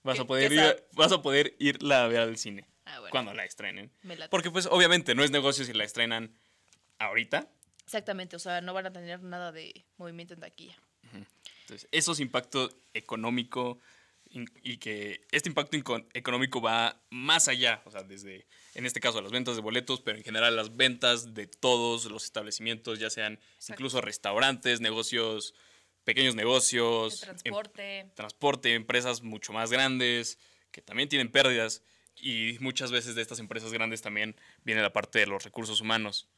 Vas 0.02 0.20
a 0.20 0.26
poder 0.26 0.52
ir, 0.52 0.86
vas 0.92 1.10
a 1.10 1.22
poder 1.22 1.56
irla 1.58 2.04
a 2.04 2.08
ver 2.08 2.20
al 2.20 2.36
cine. 2.36 2.68
Ah, 2.84 3.00
bueno. 3.00 3.12
Cuando 3.12 3.32
la 3.32 3.46
estrenen. 3.46 3.90
Porque 4.28 4.50
pues 4.50 4.66
obviamente 4.66 5.14
no 5.14 5.24
es 5.24 5.30
negocio 5.30 5.64
si 5.64 5.72
la 5.72 5.84
estrenan 5.84 6.38
ahorita 6.98 7.48
Exactamente, 7.90 8.36
o 8.36 8.38
sea, 8.38 8.60
no 8.60 8.72
van 8.72 8.86
a 8.86 8.92
tener 8.92 9.20
nada 9.20 9.50
de 9.50 9.84
movimiento 9.96 10.32
en 10.34 10.38
taquilla. 10.38 10.78
Entonces, 11.62 11.88
esos 11.90 12.20
impactos 12.20 12.76
económico 12.94 13.80
y 14.62 14.76
que 14.76 15.26
este 15.32 15.48
impacto 15.48 15.76
económico 16.14 16.60
va 16.60 17.02
más 17.10 17.48
allá, 17.48 17.82
o 17.84 17.90
sea, 17.90 18.04
desde, 18.04 18.46
en 18.74 18.86
este 18.86 19.00
caso, 19.00 19.20
las 19.20 19.32
ventas 19.32 19.56
de 19.56 19.62
boletos, 19.62 20.00
pero 20.02 20.16
en 20.18 20.22
general 20.22 20.54
las 20.54 20.76
ventas 20.76 21.34
de 21.34 21.48
todos 21.48 22.04
los 22.04 22.22
establecimientos, 22.22 23.00
ya 23.00 23.10
sean 23.10 23.40
incluso 23.68 24.00
restaurantes, 24.00 24.80
negocios, 24.80 25.52
pequeños 26.04 26.36
negocios, 26.36 27.24
em, 27.24 27.26
transporte. 27.30 28.12
transporte, 28.14 28.74
empresas 28.74 29.22
mucho 29.22 29.52
más 29.52 29.72
grandes, 29.72 30.38
que 30.70 30.80
también 30.80 31.08
tienen 31.08 31.32
pérdidas, 31.32 31.82
y 32.14 32.56
muchas 32.60 32.92
veces 32.92 33.16
de 33.16 33.22
estas 33.22 33.40
empresas 33.40 33.72
grandes 33.72 34.00
también 34.00 34.36
viene 34.62 34.80
la 34.80 34.92
parte 34.92 35.18
de 35.18 35.26
los 35.26 35.42
recursos 35.42 35.80
humanos. 35.80 36.28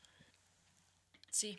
Sí. 1.32 1.58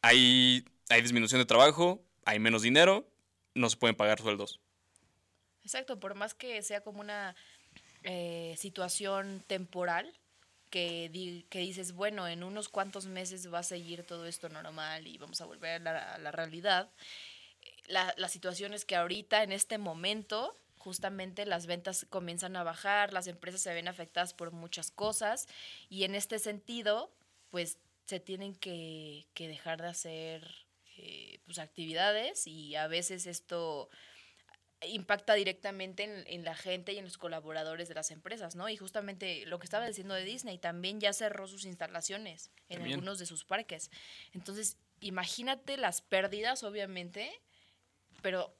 Hay, 0.00 0.64
hay 0.88 1.02
disminución 1.02 1.40
de 1.40 1.44
trabajo, 1.44 2.02
hay 2.24 2.38
menos 2.38 2.62
dinero, 2.62 3.06
no 3.54 3.68
se 3.68 3.76
pueden 3.76 3.94
pagar 3.94 4.18
sueldos. 4.18 4.60
Exacto, 5.62 6.00
por 6.00 6.14
más 6.14 6.32
que 6.32 6.62
sea 6.62 6.80
como 6.80 7.00
una 7.00 7.36
eh, 8.02 8.54
situación 8.56 9.44
temporal, 9.46 10.10
que, 10.70 11.44
que 11.50 11.58
dices, 11.58 11.92
bueno, 11.92 12.26
en 12.28 12.42
unos 12.42 12.70
cuantos 12.70 13.06
meses 13.06 13.52
va 13.52 13.58
a 13.58 13.62
seguir 13.62 14.04
todo 14.04 14.26
esto 14.26 14.48
normal 14.48 15.06
y 15.06 15.18
vamos 15.18 15.40
a 15.42 15.44
volver 15.44 15.86
a 15.86 16.18
la, 16.18 16.30
realidad. 16.32 16.90
La, 17.86 18.14
la, 18.16 18.28
situación 18.28 18.72
es 18.72 18.86
que 18.86 18.96
ahorita, 18.96 19.42
en 19.42 19.52
este 19.52 19.76
momento, 19.76 20.56
justamente 20.78 21.44
las 21.44 21.66
ventas 21.66 22.06
comienzan 22.08 22.56
a 22.56 22.62
bajar, 22.62 23.12
las 23.12 23.26
empresas 23.26 23.60
se 23.60 23.74
ven 23.74 23.88
afectadas 23.88 24.32
por 24.32 24.50
muchas 24.50 24.90
cosas 24.90 25.46
y 25.90 26.04
en 26.04 26.14
este 26.14 26.38
sentido, 26.38 27.10
pues 27.50 27.76
se 28.08 28.20
tienen 28.20 28.54
que, 28.54 29.26
dejar 29.36 29.82
de 29.82 29.88
hacer 29.88 30.48
eh, 30.96 31.40
pues, 31.44 31.58
actividades 31.58 32.46
y 32.46 32.74
a 32.74 32.86
veces 32.86 33.26
esto 33.26 33.90
impacta 34.80 35.34
directamente 35.34 36.24
en, 36.26 36.44
la 36.44 36.54
gente 36.54 36.92
y 36.92 36.98
en 36.98 37.04
los 37.04 37.18
colaboradores 37.18 37.88
de 37.88 37.94
las 37.94 38.10
empresas, 38.10 38.56
¿no? 38.56 38.68
Y 38.68 38.76
justamente 38.76 39.44
lo 39.44 39.58
que 39.58 39.66
estaba 39.66 39.86
diciendo 39.86 40.14
de 40.14 40.24
Disney, 40.24 40.56
también 40.56 41.00
ya 41.00 41.12
cerró 41.12 41.48
sus 41.48 41.66
instalaciones 41.66 42.50
en 42.68 42.82
algunos 42.82 43.18
de 43.18 43.26
sus 43.26 43.44
parques. 43.44 43.90
Entonces, 44.32 44.78
imagínate 45.00 45.76
las 45.76 46.00
pérdidas, 46.00 46.62
obviamente, 46.62 47.30
pero 48.22 48.56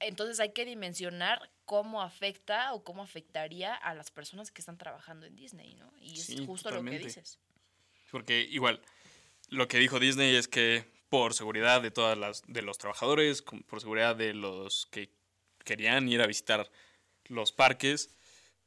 entonces 0.00 0.38
hay 0.40 0.52
que 0.52 0.66
dimensionar 0.66 1.50
cómo 1.64 2.02
afecta 2.02 2.74
o 2.74 2.84
cómo 2.84 3.02
afectaría 3.02 3.74
a 3.74 3.94
las 3.94 4.10
personas 4.10 4.50
que 4.50 4.60
están 4.60 4.76
trabajando 4.76 5.24
en 5.24 5.36
Disney, 5.36 5.76
¿no? 5.76 5.90
Y 5.98 6.18
es 6.18 6.42
justo 6.44 6.70
lo 6.70 6.84
que 6.84 6.98
dices. 6.98 7.38
Porque 8.12 8.42
igual, 8.42 8.82
lo 9.48 9.66
que 9.68 9.78
dijo 9.78 9.98
Disney 9.98 10.36
es 10.36 10.46
que 10.46 10.84
por 11.08 11.32
seguridad 11.32 11.80
de 11.80 11.90
todas 11.90 12.16
las 12.16 12.42
de 12.46 12.60
los 12.60 12.76
trabajadores, 12.76 13.42
por 13.42 13.80
seguridad 13.80 14.14
de 14.14 14.34
los 14.34 14.86
que 14.86 15.10
querían 15.64 16.08
ir 16.08 16.20
a 16.20 16.26
visitar 16.26 16.70
los 17.24 17.52
parques, 17.52 18.14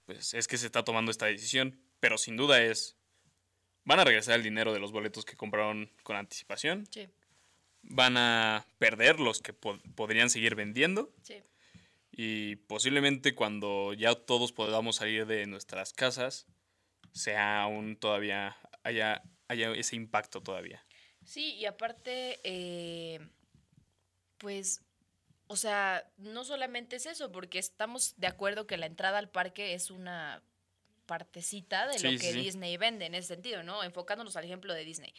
pues 0.06 0.34
es 0.34 0.48
que 0.48 0.58
se 0.58 0.66
está 0.66 0.84
tomando 0.84 1.12
esta 1.12 1.28
decisión. 1.28 1.80
Pero 2.00 2.18
sin 2.18 2.38
duda 2.38 2.62
es, 2.62 2.98
van 3.84 4.00
a 4.00 4.04
regresar 4.04 4.36
el 4.36 4.44
dinero 4.44 4.74
de 4.74 4.80
los 4.80 4.92
boletos 4.92 5.26
que 5.26 5.38
compraron 5.38 5.92
con 6.02 6.16
anticipación. 6.16 6.88
Sí. 6.90 7.08
Van 7.84 8.18
a 8.18 8.66
perder 8.80 9.20
los 9.20 9.42
que 9.42 9.54
podrían 9.54 10.32
seguir 10.32 10.56
vendiendo. 10.56 11.14
Sí. 11.22 11.44
Y 12.12 12.56
posiblemente 12.56 13.36
cuando 13.36 13.94
ya 13.94 14.16
todos 14.16 14.52
podamos 14.52 14.96
salir 14.96 15.28
de 15.28 15.46
nuestras 15.46 15.94
casas, 15.94 16.48
sea 17.12 17.62
aún 17.62 17.96
todavía 17.96 18.58
haya 18.84 19.24
haya 19.48 19.72
ese 19.72 19.96
impacto 19.96 20.42
todavía. 20.42 20.86
Sí, 21.24 21.56
y 21.56 21.66
aparte, 21.66 22.40
eh, 22.44 23.20
pues, 24.38 24.82
o 25.48 25.56
sea, 25.56 26.10
no 26.18 26.46
solamente 26.46 26.96
es 26.98 27.06
eso, 27.06 27.32
porque 27.32 27.60
estamos 27.60 28.14
de 28.18 28.28
acuerdo 28.28 28.68
que 28.68 28.78
la 28.78 28.86
entrada 28.86 29.18
al 29.18 29.30
parque 29.30 29.74
es 29.74 29.92
una 29.92 30.44
partecita 31.06 31.88
de 31.88 32.00
Sí, 32.00 32.04
lo 32.12 32.20
que 32.20 32.32
sí. 32.32 32.40
Disney 32.40 32.78
vende 32.78 33.06
en 33.06 33.16
ese 33.16 33.30
sentido, 33.30 33.64
¿no? 33.64 33.84
Enfocándonos 33.84 34.36
al 34.36 34.46
ejemplo 34.46 34.74
de 34.74 34.84
Disney. 34.84 35.14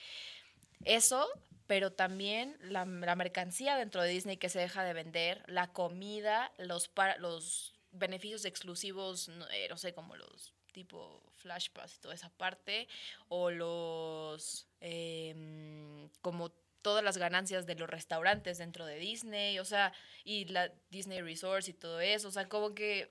Eso, 0.85 1.29
pero 1.67 1.93
también 1.93 2.57
la, 2.61 2.85
la 2.85 3.17
mercancía 3.17 3.77
dentro 3.77 4.03
de 4.03 4.11
Disney 4.11 4.37
que 4.37 4.49
se 4.49 4.59
deja 4.59 4.85
de 4.85 4.93
vender, 4.93 5.43
la 5.47 5.73
comida, 5.73 6.53
los, 6.59 6.91
los 7.19 7.75
beneficios 7.93 8.45
exclusivos, 8.45 9.29
no, 9.29 9.49
eh, 9.51 9.67
no 9.69 9.77
sé, 9.77 9.95
como 9.95 10.17
los 10.17 10.56
tipo 10.77 11.23
Flash 11.39 11.71
Pass 11.73 11.95
y 11.97 12.01
toda 12.01 12.15
esa 12.15 12.29
parte, 12.29 12.87
o 13.29 13.51
los, 13.51 14.67
em, 14.83 16.07
como 16.21 16.51
todas 16.83 17.03
las 17.03 17.17
ganancias 17.17 17.65
de 17.65 17.75
los 17.77 17.89
restaurantes 17.89 18.59
dentro 18.59 18.85
de 18.85 18.99
Disney, 18.99 19.59
o 19.59 19.65
sea, 19.65 19.95
y 20.23 20.45
la 20.45 20.71
Disney 20.91 21.23
Resorts 21.23 21.69
y 21.69 21.73
todo 21.73 21.99
eso, 22.01 22.29
o 22.29 22.31
sea, 22.31 22.47
como 22.47 22.75
que 22.75 23.11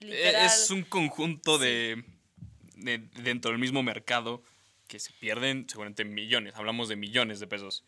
literal... 0.00 0.42
Eh, 0.42 0.46
Es 0.46 0.70
un 0.72 0.82
conjunto 0.82 1.56
Sí. 1.58 1.64
de, 1.64 2.04
de- 2.78 2.98
dentro 3.22 3.52
del 3.52 3.60
mismo 3.60 3.84
mercado 3.84 4.42
que 4.88 4.98
se 4.98 5.12
pierden 5.12 5.68
seguramente 5.68 6.04
millones. 6.04 6.54
Hablamos 6.56 6.88
de 6.88 6.96
millones 6.96 7.38
de 7.38 7.46
pesos. 7.46 7.84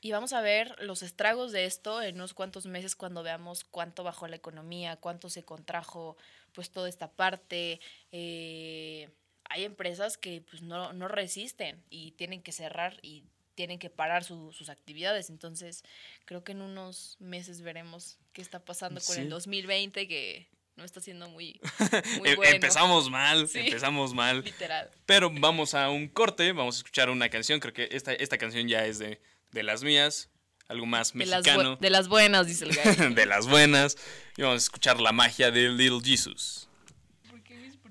Y 0.00 0.12
vamos 0.12 0.32
a 0.32 0.40
ver 0.40 0.76
los 0.80 1.02
estragos 1.02 1.50
de 1.50 1.64
esto 1.64 2.00
en 2.02 2.14
unos 2.16 2.32
cuantos 2.34 2.66
meses 2.66 2.94
cuando 2.94 3.22
veamos 3.24 3.64
cuánto 3.64 4.04
bajó 4.04 4.28
la 4.28 4.36
economía, 4.36 4.96
cuánto 4.96 5.28
se 5.28 5.44
contrajo 5.44 6.16
pues 6.52 6.70
toda 6.70 6.88
esta 6.88 7.10
parte. 7.10 7.80
Eh, 8.12 9.08
hay 9.50 9.64
empresas 9.64 10.16
que 10.18 10.42
pues 10.48 10.62
no, 10.62 10.92
no 10.92 11.08
resisten 11.08 11.82
y 11.90 12.12
tienen 12.12 12.42
que 12.42 12.52
cerrar 12.52 12.98
y 13.02 13.24
tienen 13.56 13.80
que 13.80 13.90
parar 13.90 14.22
su- 14.22 14.52
sus 14.52 14.68
actividades. 14.68 15.30
Entonces 15.30 15.82
creo 16.26 16.44
que 16.44 16.52
en 16.52 16.62
unos 16.62 17.16
meses 17.18 17.62
veremos 17.62 18.18
qué 18.32 18.40
está 18.40 18.64
pasando 18.64 19.00
con 19.00 19.16
Sí. 19.16 19.22
el 19.22 19.28
2020 19.30 20.06
que 20.06 20.46
no 20.76 20.84
está 20.84 21.00
siendo 21.00 21.28
muy, 21.28 21.60
muy 22.22 22.28
Em- 22.30 22.36
bueno. 22.36 22.54
Empezamos 22.54 23.10
mal, 23.10 23.48
Sí. 23.48 23.58
empezamos 23.58 24.14
mal. 24.14 24.44
Literal. 24.44 24.90
Pero 25.06 25.28
vamos 25.32 25.74
a 25.74 25.90
un 25.90 26.06
corte, 26.06 26.52
vamos 26.52 26.76
a 26.76 26.78
escuchar 26.78 27.10
una 27.10 27.28
canción. 27.30 27.58
Creo 27.58 27.74
que 27.74 27.88
esta, 27.90 28.12
esta 28.12 28.38
canción 28.38 28.68
ya 28.68 28.84
es 28.86 29.00
de, 29.00 29.20
de 29.52 29.62
las 29.62 29.82
mías, 29.82 30.28
algo 30.68 30.86
más 30.86 31.12
De 31.12 31.26
las, 31.26 31.44
mexicano. 31.44 31.76
bu- 31.76 31.80
de 31.80 31.90
las 31.90 32.08
buenas, 32.08 32.46
dice 32.46 32.64
el 32.66 32.74
gallo. 32.74 33.10
de 33.14 33.26
las 33.26 33.46
buenas. 33.46 33.96
Y 34.36 34.42
vamos 34.42 34.56
a 34.56 34.64
escuchar 34.64 35.00
la 35.00 35.12
magia 35.12 35.50
de 35.50 35.68
Little 35.70 36.00
Jesus. 36.04 36.68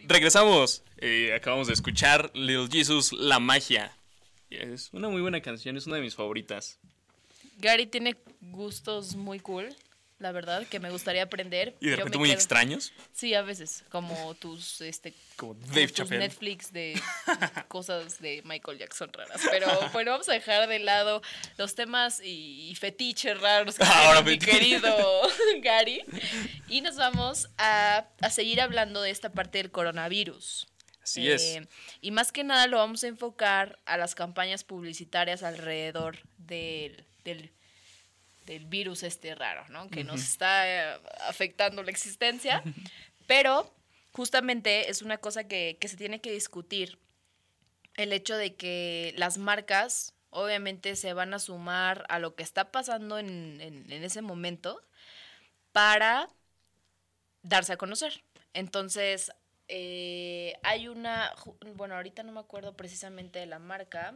Regresamos. 0.05 0.83
Eh, 0.97 1.33
acabamos 1.35 1.67
de 1.67 1.73
escuchar 1.73 2.31
Little 2.33 2.67
Jesus, 2.71 3.11
La 3.13 3.39
magia. 3.39 3.95
Es 4.49 4.89
una 4.93 5.09
muy 5.09 5.21
buena 5.21 5.41
canción, 5.41 5.75
es 5.77 5.85
una 5.87 5.97
de 5.97 6.01
mis 6.01 6.15
favoritas. 6.15 6.79
Gary 7.57 7.85
tiene 7.87 8.15
gustos 8.39 9.15
muy 9.15 9.39
cool, 9.39 9.75
la 10.19 10.31
verdad, 10.31 10.65
que 10.67 10.79
me 10.79 10.89
gustaría 10.89 11.23
aprender. 11.23 11.75
Y 11.79 11.85
de 11.85 11.91
Yo 11.91 11.97
repente 11.97 12.17
muy 12.17 12.29
quedo- 12.29 12.35
extraños, 12.35 12.91
Sí, 13.13 13.33
a 13.35 13.41
veces, 13.43 13.83
como 13.89 14.33
tus, 14.35 14.81
este, 14.81 15.13
como 15.35 15.53
Dave 15.53 15.89
tus. 15.89 16.09
Netflix 16.09 16.71
de 16.73 16.99
cosas 17.67 18.19
de 18.19 18.41
Michael 18.45 18.77
Jackson 18.79 19.11
raras. 19.13 19.41
Pero 19.51 19.67
bueno, 19.93 20.11
vamos 20.11 20.27
a 20.29 20.33
dejar 20.33 20.67
de 20.67 20.79
lado 20.79 21.21
los 21.57 21.75
temas 21.75 22.19
y, 22.21 22.69
y 22.69 22.75
fetiches 22.75 23.39
raros 23.39 23.75
que 23.75 23.83
Ahora 23.85 24.23
tiene 24.23 24.31
mi 24.31 24.39
querido 24.39 25.21
Gary. 25.61 26.01
Y 26.67 26.81
nos 26.81 26.95
vamos 26.95 27.49
a, 27.57 28.07
a 28.21 28.29
seguir 28.29 28.59
hablando 28.61 29.01
de 29.01 29.11
esta 29.11 29.31
parte 29.31 29.59
del 29.59 29.71
coronavirus. 29.71 30.67
Así 31.01 31.31
es. 31.31 31.41
Eh, 31.41 31.67
Y 32.01 32.11
más 32.11 32.31
que 32.33 32.43
nada 32.43 32.67
lo 32.67 32.77
vamos 32.79 33.03
a 33.03 33.07
enfocar 33.07 33.79
a 33.85 33.95
las 33.97 34.13
campañas 34.15 34.63
publicitarias 34.65 35.41
alrededor 35.41 36.17
del, 36.37 37.05
del, 37.23 37.51
del 38.53 38.65
virus 38.65 39.03
este 39.03 39.35
raro, 39.35 39.65
¿no? 39.69 39.89
Que 39.89 40.03
nos 40.03 40.21
está 40.21 40.67
eh, 40.95 40.99
afectando 41.27 41.83
la 41.83 41.91
existencia. 41.91 42.63
Pero 43.27 43.71
justamente 44.13 44.89
es 44.89 45.01
una 45.03 45.17
cosa 45.19 45.47
que, 45.47 45.77
que 45.79 45.87
se 45.87 45.97
tiene 45.97 46.19
que 46.21 46.31
discutir. 46.31 46.97
El 47.95 48.13
hecho 48.13 48.35
de 48.37 48.55
que 48.55 49.13
las 49.17 49.37
marcas 49.37 50.13
obviamente 50.29 50.95
se 50.95 51.13
van 51.13 51.33
a 51.33 51.39
sumar 51.39 52.05
a 52.09 52.19
lo 52.19 52.35
que 52.35 52.43
está 52.43 52.71
pasando 52.71 53.17
en, 53.19 53.59
en- 53.61 53.91
en 53.91 54.03
ese 54.03 54.21
momento 54.21 54.81
para 55.71 56.27
darse 57.43 57.73
a 57.73 57.77
conocer. 57.77 58.23
Entonces, 58.53 59.31
eh, 59.67 60.53
hay 60.63 60.87
una, 60.87 61.33
bueno, 61.75 61.95
ahorita 61.95 62.23
no 62.23 62.31
me 62.31 62.39
acuerdo 62.39 62.75
precisamente 62.75 63.39
de 63.39 63.45
la 63.45 63.59
marca, 63.59 64.15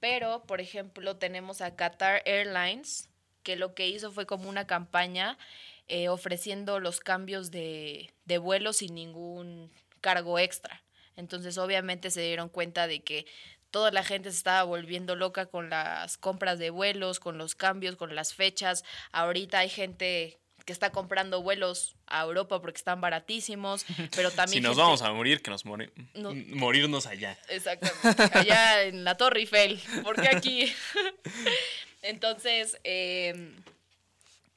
pero, 0.00 0.42
por 0.44 0.60
ejemplo, 0.60 1.16
tenemos 1.16 1.60
a 1.60 1.74
Qatar 1.76 2.22
Airlines, 2.24 3.08
que 3.46 3.54
lo 3.54 3.74
que 3.76 3.86
hizo 3.86 4.10
fue 4.10 4.26
como 4.26 4.48
una 4.48 4.66
campaña 4.66 5.38
eh, 5.86 6.08
ofreciendo 6.08 6.80
los 6.80 6.98
cambios 6.98 7.52
de, 7.52 8.12
de 8.24 8.38
vuelo 8.38 8.72
sin 8.72 8.96
ningún 8.96 9.70
cargo 10.00 10.40
extra. 10.40 10.82
Entonces, 11.14 11.56
obviamente 11.56 12.10
se 12.10 12.22
dieron 12.22 12.48
cuenta 12.48 12.88
de 12.88 13.04
que 13.04 13.24
toda 13.70 13.92
la 13.92 14.02
gente 14.02 14.32
se 14.32 14.36
estaba 14.38 14.64
volviendo 14.64 15.14
loca 15.14 15.46
con 15.46 15.70
las 15.70 16.18
compras 16.18 16.58
de 16.58 16.70
vuelos, 16.70 17.20
con 17.20 17.38
los 17.38 17.54
cambios, 17.54 17.94
con 17.94 18.16
las 18.16 18.34
fechas. 18.34 18.82
Ahorita 19.12 19.60
hay 19.60 19.68
gente 19.68 20.40
que 20.64 20.72
está 20.72 20.90
comprando 20.90 21.42
vuelos 21.42 21.94
a 22.08 22.22
Europa 22.24 22.60
porque 22.60 22.78
están 22.78 23.00
baratísimos, 23.00 23.84
pero 24.16 24.32
también... 24.32 24.54
Si 24.58 24.60
nos 24.60 24.70
gente- 24.72 24.82
vamos 24.82 25.02
a 25.02 25.12
morir, 25.12 25.40
que 25.40 25.52
nos 25.52 25.64
more- 25.64 25.92
No. 26.14 26.34
morirnos 26.34 27.06
allá. 27.06 27.38
Exactamente. 27.48 28.36
Allá 28.36 28.82
en 28.82 29.04
la 29.04 29.16
Torre 29.16 29.38
Eiffel. 29.40 29.80
Porque 30.02 30.26
aquí. 30.28 30.72
Entonces, 32.06 32.78
eh, 32.84 33.54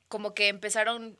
como 0.08 0.34
que 0.34 0.48
empezaron 0.48 1.18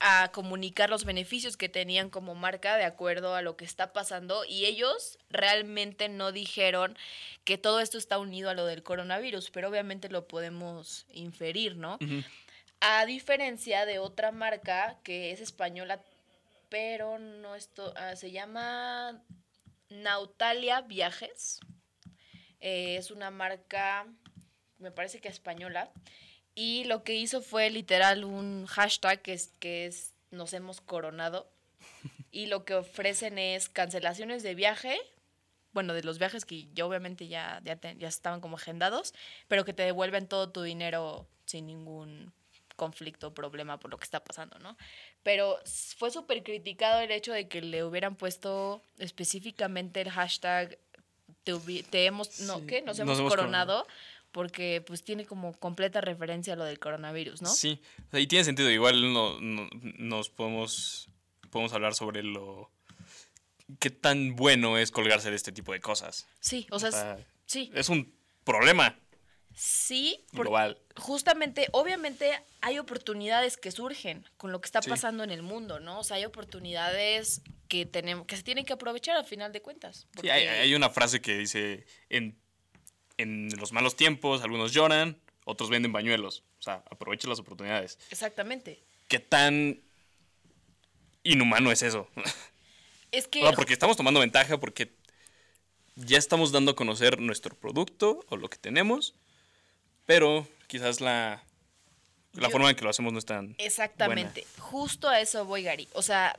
a 0.00 0.32
comunicar 0.32 0.88
los 0.88 1.04
beneficios 1.04 1.58
que 1.58 1.68
tenían 1.68 2.08
como 2.08 2.34
marca 2.34 2.76
de 2.78 2.84
acuerdo 2.84 3.34
a 3.34 3.42
lo 3.42 3.58
que 3.58 3.66
está 3.66 3.92
pasando 3.92 4.44
y 4.46 4.64
ellos 4.64 5.18
realmente 5.28 6.08
no 6.08 6.32
dijeron 6.32 6.96
que 7.44 7.58
todo 7.58 7.80
esto 7.80 7.98
está 7.98 8.18
unido 8.18 8.48
a 8.48 8.54
lo 8.54 8.64
del 8.64 8.82
coronavirus, 8.82 9.50
pero 9.50 9.68
obviamente 9.68 10.08
lo 10.08 10.26
podemos 10.26 11.06
inferir, 11.12 11.76
¿no? 11.76 11.98
A 12.80 13.04
diferencia 13.04 13.84
de 13.84 13.98
otra 13.98 14.32
marca 14.32 14.96
que 15.04 15.32
es 15.32 15.40
española, 15.40 16.00
pero 16.70 17.18
no 17.18 17.54
esto, 17.54 17.92
ah, 17.96 18.16
se 18.16 18.30
llama 18.30 19.22
Nautalia 19.90 20.80
Viajes. 20.80 21.60
Eh, 22.60 22.96
es 22.96 23.10
una 23.10 23.30
marca, 23.30 24.06
me 24.80 24.90
parece 24.90 25.20
que 25.20 25.28
española. 25.28 25.90
Y 26.54 26.84
lo 26.84 27.04
que 27.04 27.14
hizo 27.14 27.40
fue 27.42 27.70
literal 27.70 28.24
un 28.24 28.66
hashtag 28.66 29.22
que 29.22 29.32
es, 29.34 29.52
que 29.60 29.86
es 29.86 30.14
nos 30.30 30.52
hemos 30.52 30.80
coronado. 30.80 31.48
Y 32.32 32.46
lo 32.46 32.64
que 32.64 32.74
ofrecen 32.76 33.38
es 33.38 33.68
cancelaciones 33.68 34.44
de 34.44 34.54
viaje. 34.54 34.96
Bueno, 35.72 35.94
de 35.94 36.04
los 36.04 36.18
viajes 36.20 36.44
que 36.44 36.68
ya 36.74 36.86
obviamente 36.86 37.26
ya, 37.26 37.60
ya, 37.64 37.74
te- 37.74 37.96
ya 37.96 38.06
estaban 38.06 38.40
como 38.40 38.56
agendados, 38.56 39.14
pero 39.48 39.64
que 39.64 39.72
te 39.72 39.82
devuelven 39.82 40.28
todo 40.28 40.48
tu 40.50 40.62
dinero 40.62 41.26
sin 41.46 41.66
ningún 41.66 42.32
conflicto 42.76 43.28
o 43.28 43.34
problema 43.34 43.78
por 43.80 43.90
lo 43.90 43.98
que 43.98 44.04
está 44.04 44.22
pasando, 44.22 44.58
¿no? 44.60 44.76
Pero 45.24 45.58
fue 45.96 46.10
súper 46.12 46.42
criticado 46.44 47.00
el 47.00 47.10
hecho 47.10 47.32
de 47.32 47.48
que 47.48 47.62
le 47.62 47.82
hubieran 47.84 48.14
puesto 48.14 48.80
específicamente 48.98 50.00
el 50.00 50.10
hashtag 50.10 50.78
te, 51.44 51.52
te 51.90 52.06
hemos, 52.06 52.40
no, 52.40 52.60
Sí, 52.60 52.66
¿qué? 52.66 52.78
Nos 52.82 52.86
nos 52.96 52.98
hemos, 53.00 53.18
hemos 53.18 53.30
coronado, 53.32 53.86
porque 54.32 54.82
pues 54.86 55.02
tiene 55.02 55.24
como 55.26 55.52
completa 55.58 56.00
referencia 56.00 56.52
a 56.52 56.56
lo 56.56 56.64
del 56.64 56.78
coronavirus, 56.78 57.42
¿no? 57.42 57.48
Sí, 57.48 57.80
o 58.08 58.10
sea, 58.10 58.20
y 58.20 58.26
tiene 58.26 58.44
sentido. 58.44 58.70
Igual 58.70 59.12
no, 59.12 59.40
no- 59.40 59.68
nos 59.98 60.30
podemos, 60.30 61.08
podemos 61.50 61.72
hablar 61.72 61.94
sobre 61.94 62.22
lo... 62.22 62.70
¿Qué 63.78 63.90
tan 63.90 64.34
bueno 64.34 64.78
es 64.78 64.90
colgarse 64.90 65.30
de 65.30 65.36
este 65.36 65.52
tipo 65.52 65.72
de 65.72 65.80
cosas? 65.80 66.26
Sí, 66.40 66.66
o 66.70 66.78
sea, 66.80 67.18
sí, 67.46 67.70
Es 67.74 67.88
un 67.88 68.12
problema 68.44 68.98
sí, 69.54 70.24
global. 70.32 70.78
justamente, 70.96 71.68
obviamente 71.72 72.32
hay 72.62 72.78
oportunidades 72.78 73.56
que 73.56 73.70
surgen 73.70 74.24
con 74.36 74.50
lo 74.50 74.60
que 74.60 74.66
está 74.66 74.82
Sí. 74.82 74.90
pasando 74.90 75.22
en 75.22 75.30
el 75.30 75.42
mundo, 75.42 75.78
¿no? 75.78 76.00
O 76.00 76.04
sea, 76.04 76.16
hay 76.16 76.24
oportunidades 76.24 77.42
que 77.68 77.86
tenemos, 77.86 78.26
que 78.26 78.36
se 78.36 78.42
tienen 78.42 78.64
que 78.64 78.72
aprovechar 78.72 79.16
al 79.16 79.24
final 79.24 79.52
de 79.52 79.62
cuentas. 79.62 80.08
Sí, 80.20 80.28
hay, 80.30 80.46
hay 80.48 80.74
una 80.74 80.90
frase 80.90 81.20
que 81.20 81.38
dice, 81.38 81.86
en, 82.08 82.39
en 83.20 83.48
los 83.58 83.72
malos 83.72 83.96
tiempos 83.96 84.42
algunos 84.42 84.72
lloran, 84.72 85.20
otros 85.44 85.70
venden 85.70 85.92
pañuelos. 85.92 86.44
O 86.58 86.62
sea, 86.62 86.82
aprovecha 86.90 87.28
las 87.28 87.38
oportunidades. 87.38 87.98
Exactamente. 88.10 88.82
¿Qué 89.08 89.18
tan 89.18 89.80
inhumano 91.22 91.70
es 91.72 91.82
eso? 91.82 92.08
Es 93.12 93.26
que 93.26 93.40
O 93.42 93.46
sea, 93.48 93.56
porque 93.56 93.72
estamos 93.72 93.96
tomando 93.96 94.20
ventaja 94.20 94.60
porque 94.60 94.92
ya 95.96 96.16
estamos 96.16 96.52
dando 96.52 96.70
a 96.70 96.76
conocer 96.76 97.18
nuestro 97.18 97.56
producto 97.58 98.24
o 98.28 98.36
lo 98.36 98.48
que 98.48 98.56
tenemos, 98.56 99.16
pero 100.06 100.46
quizás 100.68 101.00
la, 101.00 101.42
la 102.34 102.46
Yo- 102.46 102.50
forma 102.52 102.70
en 102.70 102.76
que 102.76 102.84
lo 102.84 102.90
hacemos 102.90 103.12
no 103.12 103.18
es 103.18 103.24
tan... 103.26 103.56
Exactamente. 103.58 104.46
Justo 104.58 105.08
a 105.08 105.18
eso 105.20 105.44
voy, 105.44 105.64
Gary. 105.64 105.88
O 105.94 106.02
sea, 106.02 106.38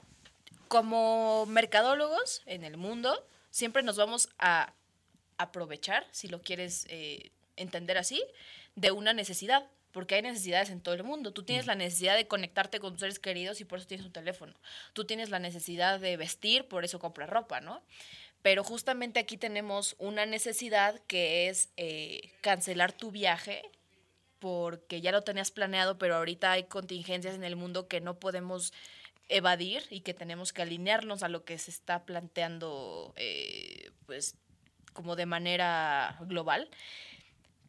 como 0.69 1.45
mercadólogos 1.47 2.41
en 2.45 2.63
el 2.63 2.77
mundo, 2.77 3.21
siempre 3.49 3.83
nos 3.83 3.97
vamos 3.97 4.29
a 4.39 4.73
aprovechar, 5.41 6.05
si 6.11 6.27
lo 6.27 6.41
quieres 6.41 6.85
eh, 6.89 7.31
entender 7.55 7.97
así, 7.97 8.23
de 8.75 8.91
una 8.91 9.13
necesidad. 9.13 9.67
porque 9.91 10.15
hay 10.15 10.21
necesidades 10.21 10.69
en 10.69 10.79
todo 10.79 10.95
el 10.95 11.03
mundo. 11.03 11.33
Tú 11.33 11.43
tienes 11.43 11.65
la 11.65 11.75
necesidad 11.75 12.15
de 12.15 12.25
conectarte 12.25 12.79
con 12.79 12.93
tus 12.93 13.01
seres 13.01 13.19
queridos 13.19 13.59
y 13.59 13.65
por 13.65 13.77
eso 13.77 13.87
tienes 13.87 14.05
un 14.05 14.13
teléfono. 14.13 14.53
Tú 14.93 15.03
tienes 15.03 15.29
la 15.29 15.39
necesidad 15.39 15.99
de 15.99 16.15
vestir, 16.15 16.65
por 16.69 16.85
eso 16.85 16.97
compras 16.97 17.29
ropa, 17.29 17.59
¿no? 17.59 17.81
Pero 18.41 18.63
justamente 18.63 19.19
aquí 19.19 19.35
tenemos 19.35 19.95
una 19.99 20.25
necesidad 20.25 20.99
que 21.07 21.49
es 21.49 21.69
eh, 21.75 22.31
cancelar 22.39 22.93
tu 22.93 23.11
viaje 23.11 23.63
porque 24.39 25.01
ya 25.01 25.11
lo 25.11 25.21
tenías 25.21 25.51
planeado, 25.51 25.97
pero 25.99 26.15
ahorita 26.15 26.51
hay 26.53 26.63
contingencias 26.63 27.35
en 27.35 27.43
el 27.43 27.55
mundo 27.55 27.87
que 27.87 28.01
no 28.01 28.17
podemos 28.17 28.73
evadir 29.29 29.83
y 29.91 30.01
que 30.01 30.15
tenemos 30.15 30.51
que 30.51 30.63
alinearnos 30.63 31.21
a 31.21 31.29
lo 31.29 31.45
que 31.45 31.59
se 31.59 31.69
está 31.69 32.05
planteando, 32.05 33.13
eh, 33.17 33.60
como 34.93 35.15
de 35.15 35.25
manera 35.25 36.17
global. 36.21 36.69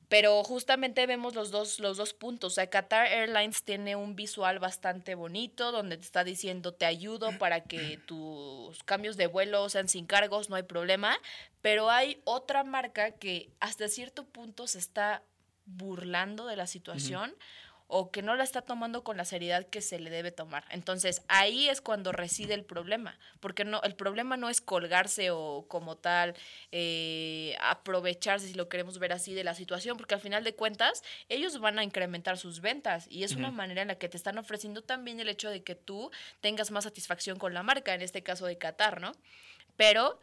Pero 0.09 0.45
justamente 0.45 1.07
vemos 1.07 1.35
los 1.35 1.51
dos, 1.51 1.81
los 1.81 1.97
dos 1.97 2.13
puntos. 2.13 2.53
O 2.53 2.55
sea, 2.57 2.69
Qatar 2.69 3.07
Airlines 3.07 3.63
tiene 3.63 3.97
un 3.97 4.15
visual 4.15 4.59
bastante 4.59 5.15
bonito 5.15 5.73
donde 5.73 5.97
te 5.97 6.05
está 6.05 6.23
diciendo 6.23 6.75
te 6.75 6.85
ayudo 6.85 7.39
para 7.39 7.63
que 7.63 7.97
tus 8.07 8.83
cambios 8.85 9.17
de 9.17 9.27
vuelo 9.27 9.71
sean 9.71 9.89
sin 9.89 10.05
cargos, 10.05 10.51
no 10.51 10.57
hay 10.57 10.65
problema. 10.65 11.17
Pero 11.63 11.89
hay 11.89 12.21
otra 12.25 12.63
marca 12.63 13.13
que 13.13 13.49
hasta 13.59 13.89
cierto 13.89 14.25
punto 14.27 14.67
se 14.67 14.79
está 14.79 15.23
burlando 15.65 16.47
de 16.47 16.57
la 16.57 16.67
situación 16.67 17.35
o 17.95 18.11
que 18.11 18.23
no 18.23 18.35
la 18.37 18.43
está 18.43 18.63
tomando 18.63 19.05
con 19.05 19.19
la 19.19 19.27
seriedad 19.27 19.67
que 19.67 19.83
se 19.83 19.99
le 19.99 20.09
debe 20.09 20.33
tomar. 20.33 20.65
Entonces, 20.71 21.21
ahí 21.29 21.69
es 21.69 21.83
cuando 21.83 22.11
reside 22.11 22.55
el 22.55 22.65
problema, 22.65 23.19
porque 23.39 23.67
no, 23.67 23.83
el 23.83 23.95
problema 23.95 24.39
no 24.39 24.49
es 24.49 24.63
colgarse 24.63 25.31
o 25.31 25.67
como 25.69 25.99
tal 25.99 26.35
eh, 26.71 27.55
aprovecharse, 27.61 28.49
si 28.49 28.55
lo 28.55 28.71
queremos 28.71 28.99
ver 28.99 29.13
así, 29.13 29.35
de 29.35 29.45
la 29.45 29.55
situación, 29.55 29.99
porque 29.99 30.15
al 30.15 30.23
final 30.23 30.43
de 30.43 30.55
cuentas, 30.55 31.05
ellos 31.29 31.61
van 31.61 31.79
a 31.79 31.85
incrementar 31.85 32.39
sus 32.39 32.63
ventas 32.63 33.07
y 33.11 33.25
es 33.25 33.37
una 33.37 33.51
manera 33.51 33.83
en 33.83 33.89
la 33.89 33.97
que 33.97 34.09
te 34.09 34.17
están 34.17 34.39
ofreciendo 34.39 34.81
también 34.81 35.21
el 35.21 35.29
hecho 35.29 35.51
de 35.51 35.63
que 35.63 35.75
tú 35.75 36.11
tengas 36.41 36.71
más 36.71 36.85
satisfacción 36.85 37.39
con 37.39 37.53
la 37.53 37.63
marca, 37.63 37.93
en 37.93 38.01
este 38.01 38.23
caso 38.23 38.47
de 38.47 38.57
Qatar, 38.57 39.03
¿no? 39.03 39.13
Pero, 39.77 40.19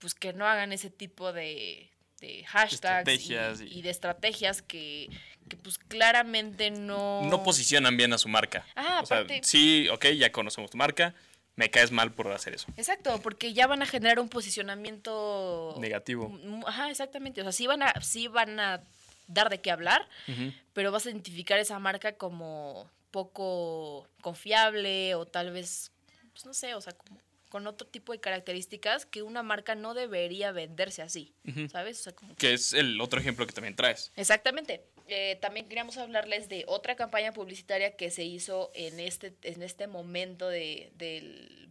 pues 0.00 0.16
que 0.16 0.32
no 0.32 0.44
hagan 0.44 0.72
ese 0.72 0.90
tipo 0.90 1.32
de, 1.32 1.88
de 2.20 2.44
hashtags 2.46 3.60
y, 3.60 3.82
de 3.82 3.90
estrategias 3.90 4.60
que, 4.60 5.08
pues 5.62 5.78
claramente 5.78 6.70
no... 6.70 7.22
No 7.22 7.42
posicionan 7.42 7.96
bien 7.96 8.12
a 8.12 8.18
su 8.18 8.28
marca. 8.28 8.66
Ah, 8.74 9.00
o 9.02 9.06
sea, 9.06 9.24
sí, 9.42 9.88
ok, 9.88 10.06
ya 10.06 10.32
conocemos 10.32 10.70
tu 10.70 10.76
marca, 10.76 11.14
me 11.54 11.70
caes 11.70 11.92
mal 11.92 12.12
por 12.12 12.30
hacer 12.32 12.54
eso. 12.54 12.66
Exacto, 12.76 13.20
porque 13.22 13.52
ya 13.52 13.66
van 13.66 13.82
a 13.82 13.86
generar 13.86 14.18
un 14.18 14.28
posicionamiento... 14.28 15.76
Negativo. 15.78 16.36
Ajá, 16.66 16.90
exactamente. 16.90 17.40
O 17.40 17.44
sea, 17.44 17.52
sí 17.52 17.66
van 17.66 17.82
a, 17.82 18.00
sí 18.02 18.28
van 18.28 18.58
a 18.58 18.82
dar 19.28 19.48
de 19.48 19.60
qué 19.60 19.70
hablar, 19.70 20.08
pero 20.72 20.92
vas 20.92 21.06
a 21.06 21.10
identificar 21.10 21.58
esa 21.58 21.78
marca 21.78 22.12
como 22.12 22.90
poco 23.10 24.06
confiable 24.20 25.14
o 25.14 25.26
tal 25.26 25.50
vez, 25.50 25.90
pues 26.32 26.44
no 26.44 26.54
sé, 26.54 26.74
o 26.74 26.80
sea, 26.80 26.92
como 26.92 27.18
con 27.48 27.66
otro 27.66 27.86
tipo 27.86 28.12
de 28.12 28.20
características 28.20 29.06
que 29.06 29.22
una 29.22 29.42
marca 29.42 29.74
no 29.74 29.94
debería 29.94 30.52
venderse 30.52 31.02
así, 31.02 31.34
¿sabes? 31.70 32.08
que... 32.38 32.54
es 32.54 32.72
el 32.72 33.00
otro 33.00 33.20
ejemplo 33.20 33.46
que 33.46 33.52
también 33.52 33.76
traes. 33.76 34.12
Exactamente. 34.16 34.84
Eh, 35.08 35.38
también 35.40 35.68
queríamos 35.68 35.96
hablarles 35.98 36.48
de 36.48 36.64
otra 36.66 36.96
campaña 36.96 37.32
publicitaria 37.32 37.96
que 37.96 38.10
se 38.10 38.24
hizo 38.24 38.72
en 38.74 38.98
este, 38.98 39.34
en 39.42 39.62
este 39.62 39.86
momento 39.86 40.48
de, 40.48 40.90
del, 40.96 41.68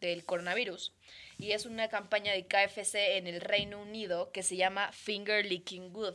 del 0.00 0.24
coronavirus. 0.24 0.94
Y 1.38 1.52
es 1.52 1.66
una 1.66 1.88
campaña 1.88 2.32
de 2.32 2.46
KFC 2.46 2.94
en 3.16 3.26
el 3.26 3.42
Reino 3.42 3.80
Unido 3.80 4.32
que 4.32 4.42
se 4.42 4.56
llama 4.56 4.90
Finger 4.92 5.44
Licking 5.44 5.92
Good, 5.92 6.14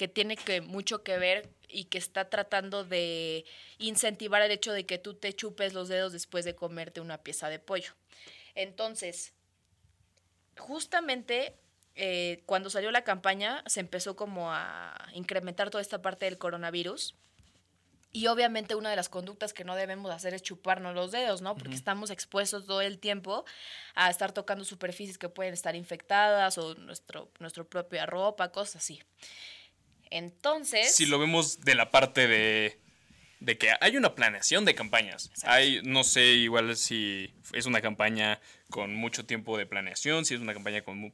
que 0.00 0.08
tiene 0.08 0.34
que, 0.34 0.62
mucho 0.62 1.02
que 1.02 1.18
ver 1.18 1.50
y 1.68 1.84
que 1.84 1.98
está 1.98 2.30
tratando 2.30 2.84
de 2.84 3.44
incentivar 3.76 4.40
el 4.40 4.50
hecho 4.50 4.72
de 4.72 4.86
que 4.86 4.96
tú 4.96 5.12
te 5.12 5.34
chupes 5.34 5.74
los 5.74 5.88
dedos 5.88 6.14
después 6.14 6.46
de 6.46 6.54
comerte 6.54 7.02
una 7.02 7.18
pieza 7.18 7.50
de 7.50 7.58
pollo. 7.58 7.92
Entonces, 8.54 9.34
justamente 10.56 11.54
eh, 11.96 12.42
cuando 12.46 12.70
salió 12.70 12.90
la 12.90 13.04
campaña 13.04 13.62
se 13.66 13.80
empezó 13.80 14.16
como 14.16 14.50
a 14.50 14.96
incrementar 15.12 15.68
toda 15.68 15.82
esta 15.82 16.00
parte 16.00 16.24
del 16.24 16.38
coronavirus. 16.38 17.14
Y 18.10 18.28
obviamente 18.28 18.76
una 18.76 18.88
de 18.88 18.96
las 18.96 19.10
conductas 19.10 19.52
que 19.52 19.64
no 19.64 19.76
debemos 19.76 20.10
hacer 20.12 20.32
es 20.32 20.42
chuparnos 20.42 20.94
los 20.94 21.12
dedos, 21.12 21.42
¿no? 21.42 21.56
Porque 21.56 21.74
estamos 21.74 22.08
expuestos 22.08 22.64
todo 22.64 22.80
el 22.80 22.98
tiempo 22.98 23.44
a 23.94 24.08
estar 24.08 24.32
tocando 24.32 24.64
superficies 24.64 25.18
que 25.18 25.28
pueden 25.28 25.52
estar 25.52 25.76
infectadas 25.76 26.56
o 26.56 26.74
nuestro, 26.76 27.30
nuestra 27.38 27.64
propia 27.64 28.06
ropa, 28.06 28.50
cosas 28.50 28.76
así. 28.76 29.02
Entonces... 30.10 30.94
Si 30.94 31.06
lo 31.06 31.18
vemos 31.18 31.60
de 31.60 31.74
la 31.74 31.90
parte 31.90 32.28
de, 32.28 32.78
de 33.40 33.56
que 33.58 33.72
hay 33.80 33.96
una 33.96 34.14
planeación 34.14 34.64
de 34.64 34.74
campañas. 34.74 35.30
Hay, 35.44 35.80
no 35.82 36.04
sé, 36.04 36.24
igual 36.34 36.76
si 36.76 37.32
es 37.52 37.66
una 37.66 37.80
campaña 37.80 38.40
con 38.68 38.94
mucho 38.94 39.24
tiempo 39.24 39.56
de 39.56 39.66
planeación, 39.66 40.24
si 40.24 40.34
es 40.34 40.40
una 40.40 40.52
campaña 40.52 40.82
con 40.82 41.12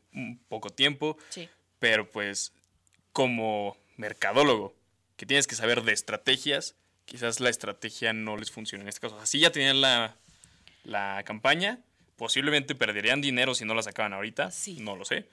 poco 0.48 0.70
tiempo. 0.70 1.16
Sí. 1.30 1.48
Pero 1.78 2.10
pues, 2.10 2.52
como 3.12 3.76
mercadólogo, 3.96 4.74
que 5.16 5.26
tienes 5.26 5.46
que 5.46 5.54
saber 5.54 5.82
de 5.82 5.92
estrategias, 5.92 6.74
quizás 7.04 7.40
la 7.40 7.48
estrategia 7.48 8.12
no 8.12 8.36
les 8.36 8.50
funcione 8.50 8.82
en 8.82 8.88
este 8.88 9.00
caso. 9.00 9.18
Así 9.20 9.38
ya 9.38 9.50
tenían 9.50 9.80
la, 9.80 10.16
la 10.84 11.22
campaña, 11.24 11.80
posiblemente 12.16 12.74
perderían 12.74 13.20
dinero 13.20 13.54
si 13.54 13.64
no 13.64 13.74
la 13.74 13.82
sacaban 13.82 14.12
ahorita. 14.12 14.50
Sí. 14.50 14.78
No 14.80 14.96
lo 14.96 15.04
sé. 15.04 15.28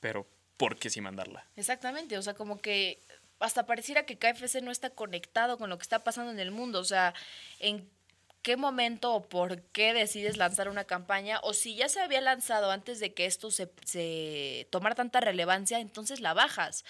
Pero 0.00 0.28
por 0.58 0.78
qué 0.78 0.90
sí 0.90 1.00
mandarla. 1.00 1.46
Exactamente, 1.56 2.18
o 2.18 2.22
sea, 2.22 2.34
como 2.34 2.60
que 2.60 3.00
hasta 3.38 3.64
pareciera 3.64 4.04
que 4.04 4.18
KFC 4.18 4.60
no 4.62 4.70
está 4.70 4.90
conectado 4.90 5.56
con 5.56 5.70
lo 5.70 5.78
que 5.78 5.82
está 5.82 6.04
pasando 6.04 6.32
en 6.32 6.40
el 6.40 6.50
mundo, 6.50 6.80
o 6.80 6.84
sea, 6.84 7.14
en 7.60 7.88
qué 8.42 8.56
momento 8.56 9.14
o 9.14 9.28
por 9.28 9.62
qué 9.62 9.94
decides 9.94 10.36
lanzar 10.36 10.68
una 10.68 10.84
campaña, 10.84 11.40
o 11.42 11.54
si 11.54 11.76
ya 11.76 11.88
se 11.88 12.00
había 12.00 12.20
lanzado 12.20 12.70
antes 12.70 13.00
de 13.00 13.14
que 13.14 13.26
esto 13.26 13.50
se, 13.50 13.70
se 13.84 14.66
tomara 14.70 14.94
tanta 14.94 15.20
relevancia, 15.20 15.78
entonces 15.78 16.20
la 16.20 16.34
bajas, 16.34 16.84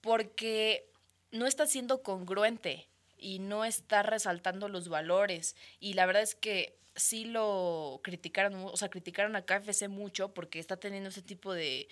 porque 0.00 0.86
no 1.30 1.46
está 1.46 1.66
siendo 1.66 2.02
congruente 2.02 2.88
y 3.16 3.38
no 3.38 3.64
está 3.64 4.02
resaltando 4.02 4.68
los 4.68 4.88
valores, 4.88 5.54
y 5.78 5.94
la 5.94 6.06
verdad 6.06 6.22
es 6.22 6.34
que 6.34 6.76
sí 6.96 7.24
lo 7.24 8.00
criticaron, 8.02 8.54
o 8.54 8.76
sea, 8.76 8.90
criticaron 8.90 9.36
a 9.36 9.42
KFC 9.42 9.88
mucho 9.88 10.34
porque 10.34 10.58
está 10.58 10.76
teniendo 10.76 11.10
ese 11.10 11.22
tipo 11.22 11.54
de 11.54 11.88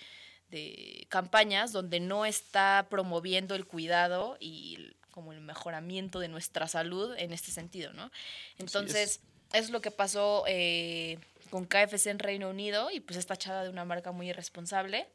de 0.49 1.05
campañas 1.09 1.71
donde 1.71 1.99
no 1.99 2.25
está 2.25 2.87
promoviendo 2.89 3.55
el 3.55 3.65
cuidado 3.65 4.37
y 4.39 4.93
como 5.11 5.33
el 5.33 5.41
mejoramiento 5.41 6.19
de 6.19 6.27
nuestra 6.27 6.67
salud 6.67 7.15
en 7.17 7.33
este 7.33 7.51
sentido, 7.51 7.93
¿no? 7.93 8.11
Entonces, 8.57 9.21
es. 9.51 9.63
es. 9.65 9.69
lo 9.69 9.81
que 9.81 9.91
pasó 9.91 10.43
eh, 10.47 11.19
con 11.49 11.65
KFC 11.65 12.07
en 12.07 12.19
Reino 12.19 12.49
Unido 12.49 12.89
y 12.91 12.99
pues 12.99 13.17
está 13.17 13.33
echada 13.33 13.63
de 13.63 13.69
una 13.69 13.85
marca 13.85 14.11
muy 14.11 14.29
irresponsable, 14.29 15.07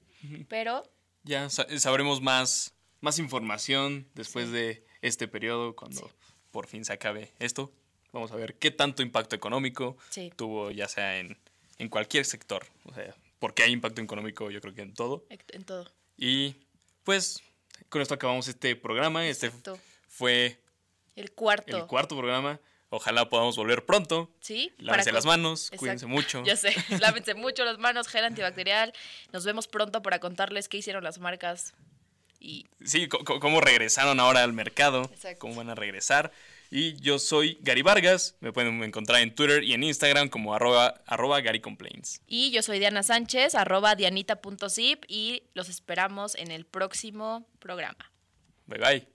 pero... 0.48 0.90
Ya 1.22 1.48
sabremos 1.48 2.20
más, 2.20 2.74
más 3.00 3.18
información 3.18 4.06
después 4.14 4.50
de 4.50 4.84
este 5.00 5.26
periodo, 5.26 5.74
cuando 5.74 6.10
por 6.50 6.66
fin 6.66 6.84
se 6.84 6.92
acabe 6.92 7.32
esto. 7.38 7.72
Vamos 8.12 8.30
a 8.30 8.36
ver 8.36 8.54
qué 8.56 8.70
tanto 8.70 9.02
impacto 9.02 9.34
económico 9.34 9.96
tuvo, 10.36 10.70
ya 10.70 10.86
sea 10.86 11.18
en, 11.18 11.38
en 11.78 11.88
cualquier 11.88 12.24
sector. 12.26 12.66
O 12.84 12.94
sea, 12.94 13.14
porque 13.44 13.62
hay 13.62 13.72
impacto 13.72 14.00
económico, 14.00 14.50
yo 14.50 14.58
creo 14.62 14.74
que 14.74 14.80
en 14.80 14.94
todo. 14.94 15.26
En 15.28 15.64
todo. 15.64 15.92
Y 16.16 16.54
pues 17.02 17.42
con 17.90 18.00
esto 18.00 18.14
acabamos 18.14 18.48
este 18.48 18.74
programa. 18.74 19.26
Este 19.26 19.52
fue 20.08 20.58
el 21.14 21.30
cuarto. 21.32 21.76
El 21.76 21.86
cuarto 21.86 22.16
programa. 22.16 22.58
Ojalá 22.88 23.28
podamos 23.28 23.54
volver 23.58 23.84
pronto. 23.84 24.34
Sí. 24.40 24.72
Lávense 24.78 25.12
las 25.12 25.26
manos, 25.26 25.70
cuídense 25.76 26.06
mucho. 26.06 26.42
Ya 26.46 26.56
sé, 26.56 26.74
lávense 27.00 27.34
mucho 27.34 27.66
las 27.66 27.76
manos, 27.76 28.08
gel 28.08 28.24
antibacterial. 28.24 28.94
Nos 29.30 29.44
vemos 29.44 29.68
pronto 29.68 30.00
para 30.00 30.20
contarles 30.20 30.70
qué 30.70 30.78
hicieron 30.78 31.04
las 31.04 31.18
marcas. 31.18 31.74
Y... 32.40 32.66
Sí, 32.82 33.08
cómo 33.10 33.60
regresaron 33.60 34.20
ahora 34.20 34.42
al 34.42 34.54
mercado, 34.54 35.02
Exacto. 35.12 35.40
cómo 35.40 35.56
van 35.56 35.68
a 35.68 35.74
regresar. 35.74 36.32
Y 36.76 36.96
yo 36.96 37.20
soy 37.20 37.56
Gary 37.60 37.82
Vargas. 37.82 38.34
Me 38.40 38.52
pueden 38.52 38.82
encontrar 38.82 39.22
en 39.22 39.32
Twitter 39.32 39.62
y 39.62 39.74
en 39.74 39.84
Instagram 39.84 40.28
como 40.28 40.56
arroba, 40.56 41.02
arroba 41.06 41.40
Gary 41.40 41.60
Complaints. 41.60 42.20
Y 42.26 42.50
yo 42.50 42.62
soy 42.62 42.80
Diana 42.80 43.04
Sánchez, 43.04 43.54
arroba 43.54 43.94
dianita.zip 43.94 45.04
y 45.06 45.44
los 45.54 45.68
esperamos 45.68 46.34
en 46.34 46.50
el 46.50 46.66
próximo 46.66 47.46
programa. 47.60 48.10
Bye 48.66 48.78
bye. 48.80 49.13